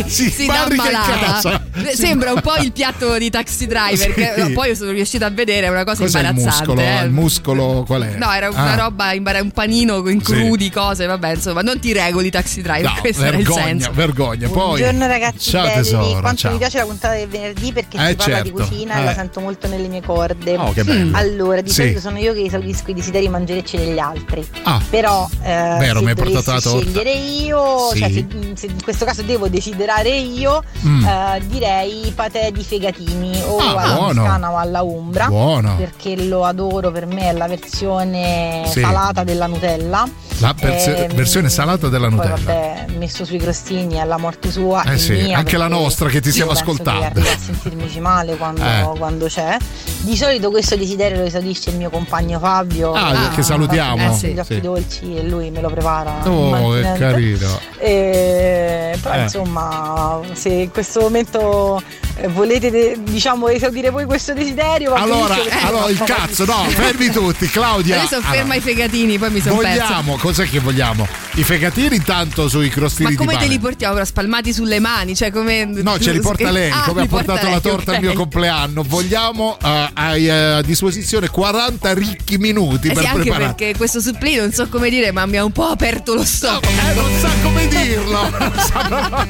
si, 0.06 0.30
si 0.30 0.46
dà 0.46 0.66
malata. 0.74 1.62
Eh, 1.84 1.94
Sembra 1.94 2.32
un 2.32 2.40
po' 2.40 2.56
il 2.56 2.72
piatto 2.72 3.16
di 3.18 3.28
taxi 3.30 3.66
driver, 3.66 4.14
che 4.14 4.32
Sì. 4.36 4.40
no, 4.40 4.50
poi 4.52 4.74
sono 4.76 4.90
riuscita 4.92 5.26
a 5.26 5.30
vedere, 5.30 5.66
è 5.66 5.70
una 5.70 5.84
cosa 5.84 6.02
Cos'è 6.02 6.20
il 6.20 6.26
imbarazzante. 6.26 6.68
muscolo? 6.68 6.80
eh. 6.80 7.04
Il 7.04 7.10
muscolo 7.10 7.84
qual 7.86 8.02
è? 8.02 8.16
No, 8.16 8.32
era 8.32 8.50
una 8.54 8.72
Ah. 8.72 8.76
roba, 8.76 9.12
imbara- 9.12 9.40
un 9.42 9.50
panino 9.50 10.02
con 10.02 10.20
Sì. 10.22 10.32
crudi, 10.32 10.70
cose, 10.70 11.06
vabbè, 11.06 11.34
insomma, 11.34 11.60
non 11.62 11.78
ti 11.80 11.92
regoli 11.92 12.30
taxi 12.30 12.62
driver, 12.62 12.92
No, 12.92 13.00
questo 13.00 13.22
era 13.24 13.36
il 13.36 13.44
vergogna, 13.44 13.64
senso. 13.66 13.90
vergogna. 13.92 14.48
Poi, 14.48 14.80
Buongiorno 14.80 15.06
ragazzi 15.06 15.50
ciao 15.50 15.62
belli, 15.62 15.74
tesoro, 15.74 16.20
quanto 16.20 16.36
ciao. 16.40 16.52
mi 16.52 16.58
piace 16.58 16.78
la 16.78 16.84
puntata 16.84 17.14
del 17.14 17.28
venerdì 17.28 17.72
perché 17.72 17.96
Eh, 17.96 18.08
si 18.10 18.14
parla 18.16 18.34
certo. 18.36 18.42
di 18.42 18.50
cucina 18.50 18.96
e 18.96 19.00
Eh. 19.00 19.04
la 19.04 19.14
sento 19.14 19.40
molto 19.40 19.68
nelle 19.68 19.88
mie 19.88 20.02
corde. 20.02 20.56
Oh, 20.56 20.72
che 20.72 20.84
bello. 20.84 21.16
Allora, 21.16 21.60
di 21.60 21.68
Sì. 21.70 21.74
solito 21.82 22.00
sono 22.00 22.18
io 22.18 22.32
che 22.32 22.44
esaudisco 22.44 22.90
i 22.90 22.94
desideri 22.94 23.28
mangerecci 23.28 23.76
degli 23.76 23.98
altri. 23.98 24.46
Ah. 24.62 24.80
Però 24.90 25.28
eh, 25.42 25.76
Vero, 25.78 26.00
mi 26.00 26.04
se 26.04 26.08
hai 26.10 26.14
portato 26.14 26.42
dovessi 26.42 26.50
la 26.50 26.60
torta. 26.60 26.80
scegliere 26.90 27.12
io, 27.12 27.90
Sì. 27.92 27.98
cioè 27.98 28.10
se, 28.12 28.26
se 28.54 28.66
in 28.66 28.82
questo 28.82 29.04
caso 29.04 29.22
devo 29.22 29.48
desiderare 29.48 30.10
io, 30.10 30.62
Mm. 30.86 31.04
eh, 31.04 31.42
direi 31.46 32.12
patè 32.14 32.50
di 32.52 32.62
fegatini 32.64 33.40
o 33.46 33.58
Ah, 33.58 33.70
alla 33.70 33.94
buono. 33.94 34.14
toscana 34.22 34.50
o 34.52 34.56
alla 34.56 34.82
umbra. 34.82 35.26
Buono. 35.26 35.76
Perché 35.76 36.22
lo 36.24 36.44
adoro, 36.44 36.90
per 36.90 37.06
me 37.06 37.28
è 37.28 37.32
la 37.32 37.46
versione 37.48 38.43
Sì. 38.66 38.80
salata 38.80 39.24
della 39.24 39.46
Nutella. 39.46 40.08
La 40.38 40.52
perse- 40.52 41.04
Ehm, 41.04 41.14
versione 41.14 41.48
salata 41.48 41.88
della 41.88 42.08
poi, 42.08 42.16
Nutella. 42.16 42.34
vabbè, 42.36 42.86
messo 42.98 43.24
sui 43.24 43.38
crostini 43.38 44.00
alla 44.00 44.16
morte 44.18 44.50
sua. 44.50 44.82
Eh 44.84 44.94
e 44.94 44.98
sì, 44.98 45.12
mia, 45.12 45.38
anche 45.38 45.56
la 45.56 45.68
nostra 45.68 46.08
che 46.08 46.20
ti 46.20 46.30
stiamo 46.32 46.50
ascoltando. 46.50 47.04
Arrivo 47.04 47.28
a 47.30 47.36
sentirmici 47.38 48.00
male 48.00 48.36
quando, 48.36 48.62
Eh. 48.64 48.92
quando 48.98 49.26
c'è. 49.26 49.56
Di 50.00 50.16
solito 50.16 50.50
questo 50.50 50.76
desiderio 50.76 51.18
lo 51.18 51.24
esaudisce 51.24 51.70
il 51.70 51.76
mio 51.76 51.88
compagno 51.90 52.38
Fabio. 52.40 52.92
Ah, 52.92 53.30
che 53.34 53.42
salutiamo. 53.42 54.12
fa 54.14 54.26
Gli 54.26 54.38
occhi 54.38 54.54
Sì. 54.54 54.60
dolci 54.60 55.16
e 55.16 55.22
lui 55.22 55.50
me 55.50 55.60
lo 55.60 55.68
prepara. 55.70 56.18
Oh, 56.28 56.48
immantinente. 56.76 56.98
carino. 56.98 57.60
E, 57.78 58.98
però 59.00 59.14
Eh. 59.14 59.22
insomma, 59.22 60.20
se 60.32 60.48
in 60.48 60.70
questo 60.70 61.00
momento 61.00 61.80
eh, 62.16 62.28
volete 62.28 62.70
de- 62.70 62.96
diciamo 63.02 63.48
esaudire 63.48 63.90
voi 63.90 64.04
questo 64.04 64.32
desiderio, 64.34 64.94
Allora, 64.94 65.34
allora 65.62 65.88
il 65.90 65.98
cazzo, 65.98 66.44
no, 66.44 66.64
fermi 66.68 67.08
tutti, 67.10 67.46
Claudia. 67.48 67.96
Ferma 68.34 68.54
i 68.56 68.60
fegatini, 68.60 69.16
poi 69.16 69.30
mi 69.30 69.40
sono 69.40 69.56
persa. 69.58 69.84
Vogliamo, 69.84 70.16
cos'è 70.16 70.48
che 70.48 70.58
vogliamo? 70.58 71.06
I 71.34 71.44
fegatini 71.44 71.94
intanto 71.96 72.48
sui 72.48 72.68
crostini 72.68 73.04
Ma 73.04 73.10
di 73.10 73.16
come 73.16 73.36
te 73.36 73.46
li 73.46 73.60
portiamo? 73.60 73.94
Però 73.94 74.04
spalmati 74.04 74.52
sulle 74.52 74.80
mani? 74.80 75.14
Cioè 75.14 75.30
come. 75.30 75.64
No, 75.64 75.98
ce 76.00 76.10
li 76.10 76.18
porta 76.20 76.50
lei, 76.50 76.70
Ah, 76.70 76.82
come 76.82 77.02
ha 77.02 77.06
portato 77.06 77.44
lei, 77.44 77.52
la 77.52 77.60
torta 77.60 77.92
al 77.92 77.98
ok. 77.98 78.02
mio 78.02 78.12
compleanno. 78.14 78.82
Vogliamo 78.82 79.56
eh, 79.62 79.90
hai, 79.94 80.26
eh, 80.26 80.30
a 80.30 80.62
disposizione 80.62 81.28
40 81.28 81.94
ricchi 81.94 82.38
minuti 82.38 82.88
Eh 82.88 82.92
per 82.92 83.02
sì, 83.02 83.08
anche 83.08 83.20
preparare. 83.20 83.54
perché 83.54 83.76
questo 83.76 84.00
supplì 84.00 84.34
non 84.34 84.52
so 84.52 84.68
come 84.68 84.90
dire, 84.90 85.12
ma 85.12 85.26
mi 85.26 85.36
ha 85.36 85.44
un 85.44 85.52
po' 85.52 85.66
aperto 85.66 86.14
lo 86.14 86.24
stomaco. 86.24 86.66
Eh, 86.66 86.94
non 86.94 87.10
sa 87.20 87.30
come 87.40 87.68
dirlo. 87.68 88.32
Sa 88.56 89.26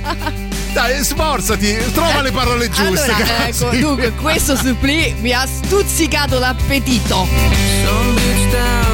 Dai, 0.72 1.04
sforzati, 1.04 1.76
trova 1.92 2.22
le 2.22 2.32
parole 2.32 2.68
giuste. 2.68 3.12
Allora, 3.12 3.46
ecco, 3.48 3.70
dunque, 3.76 4.12
questo 4.14 4.56
supplì 4.56 5.14
mi 5.20 5.32
ha 5.32 5.46
stuzzicato 5.46 6.38
l'appetito. 6.40 7.28
Some 7.84 8.93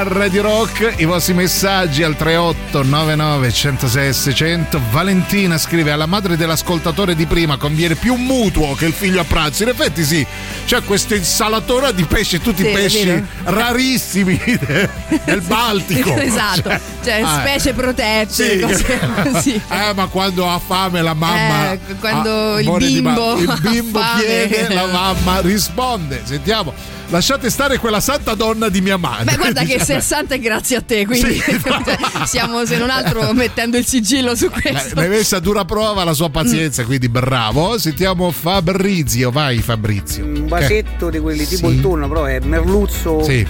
a 0.00 0.02
Radio 0.04 0.42
Rock. 0.42 0.94
I 0.96 1.04
vostri 1.04 1.34
messaggi 1.34 2.02
al 2.02 2.16
3899 2.16 3.52
106 3.52 4.12
600. 4.14 4.80
Valentina 4.90 5.58
scrive 5.58 5.90
alla 5.90 6.06
madre 6.06 6.36
dell'ascoltatore 6.36 7.14
di 7.14 7.26
prima 7.26 7.56
conviene 7.56 7.94
più 7.96 8.14
un 8.14 8.24
mutuo 8.24 8.74
che 8.74 8.86
il 8.86 8.92
figlio 8.92 9.20
a 9.20 9.24
pranzo. 9.24 9.62
In 9.64 9.68
effetti 9.70 10.02
sì, 10.04 10.24
c'è 10.66 10.82
questa 10.84 11.14
insalatora 11.14 11.92
di 11.92 12.04
pesci, 12.04 12.40
tutti 12.40 12.62
Sì, 12.64 12.70
pesci 12.70 13.24
rarissimi 13.44 14.40
del 15.24 15.42
Baltico. 15.42 16.16
esatto, 16.20 16.70
cioè 17.04 17.20
Ah, 17.22 17.40
specie 17.40 17.72
protette, 17.74 18.32
sì. 18.32 18.58
cose 18.60 18.98
così. 19.30 19.54
Eh, 19.68 19.92
ma 19.94 20.06
quando 20.06 20.48
ha 20.50 20.58
fame 20.58 21.02
la 21.02 21.14
mamma. 21.14 21.72
Eh, 21.72 21.78
quando 21.98 22.58
il 22.58 22.66
amore 22.66 22.86
di 22.86 23.00
ma- 23.02 23.12
bimbo 23.12 23.38
il 23.38 23.48
ha 23.50 23.58
bimbo 23.60 24.00
chiede, 24.18 24.72
la 24.74 24.86
mamma 24.86 25.40
risponde. 25.40 26.22
Sentiamo, 26.24 26.72
lasciate 27.10 27.50
stare 27.50 27.78
quella 27.78 28.00
santa 28.00 28.34
donna 28.34 28.68
di 28.68 28.80
mia 28.80 28.96
madre. 28.96 29.24
Beh, 29.24 29.36
guarda 29.36 29.60
che 29.60 29.66
Diciamo. 29.78 29.84
se 29.84 29.96
è 29.96 30.00
santa 30.00 30.34
è 30.34 30.38
grazie 30.40 30.76
a 30.76 30.80
te, 30.80 31.04
quindi 31.06 31.38
cioè, 31.40 32.26
stiamo 32.26 32.64
se 32.64 32.76
non 32.78 32.90
altro 32.90 33.32
mettendo 33.32 33.76
il 33.76 33.86
sigillo 33.86 34.34
su 34.34 34.46
Ne 34.52 34.60
questo. 34.60 34.98
hai 35.00 35.08
messa 35.08 35.36
a 35.36 35.40
dura 35.40 35.64
prova 35.64 36.04
la 36.04 36.12
sua 36.14 36.30
pazienza, 36.30 36.84
quindi 36.84 37.08
bravo. 37.08 37.78
Sentiamo 37.78 38.30
Fabrizio, 38.30 39.30
vai 39.30 39.58
Fabrizio. 39.58 40.24
Un 40.24 40.46
vasetto 40.46 41.10
di 41.10 41.18
quelli 41.18 41.46
tipo 41.46 41.68
Sì. 41.68 41.74
il 41.74 41.80
tonno, 41.80 42.08
però 42.08 42.24
è 42.24 42.38
merluzzo. 42.40 43.22
Sì. 43.22 43.46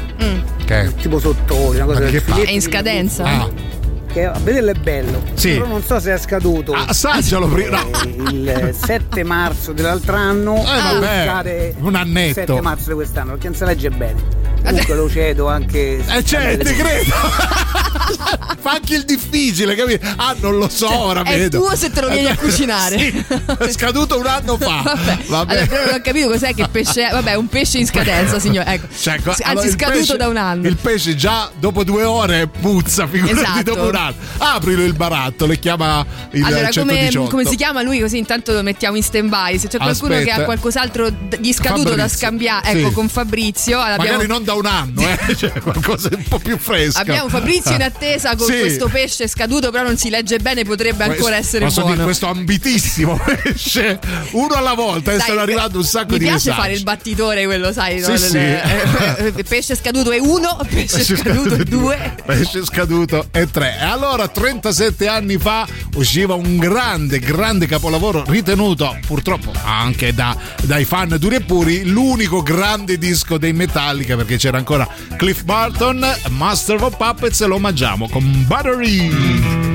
Che? 0.64 0.94
Tipo 1.00 1.18
sottoli, 1.18 1.76
una 1.76 1.86
cosa 1.86 2.00
che 2.06 2.20
fa? 2.20 2.36
È 2.42 2.50
in 2.50 2.60
scadenza? 2.62 3.24
merluzzo. 3.24 3.59
Che 4.12 4.24
a 4.24 4.32
vederlo 4.42 4.70
è 4.70 4.74
bello. 4.74 5.22
Sì. 5.34 5.52
Però 5.52 5.66
non 5.66 5.82
so 5.84 6.00
se 6.00 6.14
è 6.14 6.18
scaduto. 6.18 6.72
Assaggialo 6.72 7.46
prima. 7.46 7.80
Eh, 8.04 8.08
Il 8.32 8.74
7 8.74 9.22
marzo 9.22 9.72
dell'altro 9.72 10.16
anno. 10.16 10.56
Eh, 10.56 11.00
vabbè, 11.00 11.74
un 11.78 11.94
annetto. 11.94 12.40
Il 12.40 12.46
7 12.46 12.60
marzo 12.60 12.88
di 12.88 12.94
quest'anno, 12.94 13.30
perché 13.32 13.46
non 13.48 13.56
si 13.56 13.64
legge 13.64 13.90
bene. 13.90 14.38
Comunque 14.62 14.94
lo 14.94 15.08
cedo 15.08 15.46
anche. 15.48 16.04
Eh 16.06 16.24
certo, 16.24 16.64
ti 16.68 16.74
credo. 16.74 17.12
Fa 18.60 18.72
anche 18.72 18.94
il 18.96 19.04
difficile, 19.04 19.74
capito? 19.74 20.06
Ah, 20.16 20.34
non 20.40 20.58
lo 20.58 20.68
so, 20.68 20.90
ora 20.98 21.22
Cioè, 21.24 21.34
È 21.34 21.38
vedo. 21.38 21.58
tuo 21.58 21.74
se 21.76 21.90
te 21.90 22.00
lo 22.00 22.08
vieni 22.08 22.26
a 22.28 22.36
cucinare. 22.38 22.98
Sì, 22.98 23.24
è 23.58 23.70
scaduto 23.72 24.18
un 24.18 24.26
anno 24.26 24.56
fa. 24.58 24.82
Vabbè. 25.26 25.52
Allora, 25.52 25.66
però 25.66 25.84
non 25.86 25.94
ho 25.94 26.00
capito 26.02 26.28
cos'è 26.28 26.54
che 26.54 26.66
pesce 26.70 27.08
è. 27.08 27.12
Vabbè, 27.12 27.30
è 27.32 27.34
un 27.36 27.48
pesce 27.48 27.78
in 27.78 27.86
scadenza, 27.86 28.38
signore. 28.38 28.72
Ecco. 28.74 28.86
Cioè, 28.98 29.18
Anzi, 29.24 29.42
allora, 29.42 29.68
scaduto 29.68 29.98
pesce- 29.98 30.16
da 30.16 30.28
un 30.28 30.36
anno. 30.36 30.66
Il 30.66 30.76
pesce 30.76 31.14
già 31.16 31.50
dopo 31.58 31.84
due 31.84 32.04
ore 32.04 32.46
puzza, 32.48 33.06
figurati 33.06 33.38
Esatto. 33.40 33.62
dopo 33.62 33.88
un 33.88 33.94
anno. 33.94 34.14
Aprilo 34.38 34.82
il 34.84 34.94
baratto, 34.94 35.46
le 35.46 35.58
chiama 35.58 36.04
il 36.32 36.42
allora, 36.44 36.68
come, 36.68 36.92
118. 37.10 37.30
come 37.30 37.44
si 37.46 37.56
chiama 37.56 37.82
lui? 37.82 38.00
Così 38.00 38.18
intanto 38.18 38.52
lo 38.52 38.62
mettiamo 38.62 38.96
in 38.96 39.02
stand 39.02 39.28
by. 39.28 39.58
Se 39.58 39.68
c'è 39.68 39.78
qualcuno 39.78 40.14
Aspetta. 40.14 40.34
che 40.36 40.40
ha 40.40 40.44
qualcos'altro 40.44 41.10
di 41.38 41.52
scaduto 41.52 41.90
da 41.90 41.96
Fabrizio. 41.96 42.18
scambiare, 42.18 42.68
ecco, 42.70 42.88
Sì. 42.88 42.94
con 42.94 43.08
Fabrizio. 43.08 43.78
Magari 43.78 44.08
abbiamo- 44.08 44.22
non 44.32 44.44
da 44.44 44.54
un 44.54 44.66
anno, 44.66 45.00
eh? 45.08 45.36
cioè, 45.36 45.52
qualcosa 45.60 46.08
un 46.12 46.24
po' 46.28 46.38
più 46.38 46.58
fresco. 46.58 46.98
Abbiamo 46.98 47.28
Fabrizio 47.28 47.74
in 47.74 47.82
attesa 47.82 47.98
con 48.36 48.46
Sì. 48.46 48.58
questo 48.60 48.88
pesce 48.88 49.28
scaduto, 49.28 49.70
però 49.70 49.84
non 49.84 49.96
si 49.96 50.08
legge 50.10 50.38
bene, 50.38 50.64
potrebbe 50.64 51.04
ancora 51.04 51.36
essere 51.36 51.64
Posso 51.66 51.80
buono. 51.80 51.94
dire 51.94 52.04
questo 52.06 52.26
ambitissimo 52.28 53.18
pesce 53.24 53.98
uno 54.32 54.54
alla 54.54 54.74
volta 54.74 55.12
e 55.12 55.16
Dai, 55.16 55.24
stanno 55.24 55.40
arrivando 55.40 55.78
un 55.78 55.84
sacco 55.84 56.12
Mi 56.12 56.18
di 56.18 56.24
piace 56.24 56.48
messaggi. 56.48 56.60
fare 56.60 56.72
il 56.72 56.82
battitore, 56.82 57.44
quello, 57.44 57.72
sai? 57.72 58.00
Sì, 58.02 58.10
no? 58.10 58.16
sì. 58.16 58.36
Eh, 58.38 59.32
eh, 59.36 59.44
pesce 59.46 59.76
scaduto 59.76 60.10
è 60.10 60.18
uno, 60.18 60.58
pesce, 60.68 60.96
Pesce 60.98 61.16
scaduto 61.16 61.54
è 61.54 61.64
due. 61.64 62.14
Pesce 62.24 62.64
scaduto 62.64 63.26
è 63.30 63.46
tre. 63.46 63.76
E 63.80 63.84
allora, 63.84 64.28
37 64.28 65.06
anni 65.06 65.36
fa 65.38 65.66
usciva 65.96 66.34
un 66.34 66.56
grande, 66.58 67.18
grande 67.18 67.66
capolavoro 67.66 68.24
ritenuto 68.26 68.96
purtroppo 69.06 69.52
anche 69.64 70.14
da- 70.14 70.36
dai 70.62 70.84
fan 70.84 71.16
duri 71.18 71.36
e 71.36 71.40
puri 71.40 71.84
l'unico 71.84 72.42
grande 72.42 72.96
disco 72.98 73.36
dei 73.38 73.52
Metallica 73.52 74.16
perché 74.16 74.36
c'era 74.36 74.56
ancora 74.58 74.88
Cliff 75.16 75.42
Barton, 75.42 76.04
Master 76.30 76.82
of 76.82 76.96
Puppets 76.96 77.40
e 77.40 77.46
lo 77.46 77.58
omaggiamo 77.90 78.08
con 78.08 78.46
Battery. 78.46 79.69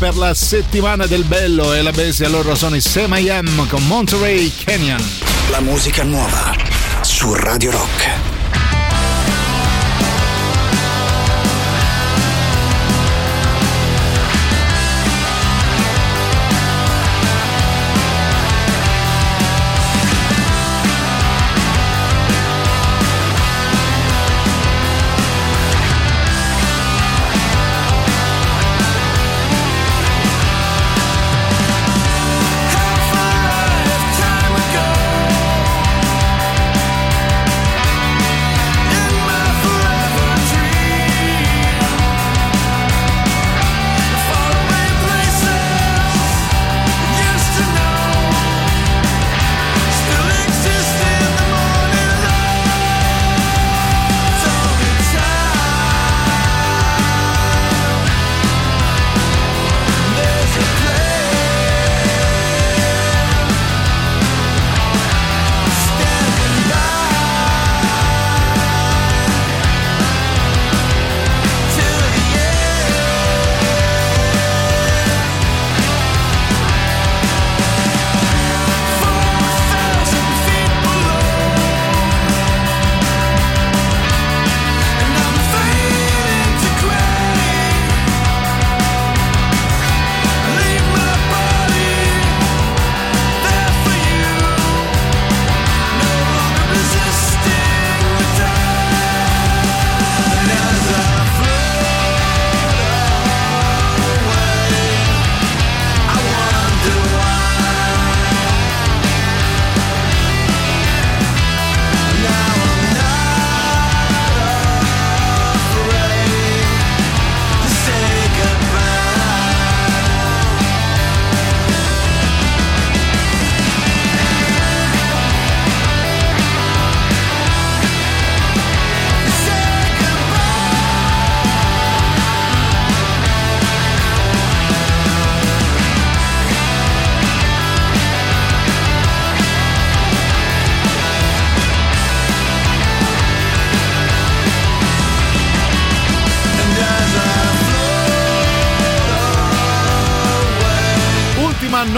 Per 0.00 0.16
la 0.16 0.32
settimana 0.32 1.04
del 1.04 1.24
bello 1.24 1.74
e 1.74 1.82
la 1.82 1.90
bestia, 1.90 2.26
loro 2.26 2.54
sono 2.54 2.74
i 2.74 2.80
Sam 2.80 3.12
I 3.16 3.66
con 3.68 3.86
Monterey 3.86 4.50
Canyon. 4.64 5.04
La 5.50 5.60
musica 5.60 6.04
nuova 6.04 6.56
su 7.02 7.34
Radio 7.34 7.70
Rock. 7.70 8.19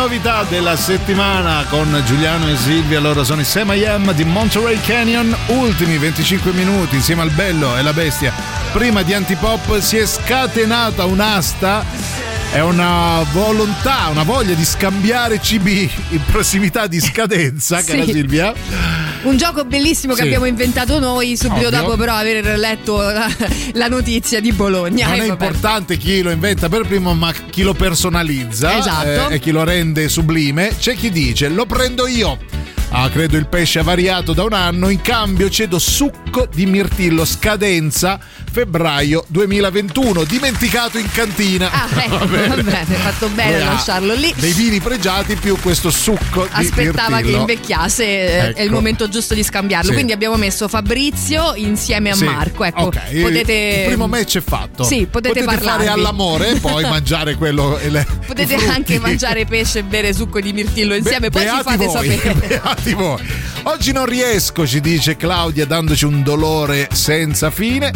Novità 0.02 0.42
della 0.48 0.74
settimana 0.74 1.64
con 1.68 2.02
Giuliano 2.04 2.48
e 2.48 2.56
Silvia, 2.56 2.98
loro 2.98 3.22
sono 3.22 3.40
i 3.40 3.44
Sam 3.44 3.70
I 3.72 3.86
Am 3.86 4.12
di 4.14 4.24
Monterey 4.24 4.80
Canyon, 4.80 5.32
ultimi 5.46 5.96
25 5.96 6.50
minuti 6.50 6.96
insieme 6.96 7.22
al 7.22 7.30
bello 7.30 7.76
e 7.76 7.82
la 7.82 7.92
bestia. 7.92 8.32
Prima 8.72 9.02
di 9.02 9.14
Antipop 9.14 9.78
si 9.78 9.98
è 9.98 10.06
scatenata 10.06 11.04
un'asta 11.04 11.84
è 12.50 12.60
una 12.60 13.24
volontà, 13.30 14.08
una 14.10 14.24
voglia 14.24 14.54
di 14.54 14.64
scambiare 14.64 15.38
CB 15.38 15.66
in 16.08 16.24
prossimità 16.26 16.88
di 16.88 17.00
scadenza, 17.00 17.78
Sì. 17.80 17.86
cara 17.86 18.04
Silvia. 18.04 18.52
Un 19.22 19.36
gioco 19.36 19.64
bellissimo 19.64 20.14
che 20.14 20.20
Sì. 20.22 20.26
abbiamo 20.26 20.46
inventato 20.46 20.98
noi 20.98 21.36
subito 21.36 21.66
Ovvio. 21.66 21.70
dopo 21.70 21.96
però 21.96 22.14
aver 22.14 22.58
letto 22.58 23.00
la, 23.00 23.30
la 23.74 23.88
notizia 23.88 24.40
di 24.40 24.52
Bologna. 24.52 25.06
Non 25.08 25.14
E 25.20 25.24
è 25.24 25.26
vabbè. 25.28 25.44
importante 25.44 25.96
chi 25.96 26.22
lo 26.22 26.30
inventa 26.30 26.68
per 26.68 26.86
primo, 26.86 27.14
ma 27.14 27.32
chi 27.50 27.62
lo 27.62 27.72
personalizza 27.74 28.76
Esatto. 28.78 29.28
eh, 29.30 29.34
e 29.34 29.38
chi 29.38 29.52
lo 29.52 29.62
rende 29.64 30.08
sublime. 30.08 30.74
C'è 30.78 30.96
chi 30.96 31.10
dice: 31.10 31.48
Lo 31.48 31.66
prendo 31.66 32.06
io. 32.08 32.36
Ah, 32.94 33.08
credo 33.08 33.38
il 33.38 33.46
pesce 33.46 33.78
avariato 33.78 34.32
da 34.34 34.42
un 34.44 34.52
anno. 34.52 34.88
In 34.90 35.00
cambio, 35.00 35.48
cedo 35.48 35.78
succo 35.78 36.46
di 36.52 36.66
mirtillo 36.66 37.24
scadenza 37.24 38.18
febbraio 38.52 39.24
2021. 39.28 40.24
Dimenticato 40.24 40.98
in 40.98 41.10
cantina. 41.10 41.70
Ah, 41.70 41.88
ecco, 41.96 42.18
va 42.26 42.26
bene, 42.56 42.78
hai 42.86 43.00
fatto 43.00 43.28
bene 43.28 43.60
a 43.62 43.70
ha 43.70 43.72
lasciarlo 43.72 44.12
lì. 44.14 44.32
Dei 44.36 44.52
vini 44.52 44.78
pregiati 44.80 45.36
più 45.36 45.58
questo 45.60 45.90
succo 45.90 46.44
di 46.44 46.50
Aspettava 46.52 47.20
che 47.20 47.30
invecchiasse, 47.30 48.04
eh, 48.04 48.52
è 48.52 48.60
il 48.60 48.66
Ecco. 48.66 48.74
momento 48.74 49.08
giusto 49.08 49.32
di 49.34 49.42
scambiarlo. 49.42 49.88
Sì. 49.88 49.94
Quindi 49.94 50.12
abbiamo 50.12 50.36
messo 50.36 50.68
Fabrizio 50.68 51.54
insieme 51.54 52.10
a 52.10 52.14
Sì. 52.14 52.24
Marco. 52.24 52.64
Ecco, 52.64 52.82
Ok, 52.82 53.00
il- 53.10 53.22
potete. 53.22 53.52
Il 53.52 53.86
primo 53.86 54.06
match 54.06 54.36
è 54.36 54.42
fatto. 54.42 54.84
Sì, 54.84 55.06
potete 55.10 55.42
fare 55.42 55.56
parlarvi. 55.56 55.86
all'amore 55.86 56.50
e 56.50 56.60
poi 56.60 56.82
mangiare 56.88 57.34
quello. 57.36 57.78
le- 57.88 58.06
Potete 58.26 58.56
anche 58.66 58.98
mangiare 58.98 59.46
pesce 59.46 59.78
e 59.80 59.82
bere 59.84 60.12
succo 60.12 60.40
di 60.40 60.52
mirtillo 60.52 60.94
insieme, 60.94 61.30
poi 61.30 61.42
ci 61.42 61.60
fate 61.62 61.86
voi, 61.86 62.10
sapere. 62.10 62.34
beati 62.46 62.92
voi. 62.92 63.20
Oggi 63.64 63.92
non 63.92 64.06
riesco, 64.06 64.66
ci 64.66 64.80
dice 64.80 65.16
Claudia, 65.16 65.64
dandoci 65.66 66.04
un 66.04 66.22
dolore 66.22 66.88
senza 66.92 67.50
fine, 67.50 67.92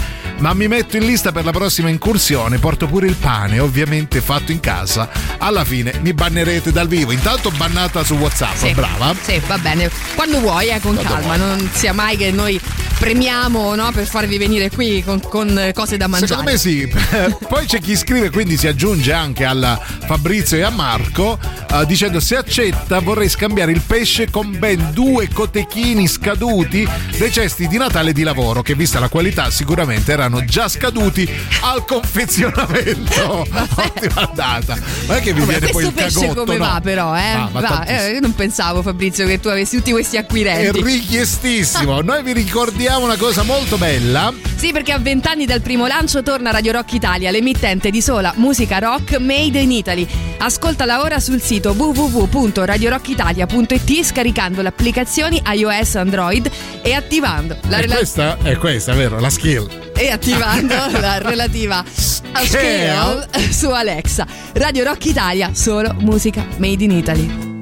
ma 0.47 0.55
mi 0.55 0.68
metto 0.68 0.97
in 0.97 1.05
lista 1.05 1.32
per 1.32 1.44
la 1.44 1.51
prossima 1.51 1.89
incursione. 1.89 2.59
Porto 2.59 2.86
pure 2.86 3.09
il 3.09 3.16
pane, 3.16 3.59
ovviamente 3.59 4.20
fatto 4.20 4.52
in 4.52 4.60
casa. 4.60 5.09
Alla 5.39 5.64
fine 5.64 5.98
mi 6.02 6.12
bannerete 6.12 6.70
dal 6.70 6.86
vivo. 6.86 7.10
Intanto 7.10 7.51
bannata 7.51 8.05
su 8.05 8.14
WhatsApp, 8.14 8.55
Sì. 8.55 8.73
brava. 8.73 9.12
Sì, 9.20 9.40
va 9.44 9.59
bene. 9.59 9.90
Quando 10.14 10.39
vuoi, 10.39 10.68
eh, 10.68 10.78
con 10.78 10.94
Quando 10.94 11.02
calma. 11.02 11.36
vuoi. 11.36 11.39
Non 11.39 11.68
sia 11.73 11.93
mai 11.93 12.16
che 12.16 12.31
noi 12.31 12.60
premiamo 12.97 13.74
no, 13.74 13.90
per 13.90 14.06
farvi 14.06 14.39
venire 14.39 14.70
qui 14.70 15.02
con, 15.05 15.20
con 15.20 15.73
cose 15.74 15.97
da 15.97 16.06
mangiare. 16.06 16.28
Secondo 16.31 16.51
me 16.52 16.59
sì. 16.59 16.89
Poi 17.48 17.66
c'è 17.66 17.81
chi 17.81 17.97
scrive, 17.97 18.31
quindi 18.31 18.56
si 18.56 18.68
aggiunge 18.68 19.12
anche 19.12 19.44
a 19.44 19.81
Fabrizio 20.07 20.57
e 20.57 20.62
a 20.62 20.70
Marco, 20.70 21.39
eh, 21.73 21.85
dicendo 21.87 22.20
se 22.20 22.37
accetta 22.37 23.01
vorrei 23.01 23.28
scambiare 23.28 23.73
il 23.73 23.81
pesce 23.85 24.31
con 24.31 24.57
ben 24.59 24.91
due 24.93 25.28
cotechini 25.33 26.07
scaduti 26.07 26.89
dei 27.19 27.33
cesti 27.33 27.66
di 27.66 27.77
Natale 27.77 28.12
di 28.12 28.23
lavoro, 28.23 28.62
che 28.62 28.74
vista 28.74 29.01
la 29.01 29.09
qualità 29.09 29.51
sicuramente 29.51 30.12
erano 30.12 30.45
già 30.45 30.69
scaduti 30.69 31.28
al 31.62 31.85
confezionamento. 31.85 33.47
Ottima 33.77 34.31
data. 34.35 34.77
Ma 35.07 35.16
è 35.16 35.20
che 35.20 35.33
vi 35.33 35.41
Vabbè, 35.41 35.59
viene 35.59 35.73
poi 35.73 35.73
questo 35.73 35.89
il 35.89 35.95
pesce 35.95 36.20
cagotto, 36.20 36.45
come 36.45 36.57
no? 36.59 36.65
va 36.65 36.81
però, 36.83 37.16
eh? 37.16 37.31
Ah, 37.33 37.49
Va, 37.53 37.85
eh, 37.85 38.12
io 38.12 38.20
non 38.20 38.35
pensavo 38.35 38.83
Fabrizio 38.83 39.27
che 39.27 39.41
tu 39.41 39.49
avessi 39.49 39.77
tutti 39.77 39.91
questi 39.91 40.16
È 40.16 40.20
acquirenti. 40.20 40.83
richiestissimo. 40.83 42.01
Noi 42.07 42.23
vi 42.23 42.33
ricordiamo 42.33 43.05
una 43.05 43.16
cosa 43.16 43.43
molto 43.43 43.77
bella. 43.77 44.33
Sì, 44.55 44.73
perché 44.73 44.93
a 44.93 44.99
vent'anni 44.99 45.47
dal 45.47 45.61
primo 45.61 45.87
lancio 45.87 46.23
torna 46.23 46.51
Radio 46.51 46.73
Rock 46.73 46.93
Italia, 46.93 47.31
l'emittente 47.31 47.91
di 47.91 48.01
sola 48.01 48.33
musica 48.37 48.78
rock 48.78 49.19
made 49.19 49.59
in 49.59 49.73
Italy. 49.73 49.95
Ascoltala 50.39 51.01
ora 51.01 51.20
sul 51.20 51.40
sito 51.40 51.70
www.radiorockitalia.it 51.73 54.02
scaricando 54.02 54.62
le 54.62 54.68
applicazioni 54.68 55.40
iOS 55.47 55.94
Android 55.94 56.51
e 56.82 56.93
attivando 56.93 57.56
la 57.68 57.78
e 57.78 57.82
rela- 57.82 57.94
questa 57.97 58.36
è 58.43 58.56
questa, 58.56 58.94
vero? 58.94 59.20
La 59.20 59.31
skill. 59.31 59.93
e 59.94 60.10
attivando 60.10 60.74
la 60.98 61.18
relativa 61.18 61.85
Scale 61.86 63.28
su 63.51 63.70
Alexa. 63.70 64.27
Radio 64.55 64.82
Rock 64.85 65.05
Italia, 65.06 65.51
solo 65.55 65.94
musica 66.01 66.44
made 66.59 66.82
in 66.85 66.90
Italy. 66.90 67.56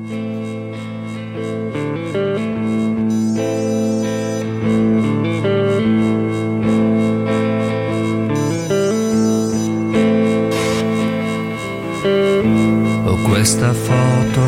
Questa 13.45 13.75
foto 13.75 14.41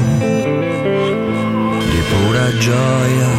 di 1.90 2.00
pura 2.08 2.56
gioia 2.56 3.30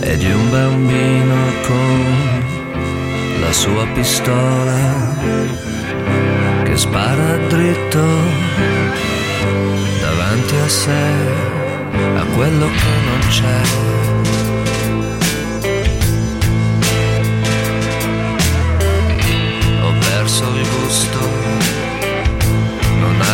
e 0.00 0.16
di 0.16 0.32
un 0.32 0.50
bambino 0.50 1.34
con 1.66 2.04
la 3.42 3.52
sua 3.52 3.86
pistola 3.92 5.14
che 6.62 6.76
spara 6.78 7.36
dritto 7.46 8.06
davanti 10.00 10.54
a 10.54 10.68
sé 10.68 11.12
a 12.16 12.24
quello 12.34 12.66
che 12.66 12.90
non 13.04 13.20
c'è. 13.28 13.93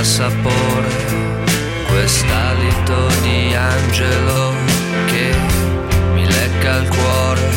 Sapore 0.02 0.88
quest'alito 1.88 3.08
di 3.22 3.54
angelo 3.54 4.54
che 5.06 5.34
mi 6.14 6.26
lecca 6.26 6.76
il 6.76 6.88
cuore, 6.88 7.48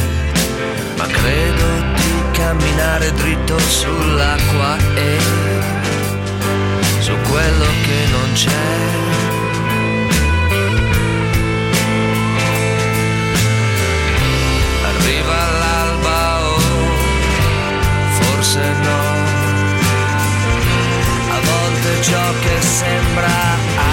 ma 0.97 1.05
credo 1.05 1.65
di 1.95 2.31
camminare 2.31 3.11
dritto 3.13 3.57
sull'acqua 3.57 4.77
e 4.95 5.17
su 6.99 7.13
quello 7.29 7.65
che 7.85 8.11
non 8.11 8.33
c'è. 8.33 9.32
Ciò 22.03 22.33
che 22.41 22.61
sembra 22.61 23.92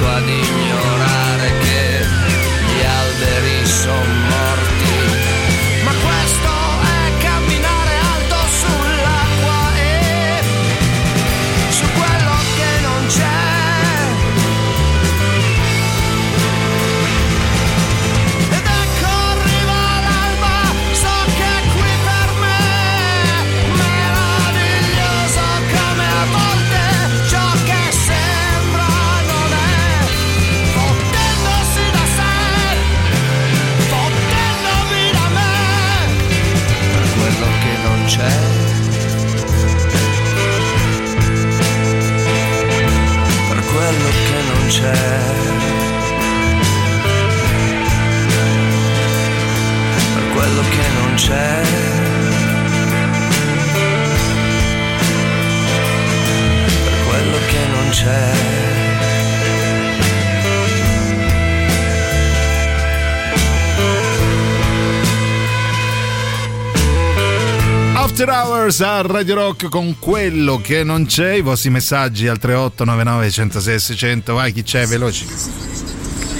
se 0.00 0.89
A 68.82 69.02
Radio 69.02 69.34
Rock 69.34 69.68
con 69.68 69.98
quello 69.98 70.58
che 70.58 70.82
non 70.84 71.04
c'è, 71.04 71.34
i 71.34 71.40
vostri 71.42 71.68
messaggi 71.70 72.26
al 72.28 72.38
3899 72.38 73.30
106 73.30 73.78
600, 73.78 74.34
vai 74.34 74.52
chi 74.52 74.62
c'è, 74.62 74.86
veloci. 74.86 75.26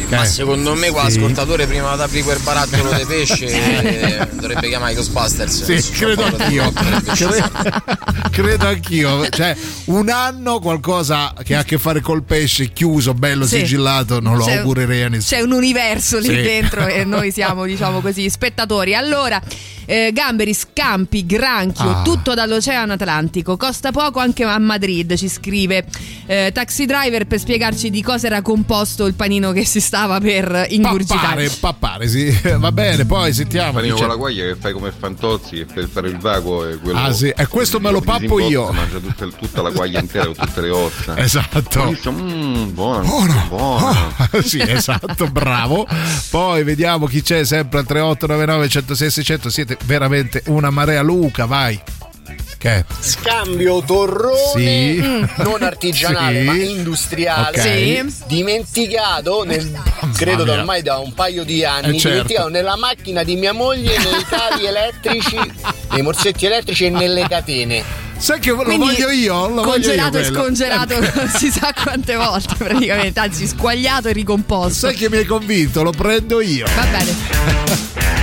Ma 0.08 0.22
Eh, 0.22 0.26
secondo 0.26 0.74
me 0.74 0.90
qua 0.90 1.08
sì. 1.08 1.18
l'ascoltatore 1.18 1.66
prima 1.66 1.94
di 1.94 2.02
aprire 2.02 2.24
quel 2.24 2.38
barattolo 2.42 2.92
di 2.94 3.04
pesce 3.04 3.44
eh, 4.22 4.28
dovrebbe 4.32 4.68
chiamare 4.68 4.92
i 4.92 4.94
Ghostbusters. 4.96 5.62
Sì, 5.64 5.90
credo 5.92 6.24
anch'io. 6.24 6.72
Cre- 6.72 7.82
credo 8.30 8.66
anch'io. 8.66 9.28
Cioè, 9.28 9.56
un 9.86 10.08
anno 10.08 10.58
qualcosa 10.58 11.32
che 11.44 11.54
ha 11.54 11.60
a 11.60 11.64
che 11.64 11.78
fare 11.78 12.00
col 12.00 12.22
pesce 12.24 12.72
chiuso, 12.72 13.14
bello, 13.14 13.46
Sì. 13.46 13.58
sigillato, 13.58 14.18
non 14.20 14.36
lo 14.36 14.44
C'è- 14.46 14.56
augurerei 14.56 15.02
a 15.02 15.08
nessuno. 15.10 15.40
C'è 15.40 15.44
un 15.46 15.52
universo 15.52 16.18
lì 16.18 16.24
Sì. 16.26 16.40
dentro 16.40 16.86
e 16.86 17.04
noi 17.04 17.30
siamo, 17.30 17.64
diciamo 17.66 18.00
così, 18.00 18.28
spettatori. 18.30 18.94
Allora, 18.96 19.40
eh, 19.90 20.12
gamberi, 20.12 20.54
scampi, 20.54 21.26
granchio, 21.26 21.90
Ah. 21.90 22.02
tutto 22.02 22.32
dall'Oceano 22.34 22.92
Atlantico. 22.92 23.56
Costa 23.56 23.90
poco 23.90 24.20
anche 24.20 24.44
a 24.44 24.56
Madrid, 24.58 25.16
ci 25.16 25.28
scrive 25.28 25.84
eh, 26.26 26.50
Taxi 26.54 26.86
Driver 26.86 27.26
per 27.26 27.40
spiegarci 27.40 27.90
di 27.90 28.00
cosa 28.00 28.28
era 28.28 28.40
composto 28.40 29.06
il 29.06 29.14
panino 29.14 29.50
che 29.50 29.64
si 29.64 29.80
stava 29.80 30.20
per 30.20 30.66
ingurgitare. 30.68 31.48
Pappare, 31.48 31.50
pappare, 31.58 32.08
sì. 32.08 32.38
Va 32.56 32.70
bene, 32.70 33.04
poi 33.04 33.32
sentiamo. 33.32 33.72
Panino 33.72 33.96
con 33.96 34.06
la 34.06 34.14
guaglia 34.14 34.44
che 34.44 34.54
fai 34.56 34.72
come 34.72 34.92
Fantozzi 34.96 35.58
e 35.60 35.64
per 35.64 35.88
fare 35.88 36.08
il 36.08 36.18
vago 36.18 36.68
e 36.68 36.76
quello 36.78 36.98
Ah, 36.98 37.12
sì, 37.12 37.28
e 37.28 37.46
questo 37.48 37.80
me 37.80 37.90
lo 37.90 38.00
pappo 38.00 38.38
io. 38.38 38.70
Mangia 38.70 38.98
tutta, 38.98 39.26
tutta 39.36 39.62
la 39.62 39.70
guaglia 39.70 39.98
intera 39.98 40.26
con 40.26 40.34
tutte 40.36 40.60
le 40.60 40.70
ossa. 40.70 41.16
Esatto. 41.18 41.80
Buonissimo, 41.80 42.16
mm, 42.22 42.72
buono, 42.74 43.02
Buono. 43.04 43.44
buono. 43.48 44.12
sì, 44.44 44.60
esatto, 44.60 45.26
bravo. 45.28 45.84
Poi 46.30 46.62
vediamo 46.62 47.06
chi 47.06 47.22
c'è 47.22 47.44
sempre 47.44 47.80
al 47.80 47.86
3899 47.86 48.68
106 48.68 49.10
600. 49.10 49.48
Siete 49.50 49.78
veramente 49.84 50.42
una 50.46 50.70
marea 50.70 51.02
Luca, 51.02 51.46
vai. 51.46 51.80
Che? 52.58 52.84
Scambio 53.00 53.82
torrone 53.82 54.36
Sì. 54.54 55.00
mm, 55.00 55.24
non 55.42 55.62
artigianale 55.62 56.40
Sì. 56.40 56.44
ma 56.44 56.54
industriale 56.56 57.56
Ok. 57.58 57.62
Sì. 57.62 58.12
dimenticato 58.26 59.44
nel, 59.44 59.80
credo 60.14 60.44
da 60.44 60.52
ormai 60.52 60.82
da 60.82 60.98
un 60.98 61.14
paio 61.14 61.42
di 61.42 61.64
anni 61.64 61.96
Eh, 61.96 61.98
certo. 61.98 62.08
dimenticato 62.08 62.48
nella 62.50 62.76
macchina 62.76 63.22
di 63.22 63.36
mia 63.36 63.52
moglie 63.54 63.96
nei 63.96 64.24
cavi 64.28 64.66
elettrici 64.66 65.36
nei 65.92 66.02
morsetti 66.02 66.44
elettrici 66.44 66.84
e 66.84 66.90
nelle 66.90 67.26
catene 67.26 67.82
Sai 68.18 68.38
che 68.38 68.50
lo 68.50 68.56
Quindi, 68.62 68.84
voglio 68.88 69.08
io? 69.08 69.48
Lo 69.48 69.54
voglio 69.54 69.70
congelato 69.70 70.18
io 70.18 70.22
e 70.24 70.26
scongelato 70.26 71.00
non 71.00 71.28
si 71.34 71.50
sa 71.50 71.72
quante 71.72 72.14
volte 72.16 72.54
praticamente, 72.58 73.18
anzi 73.18 73.46
squagliato 73.46 74.08
e 74.08 74.12
ricomposto. 74.12 74.88
Sai 74.88 74.94
che 74.94 75.08
mi 75.08 75.16
hai 75.16 75.24
convinto? 75.24 75.82
Lo 75.82 75.90
prendo 75.92 76.42
io. 76.42 76.66
Va 76.76 76.84
bene. 76.84 78.19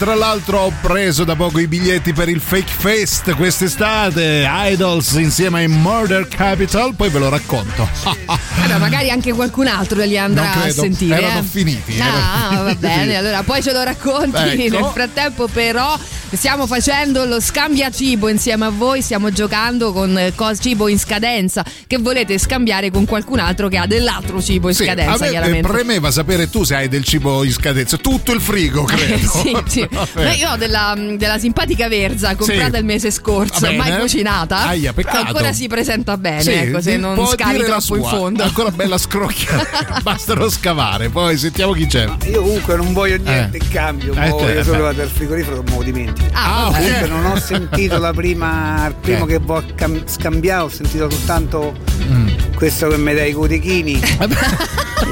Tra 0.00 0.14
l'altro 0.14 0.60
ho 0.60 0.72
preso 0.80 1.24
da 1.24 1.36
poco 1.36 1.58
i 1.58 1.66
biglietti 1.66 2.14
per 2.14 2.30
il 2.30 2.40
Fake 2.40 2.72
Fest 2.74 3.34
quest'estate, 3.34 4.48
Idols 4.48 5.10
insieme 5.12 5.58
ai 5.58 5.68
Murder 5.68 6.26
Capital, 6.26 6.94
poi 6.94 7.10
ve 7.10 7.18
lo 7.18 7.28
racconto. 7.28 7.86
Vabbè, 8.00 8.78
magari 8.78 9.10
anche 9.10 9.34
qualcun 9.34 9.66
altro 9.66 10.00
li 10.02 10.16
andrà 10.16 10.54
a 10.54 10.70
sentire. 10.70 11.16
erano 11.18 11.40
eh. 11.40 11.42
finiti, 11.42 12.00
Ah, 12.00 12.48
erano 12.48 12.64
va 12.64 12.74
bene, 12.80 13.14
allora 13.14 13.42
poi 13.42 13.62
ce 13.62 13.72
lo 13.72 13.82
racconti. 13.82 14.38
Ecco. 14.38 14.78
Nel 14.78 14.90
frattempo, 14.90 15.48
però, 15.48 15.98
stiamo 16.36 16.66
facendo 16.66 17.24
lo 17.24 17.40
scambia 17.40 17.90
cibo 17.90 18.28
insieme 18.28 18.66
a 18.66 18.70
voi. 18.70 19.02
Stiamo 19.02 19.30
giocando 19.30 19.92
con 19.92 20.16
eh, 20.18 20.32
cos- 20.34 20.58
cibo 20.60 20.88
in 20.88 20.98
scadenza 20.98 21.64
che 21.86 21.98
volete 21.98 22.38
scambiare 22.38 22.90
con 22.90 23.04
qualcun 23.04 23.38
altro 23.38 23.68
che 23.68 23.76
ha 23.78 23.86
dell'altro 23.86 24.40
cibo 24.42 24.68
in 24.68 24.74
Sì, 24.74 24.84
scadenza, 24.84 25.12
a 25.12 25.18
me 25.18 25.28
chiaramente. 25.30 25.68
premeva 25.68 26.10
sapere 26.10 26.48
tu 26.50 26.62
se 26.64 26.74
hai 26.74 26.88
del 26.88 27.04
cibo 27.04 27.44
in 27.44 27.52
scadenza, 27.52 27.96
tutto 27.96 28.32
il 28.32 28.40
frigo 28.40 28.84
credo. 28.84 29.28
sì, 29.28 29.56
sì. 29.66 29.88
Ma 30.14 30.32
io 30.34 30.50
ho 30.52 30.56
della, 30.56 30.94
della 31.16 31.38
simpatica 31.38 31.88
verza 31.88 32.34
comprata 32.36 32.72
Sì. 32.74 32.78
il 32.78 32.84
mese 32.84 33.10
scorso, 33.10 33.60
bene. 33.60 33.76
mai 33.76 33.98
cucinata. 33.98 34.66
Aia, 34.68 34.92
peccato. 34.92 35.18
ancora 35.26 35.52
si 35.52 35.66
presenta 35.68 36.16
bene, 36.16 36.42
Sì, 36.42 36.50
ecco, 36.52 36.80
se 36.80 36.96
non 36.96 37.16
scavi 37.26 37.58
troppo 37.64 37.96
in 37.96 38.02
sua. 38.02 38.08
fondo. 38.10 38.42
Ancora 38.42 38.70
bella 38.70 38.98
scrocchiata, 38.98 40.00
basta 40.02 40.34
non 40.34 40.50
scavare. 40.50 41.08
Poi 41.08 41.36
sentiamo 41.36 41.72
chi 41.72 41.86
c'è. 41.86 42.08
Io 42.30 42.42
comunque 42.42 42.76
non 42.76 42.92
voglio 42.92 43.16
niente 43.18 43.58
in 43.58 43.68
cambio, 43.68 44.12
Eh, 44.14 44.28
voglio 44.30 44.46
te- 44.54 44.64
solo 44.64 44.82
vado 44.84 45.02
al 45.02 45.08
frigorifero 45.08 45.62
me 45.62 45.70
lo 45.76 45.82
dimentico. 45.82 46.19
Ah, 46.32 46.68
vabbè. 46.70 46.78
comunque 46.78 47.08
non 47.08 47.24
ho 47.26 47.36
sentito 47.38 47.98
la 47.98 48.12
prima, 48.12 48.86
il 48.88 48.94
primo 49.00 49.24
Che? 49.26 49.38
che 49.38 49.42
ho 49.52 49.62
cam- 49.74 50.02
scambiato, 50.06 50.64
ho 50.64 50.68
sentito 50.68 51.10
soltanto 51.10 51.74
Mm. 52.10 52.28
questo 52.56 52.88
che 52.88 52.96
mi 52.96 53.14
dai 53.14 53.30
i 53.30 53.32
cotechini. 53.32 54.00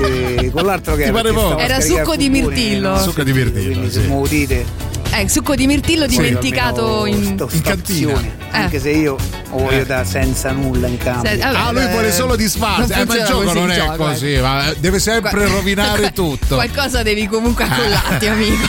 e 0.05 0.51
con 0.53 0.65
l'altro 0.65 0.95
che 0.95 1.05
Ti 1.05 1.09
era? 1.09 1.21
a 1.55 1.61
Era 1.63 1.81
succo 1.81 2.13
il 2.13 2.19
di 2.19 2.29
mirtillo. 2.31 2.91
no? 2.91 2.99
Succo 2.99 3.23
di 3.23 3.33
mirtillo, 3.33 3.71
Quindi 3.73 3.91
sì. 3.91 4.01
se 4.01 4.07
me 4.07 4.15
lo 4.21 4.27
dite. 4.27 4.87
Eh, 5.11 5.27
succo 5.29 5.55
di 5.55 5.67
mirtillo 5.67 6.07
dimenticato 6.07 7.03
almeno 7.05 7.17
in, 7.17 7.25
sto 7.37 7.49
in 7.51 7.61
cantina. 7.63 8.09
stazione, 8.11 8.37
Anche 8.51 8.79
se 8.79 8.91
io 8.91 9.17
lo 9.51 9.57
voglio 9.59 9.85
da 9.85 10.05
senza 10.05 10.51
nulla 10.53 10.87
in 10.87 10.99
cambio. 10.99 11.31
Se- 11.31 11.37
vabbè, 11.39 11.57
Ah, 11.57 11.73
lui 11.73 11.83
eh, 11.83 11.89
vuole 11.89 12.13
solo 12.13 12.37
disfarsi. 12.37 12.93
Eh, 12.93 13.05
ma 13.07 13.17
il 13.17 13.25
gioco 13.25 13.53
non 13.55 13.69
il 13.71 13.75
è 13.75 13.79
gioco, 13.79 13.97
così, 13.97 14.33
eh. 14.35 14.41
ma 14.41 14.65
deve 14.77 14.99
sempre 14.99 15.47
rovinare 15.49 16.13
tutto. 16.13 16.57
Qualcosa 16.57 17.03
devi 17.03 17.27
comunque 17.27 17.65
accollarti, 17.65 18.27
amico. 18.29 18.69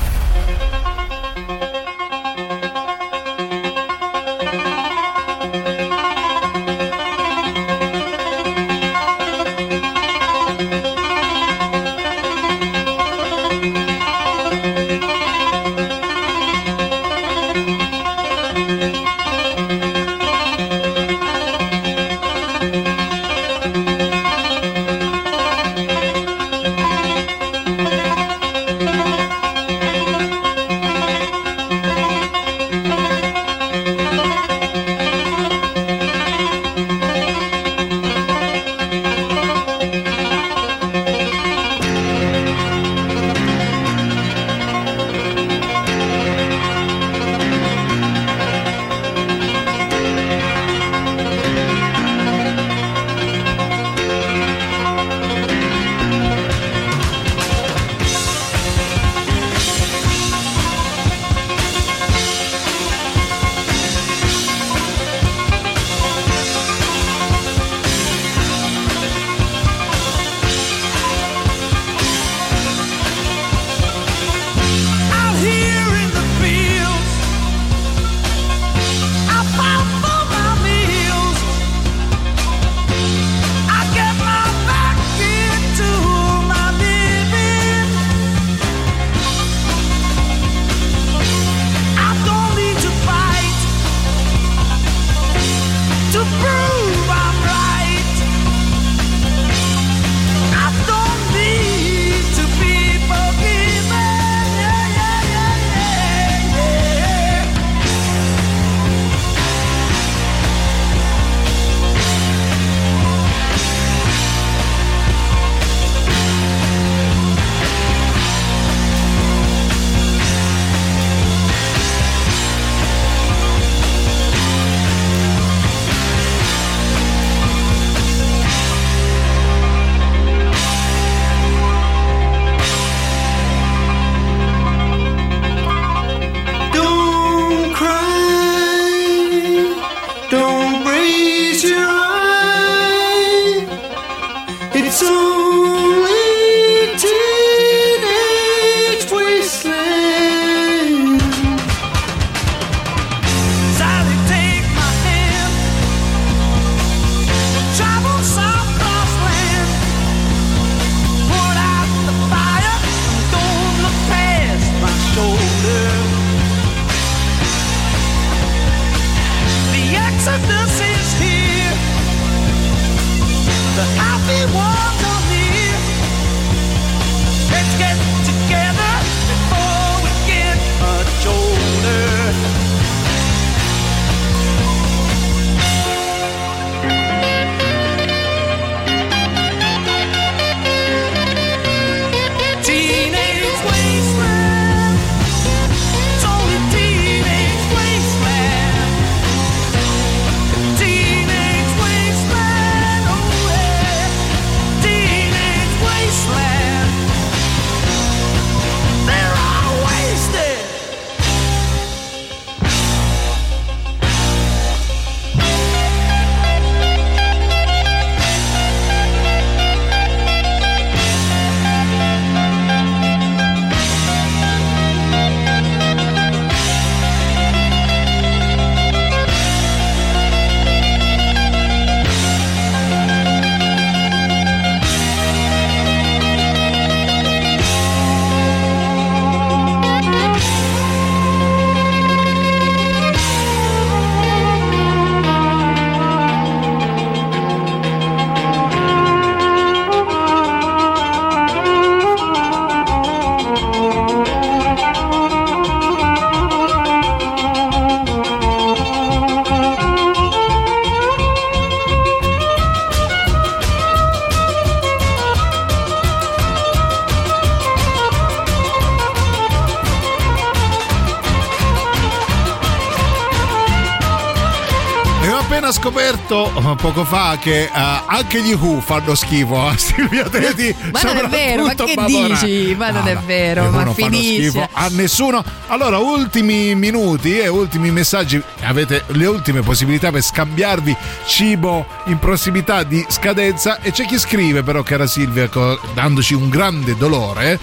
Poco 276.81 277.05
fa 277.05 277.37
che 277.39 277.65
eh, 277.65 277.69
anche 277.73 278.41
gli 278.41 278.53
Who 278.53 278.81
fanno 278.81 279.13
schifo 279.13 279.67
a 279.67 279.77
Silvia 279.77 280.27
Teti. 280.27 280.75
Ma 280.91 281.01
non 281.03 281.17
è 281.17 281.27
vero, 281.27 281.65
ma 281.65 281.73
che 281.75 281.93
Babona. 281.93 282.39
dici? 282.41 282.75
Ma 282.75 282.89
non 282.89 283.07
è 283.07 283.15
vero, 283.17 283.69
ma 283.69 283.93
finisce. 283.93 284.67
a 284.71 284.87
nessuno. 284.89 285.43
Allora, 285.67 285.99
ultimi 285.99 286.73
minuti 286.73 287.37
e 287.39 287.47
ultimi 287.47 287.91
messaggi. 287.91 288.41
Avete 288.63 289.03
le 289.07 289.25
ultime 289.27 289.61
possibilità 289.61 290.11
per 290.11 290.23
scambiarvi 290.23 290.95
cibo 291.27 291.85
in 292.05 292.17
prossimità 292.17 292.81
di 292.83 293.05
scadenza. 293.09 293.79
E 293.81 293.91
c'è 293.91 294.05
chi 294.05 294.17
scrive, 294.17 294.63
però, 294.63 294.81
cara 294.81 295.05
Silvia, 295.05 295.49
dandoci 295.93 296.33
un 296.33 296.49
grande 296.49 296.97
dolore. 296.97 297.59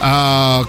eh, 0.00 0.66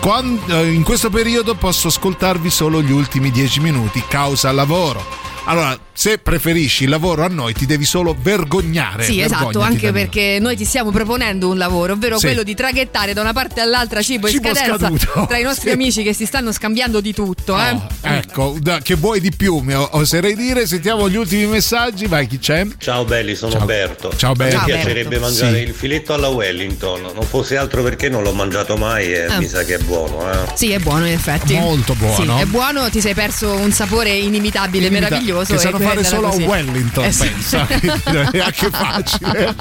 quan- 0.00 0.40
eh, 0.46 0.72
in 0.72 0.82
questo 0.84 1.10
periodo 1.10 1.54
posso 1.54 1.88
ascoltarvi 1.88 2.50
solo 2.50 2.80
gli 2.82 2.92
ultimi 2.92 3.30
dieci 3.32 3.58
minuti, 3.60 4.02
causa 4.06 4.52
lavoro. 4.52 5.04
Allora, 5.44 5.76
se 6.02 6.18
preferisci 6.18 6.82
il 6.82 6.90
lavoro 6.90 7.22
a 7.24 7.28
noi, 7.28 7.52
ti 7.52 7.64
devi 7.64 7.84
solo 7.84 8.16
vergognare. 8.20 9.04
Sì, 9.04 9.20
esatto, 9.20 9.60
anche 9.60 9.92
perché 9.92 10.38
noi 10.40 10.56
ti 10.56 10.64
stiamo 10.64 10.90
proponendo 10.90 11.48
un 11.48 11.56
lavoro, 11.56 11.92
ovvero 11.92 12.18
Sì. 12.18 12.26
quello 12.26 12.42
di 12.42 12.56
traghettare 12.56 13.12
da 13.12 13.20
una 13.20 13.32
parte 13.32 13.60
all'altra 13.60 14.02
cibo, 14.02 14.28
Cibo 14.28 14.48
in 14.48 14.54
scadenza 14.56 14.78
scaduto. 14.88 15.26
tra 15.30 15.38
i 15.38 15.44
nostri 15.44 15.68
Sì. 15.68 15.74
amici 15.74 16.02
che 16.02 16.12
si 16.12 16.26
stanno 16.26 16.50
scambiando 16.50 17.00
di 17.00 17.14
tutto. 17.14 17.56
eh. 17.56 17.78
Ecco, 18.00 18.56
da- 18.60 18.80
che 18.80 18.96
vuoi 18.96 19.20
di 19.20 19.30
più, 19.30 19.62
oserei 19.90 20.34
dire. 20.34 20.66
Sentiamo 20.66 21.08
gli 21.08 21.14
ultimi 21.14 21.46
messaggi. 21.46 22.06
Vai, 22.06 22.26
chi 22.26 22.40
c'è? 22.40 22.66
Ciao 22.78 23.04
belli, 23.04 23.36
sono 23.36 23.52
Ciao. 23.52 23.64
Berto. 23.64 24.12
Ciao, 24.16 24.32
Berto. 24.34 24.58
Mi 24.58 24.64
piacerebbe 24.64 25.08
Berto. 25.10 25.24
mangiare 25.24 25.56
Sì. 25.58 25.62
il 25.68 25.72
filetto 25.72 26.14
alla 26.14 26.30
Wellington, 26.30 27.00
non 27.14 27.22
fosse 27.28 27.56
altro 27.56 27.80
perché 27.84 28.08
non 28.08 28.24
l'ho 28.24 28.32
mangiato 28.32 28.76
mai 28.76 29.12
e 29.12 29.26
Ah. 29.26 29.38
mi 29.38 29.46
sa 29.46 29.62
che 29.62 29.76
è 29.76 29.78
buono. 29.78 30.28
Eh. 30.32 30.36
Sì, 30.54 30.72
è 30.72 30.80
buono 30.80 31.06
in 31.06 31.12
effetti. 31.12 31.54
Molto 31.54 31.94
buono. 31.94 32.36
Sì, 32.36 32.42
è 32.42 32.46
buono, 32.46 32.90
ti 32.90 33.00
sei 33.00 33.14
perso 33.14 33.52
un 33.52 33.70
sapore 33.70 34.10
inimitabile, 34.10 34.90
meraviglioso. 34.90 35.54
Che 35.54 35.60
e 35.60 35.91
quella 35.94 36.08
solo 36.08 36.28
così. 36.28 36.42
a 36.42 36.46
Wellington, 36.46 37.04
Eh 37.04 37.12
sì. 37.12 37.28
pensa. 37.28 37.66
è 38.30 38.38
anche 38.38 38.70
facile. 38.70 39.54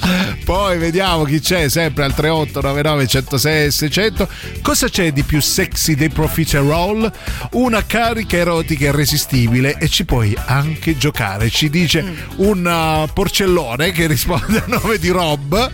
Poi 0.43 0.77
vediamo 0.77 1.23
chi 1.23 1.39
c'è 1.39 1.69
sempre 1.69 2.03
al 2.03 2.13
3899 2.13 3.07
106 3.07 3.71
600. 3.71 4.27
Cosa 4.61 4.87
c'è 4.89 5.11
di 5.11 5.23
più 5.23 5.41
sexy 5.41 5.95
dei 5.95 6.09
profiterol? 6.09 7.11
Una 7.51 7.85
carica 7.85 8.37
erotica 8.37 8.85
irresistibile 8.85 9.77
e 9.77 9.87
ci 9.89 10.05
puoi 10.05 10.35
anche 10.45 10.97
giocare. 10.97 11.49
Ci 11.49 11.69
dice 11.69 12.01
Mm. 12.01 12.15
un 12.37 12.65
uh, 13.07 13.11
porcellone 13.13 13.91
che 13.91 14.07
risponde 14.07 14.57
a 14.59 14.63
nome 14.67 14.97
di 14.97 15.09
Rob, 15.09 15.53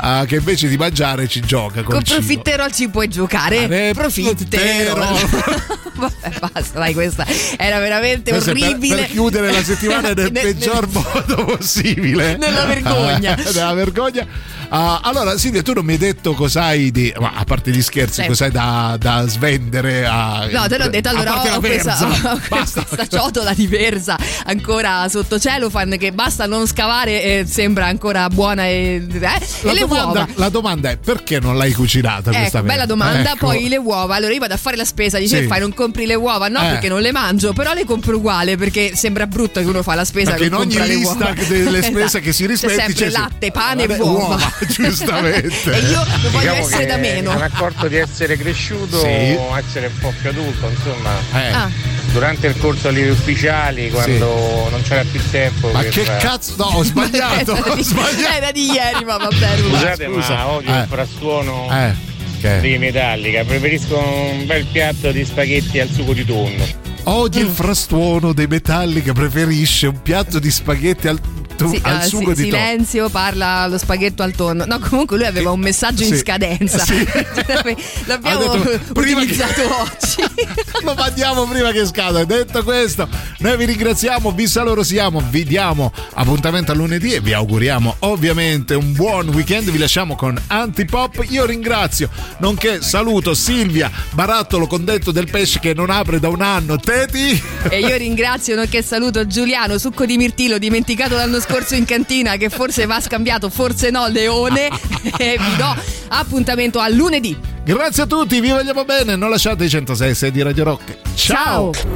uh, 0.00 0.26
che 0.26 0.36
invece 0.36 0.68
di 0.68 0.76
mangiare 0.76 1.26
ci 1.28 1.40
gioca 1.40 1.82
Con 1.82 2.02
cibo. 2.04 2.18
profiterol 2.18 2.72
ci 2.72 2.88
puoi 2.88 3.08
giocare. 3.08 3.88
Eh, 3.88 3.92
profiterol. 3.94 5.18
Vabbè, 5.94 6.38
basta, 6.52 6.78
dai, 6.78 6.94
questa 6.94 7.24
era 7.56 7.78
veramente 7.78 8.30
Questo 8.30 8.50
è 8.50 8.54
per- 8.54 8.62
orribile. 8.64 8.96
Per, 8.96 9.06
chiudere 9.10 9.52
la 9.52 9.62
settimana 9.62 9.91
nel 10.00 10.14
Nel- 10.16 10.30
peggior 10.32 10.88
modo 10.88 11.44
possibile. 11.44 12.36
Nella 12.36 12.64
vergogna. 12.64 13.34
Nella 13.42 13.72
vergogna. 13.74 14.26
Ah, 14.74 15.00
allora, 15.02 15.36
Silvia, 15.36 15.60
tu 15.62 15.74
non 15.74 15.84
mi 15.84 15.92
hai 15.92 15.98
detto 15.98 16.32
cos'hai 16.32 16.90
di. 16.90 17.12
Ma 17.20 17.32
a 17.34 17.44
parte 17.44 17.70
gli 17.70 17.82
scherzi, 17.82 18.22
Sì. 18.22 18.26
cos'hai 18.28 18.50
da, 18.50 18.96
da 18.98 19.26
svendere 19.26 20.06
a. 20.06 20.48
No, 20.50 20.66
te 20.66 20.78
l'ho 20.78 20.88
detto, 20.88 21.10
allora 21.10 21.42
ho, 21.56 21.60
questa, 21.60 21.98
ho 22.32 22.40
questa 22.48 23.06
ciotola 23.06 23.52
di 23.52 23.66
verza 23.66 24.16
ancora 24.46 25.06
sotto 25.10 25.38
cellophane 25.38 25.98
che 25.98 26.12
basta 26.12 26.46
non 26.46 26.66
scavare 26.66 27.22
e 27.22 27.44
sembra 27.46 27.84
ancora 27.86 28.28
buona 28.30 28.64
e, 28.64 29.04
eh? 29.10 29.18
La 29.20 29.36
e 29.36 29.74
le 29.74 29.80
domanda, 29.80 30.04
uova. 30.20 30.26
la 30.36 30.48
domanda 30.48 30.88
è 30.90 30.96
perché 30.96 31.38
non 31.38 31.58
l'hai 31.58 31.72
cucinata 31.72 32.30
questa 32.30 32.58
Ecco, 32.58 32.66
bella 32.66 32.86
verza? 32.86 32.86
domanda. 32.86 33.30
Ecco. 33.32 33.46
Poi 33.48 33.68
le 33.68 33.76
uova. 33.76 34.14
Allora 34.14 34.32
io 34.32 34.38
vado 34.40 34.54
a 34.54 34.58
fare 34.58 34.76
la 34.76 34.86
spesa. 34.86 35.18
Dice 35.18 35.42
Sì. 35.42 35.46
fai, 35.48 35.60
non 35.60 35.74
compri 35.74 36.06
le 36.06 36.14
uova? 36.14 36.48
No, 36.48 36.60
Eh. 36.62 36.68
perché 36.70 36.88
non 36.88 37.02
le 37.02 37.12
mangio, 37.12 37.52
però 37.52 37.74
le 37.74 37.84
compro 37.84 38.16
uguale 38.16 38.56
perché 38.56 38.96
sembra 38.96 39.26
brutto 39.26 39.60
che 39.60 39.66
uno 39.66 39.82
fa 39.82 39.94
la 39.94 40.06
spesa 40.06 40.30
Perché 40.30 40.46
in 40.46 40.54
ogni 40.54 40.80
lista 40.86 41.34
delle 41.46 41.82
spese 41.84 42.04
Esatto. 42.04 42.24
che 42.24 42.32
si 42.32 42.46
rispetti 42.46 42.72
c'è 42.74 42.78
sempre 42.86 43.04
c'è 43.04 43.10
latte, 43.10 43.50
pane 43.50 43.82
e 43.84 43.96
uova. 43.98 44.10
uova, 44.28 44.52
giustamente. 44.70 45.70
e 45.72 45.78
io 45.80 45.96
non 46.04 46.20
voglio 46.30 46.38
Diciamo 46.38 46.58
essere 46.66 46.78
che 46.80 46.86
da 46.86 46.96
Mi 46.96 47.08
meno. 47.08 47.30
sono 47.32 47.44
accorto 47.44 47.88
di 47.88 47.96
essere 47.96 48.36
cresciuto, 48.36 48.98
Sì. 49.00 49.06
essere 49.06 49.86
un 49.86 49.98
po' 50.00 50.12
più 50.20 50.28
adulto, 50.30 50.68
insomma. 50.68 51.10
Eh. 51.34 51.52
Ah. 51.52 51.70
Durante 52.12 52.46
il 52.48 52.58
corso 52.58 52.88
agli 52.88 53.08
ufficiali, 53.08 53.90
quando 53.90 54.68
non 54.70 54.82
c'era 54.82 55.02
più 55.10 55.20
tempo. 55.30 55.70
Ma 55.70 55.80
per- 55.80 55.88
che 55.90 56.02
cazzo? 56.18 56.54
No, 56.58 56.64
ho 56.64 56.82
sbagliato. 56.84 57.56
Era 57.56 57.72
ho 57.72 57.74
di- 57.74 57.82
sbagliato. 57.82 58.34
Era 58.36 58.52
di 58.52 58.70
ieri, 58.70 59.04
ma 59.04 59.16
vabbè. 59.16 59.56
Ruba. 59.60 59.76
Scusate, 59.78 60.04
Scusa. 60.12 60.34
ma 60.34 60.46
odio 60.48 60.74
Eh. 60.74 60.80
il 60.80 60.86
frastuono 60.88 61.68
Eh, 61.70 61.94
che? 62.40 62.60
di 62.60 62.76
Metallica. 62.78 63.44
Preferisco 63.44 63.96
un 63.98 64.44
bel 64.46 64.66
piatto 64.70 65.10
di 65.10 65.24
spaghetti 65.24 65.80
al 65.80 65.88
sugo 65.90 66.12
di 66.12 66.24
tonno. 66.24 66.80
Oggi 67.04 67.40
Mm. 67.40 67.46
il 67.46 67.50
frastuono 67.50 68.32
dei 68.32 68.46
metalli 68.46 69.02
che 69.02 69.12
preferisce 69.12 69.86
un 69.88 70.02
piatto 70.02 70.38
di 70.38 70.50
spaghetti 70.50 71.08
al, 71.08 71.18
tu- 71.62 71.74
Sì, 71.74 71.80
al 71.82 71.96
ah, 71.96 72.02
sugo 72.02 72.34
sì, 72.34 72.42
di 72.42 72.50
silenzio, 72.50 73.08
parla 73.08 73.66
lo 73.66 73.78
spaghetto 73.78 74.22
al 74.22 74.32
tonno. 74.32 74.64
No, 74.66 74.78
comunque 74.78 75.16
lui 75.16 75.26
aveva 75.26 75.50
un 75.50 75.60
messaggio 75.60 76.02
in 76.04 76.16
scadenza. 76.16 76.78
Sì. 76.78 77.06
L'abbiamo 78.06 78.56
detto, 78.56 78.92
prima 78.92 79.20
che- 79.20 79.24
utilizzato 79.26 79.62
oggi. 79.80 80.50
Lo 80.82 80.94
mandiamo 80.94 81.44
prima 81.46 81.70
che 81.70 81.86
scada. 81.86 82.24
Detto 82.24 82.62
questo, 82.64 83.08
noi 83.38 83.56
vi 83.56 83.66
ringraziamo, 83.66 84.32
vi 84.32 84.46
salutiamo, 84.46 85.22
vi 85.30 85.44
diamo 85.44 85.92
appuntamento 86.14 86.72
a 86.72 86.74
lunedì 86.74 87.12
e 87.14 87.20
vi 87.20 87.32
auguriamo 87.32 87.96
ovviamente 88.00 88.74
un 88.74 88.92
buon 88.92 89.28
weekend. 89.28 89.70
Vi 89.70 89.78
lasciamo 89.78 90.16
con 90.16 90.40
Antipop. 90.48 91.24
Io 91.28 91.44
ringrazio, 91.44 92.08
nonché 92.38 92.82
saluto 92.82 93.34
Silvia 93.34 93.90
Barattolo, 94.10 94.66
condetto 94.66 95.12
del 95.12 95.30
pesce 95.30 95.60
che 95.60 95.74
non 95.74 95.90
apre 95.90 96.18
da 96.18 96.28
un 96.28 96.42
anno. 96.42 96.76
Teti. 96.78 97.40
E 97.68 97.78
io 97.78 97.96
ringrazio, 97.96 98.56
nonché 98.56 98.82
saluto 98.82 99.26
Giuliano, 99.26 99.78
succo 99.78 100.04
di 100.04 100.16
mirtillo 100.16 100.58
dimenticato 100.58 101.14
l'anno 101.14 101.38
scorso 101.40 101.51
discorso 101.52 101.74
in 101.74 101.84
cantina 101.84 102.36
che 102.36 102.48
forse 102.48 102.86
va 102.86 102.98
scambiato, 102.98 103.50
forse 103.50 103.90
no, 103.90 104.06
Leone. 104.06 104.68
e 105.18 105.32
eh, 105.32 105.38
vi 105.38 105.56
do 105.56 105.76
appuntamento 106.08 106.78
a 106.78 106.88
lunedì. 106.88 107.38
Grazie 107.62 108.04
a 108.04 108.06
tutti, 108.06 108.40
vi 108.40 108.48
vogliamo 108.50 108.84
bene. 108.86 109.16
Non 109.16 109.28
lasciate 109.28 109.64
i 109.64 109.68
106 109.68 110.14
6 110.14 110.30
di 110.30 110.42
Radio 110.42 110.64
Rock. 110.64 110.96
Ciao! 111.14 111.72
Ciao. 111.74 111.86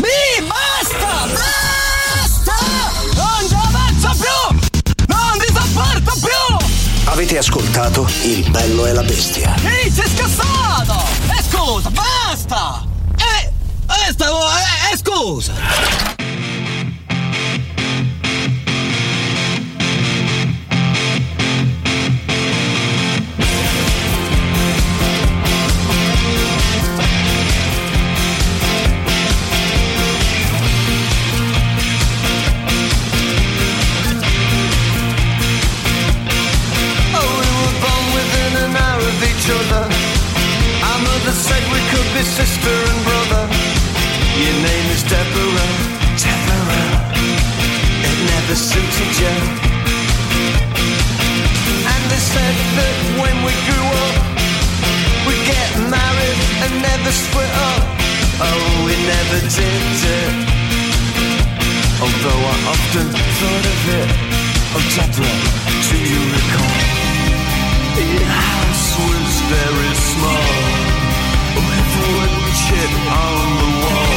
Mi 0.00 0.46
basta! 0.46 1.26
Basta! 1.32 2.54
Non 3.14 3.48
ci 3.48 3.54
avanzo 3.54 4.24
più! 4.24 5.06
Non 5.06 5.38
vi 5.38 5.46
sopporto 5.46 6.12
più! 6.20 6.66
Avete 7.04 7.38
ascoltato 7.38 8.04
Il 8.24 8.50
bello 8.50 8.86
e 8.86 8.92
la 8.92 9.02
bestia? 9.04 9.54
Ehi, 9.62 9.90
sei 9.90 10.08
scassato! 10.08 11.04
E 11.28 11.42
scusa, 11.48 11.90
basta! 11.90 12.84
E, 13.16 13.52
e 14.08 14.12
stavo, 14.12 14.40
e, 14.40 14.92
e 14.92 14.96
scusa! 14.96 16.15
baby 42.16 42.24
sister 42.24 42.72
and 42.72 43.00
brother. 43.04 43.44
Your 44.40 44.56
name 44.64 44.86
is 44.96 45.02
Deborah. 45.04 45.72
Deborah. 46.16 46.92
It 48.08 48.18
never 48.32 48.56
suited 48.56 49.12
you. 49.20 49.36
And 51.92 52.02
they 52.10 52.22
said 52.34 52.56
that 52.78 52.96
when 53.20 53.36
we 53.44 53.52
grew 53.68 53.88
up, 54.06 54.16
we'd 55.26 55.44
get 55.44 55.70
married 55.92 56.38
and 56.64 56.72
never 56.88 57.12
split 57.12 57.52
up. 57.68 57.82
Oh, 58.48 58.64
we 58.86 58.94
never 59.12 59.38
did 59.58 59.82
it. 60.16 60.32
Although 62.00 62.42
I 62.52 62.56
often 62.72 63.06
thought 63.38 63.66
of 63.74 63.82
it. 64.00 64.08
Oh, 64.76 64.84
Deborah, 64.96 65.40
do 65.88 65.96
you 66.12 66.22
recall? 66.36 66.76
Your 67.96 68.30
house 68.40 68.88
was 69.04 69.32
very 69.52 69.92
small. 70.12 70.85
Wood 71.56 71.80
on 73.08 73.56
the 73.56 73.68
wall. 73.80 74.15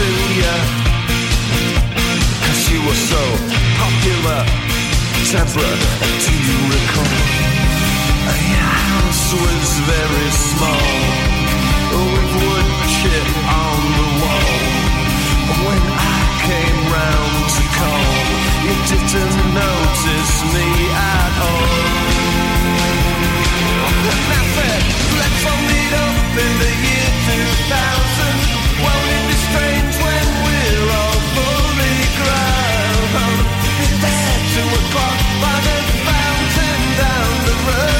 sue 0.00 0.28
you 0.40 0.56
Cause 2.44 2.62
you 2.72 2.80
were 2.86 3.00
so 3.12 3.22
popular. 3.82 4.40
Deborah, 5.30 5.78
do 6.24 6.32
you 6.48 6.58
recall? 6.74 7.18
Your 8.52 8.72
house 8.88 9.28
was 9.44 9.68
very 9.94 10.30
small 10.50 10.92
With 12.12 12.30
wood 12.42 12.68
chip 12.96 13.28
on 13.62 13.78
the 13.98 14.08
wall. 14.20 14.58
When 15.66 15.82
I 15.92 16.20
came 16.48 16.78
round 16.98 17.36
to 17.56 17.64
call 17.78 18.16
You 18.66 18.74
didn't 18.90 19.38
notice 19.62 20.34
me 20.54 20.68
at 21.16 21.34
all. 21.48 22.20
Nothing 24.32 24.82
left 25.20 25.38
from 25.44 25.58
meet 25.68 25.92
up 26.06 26.16
in 26.44 26.52
the 26.62 26.72
year 26.86 27.10
2000 27.68 28.29
over 37.72 37.99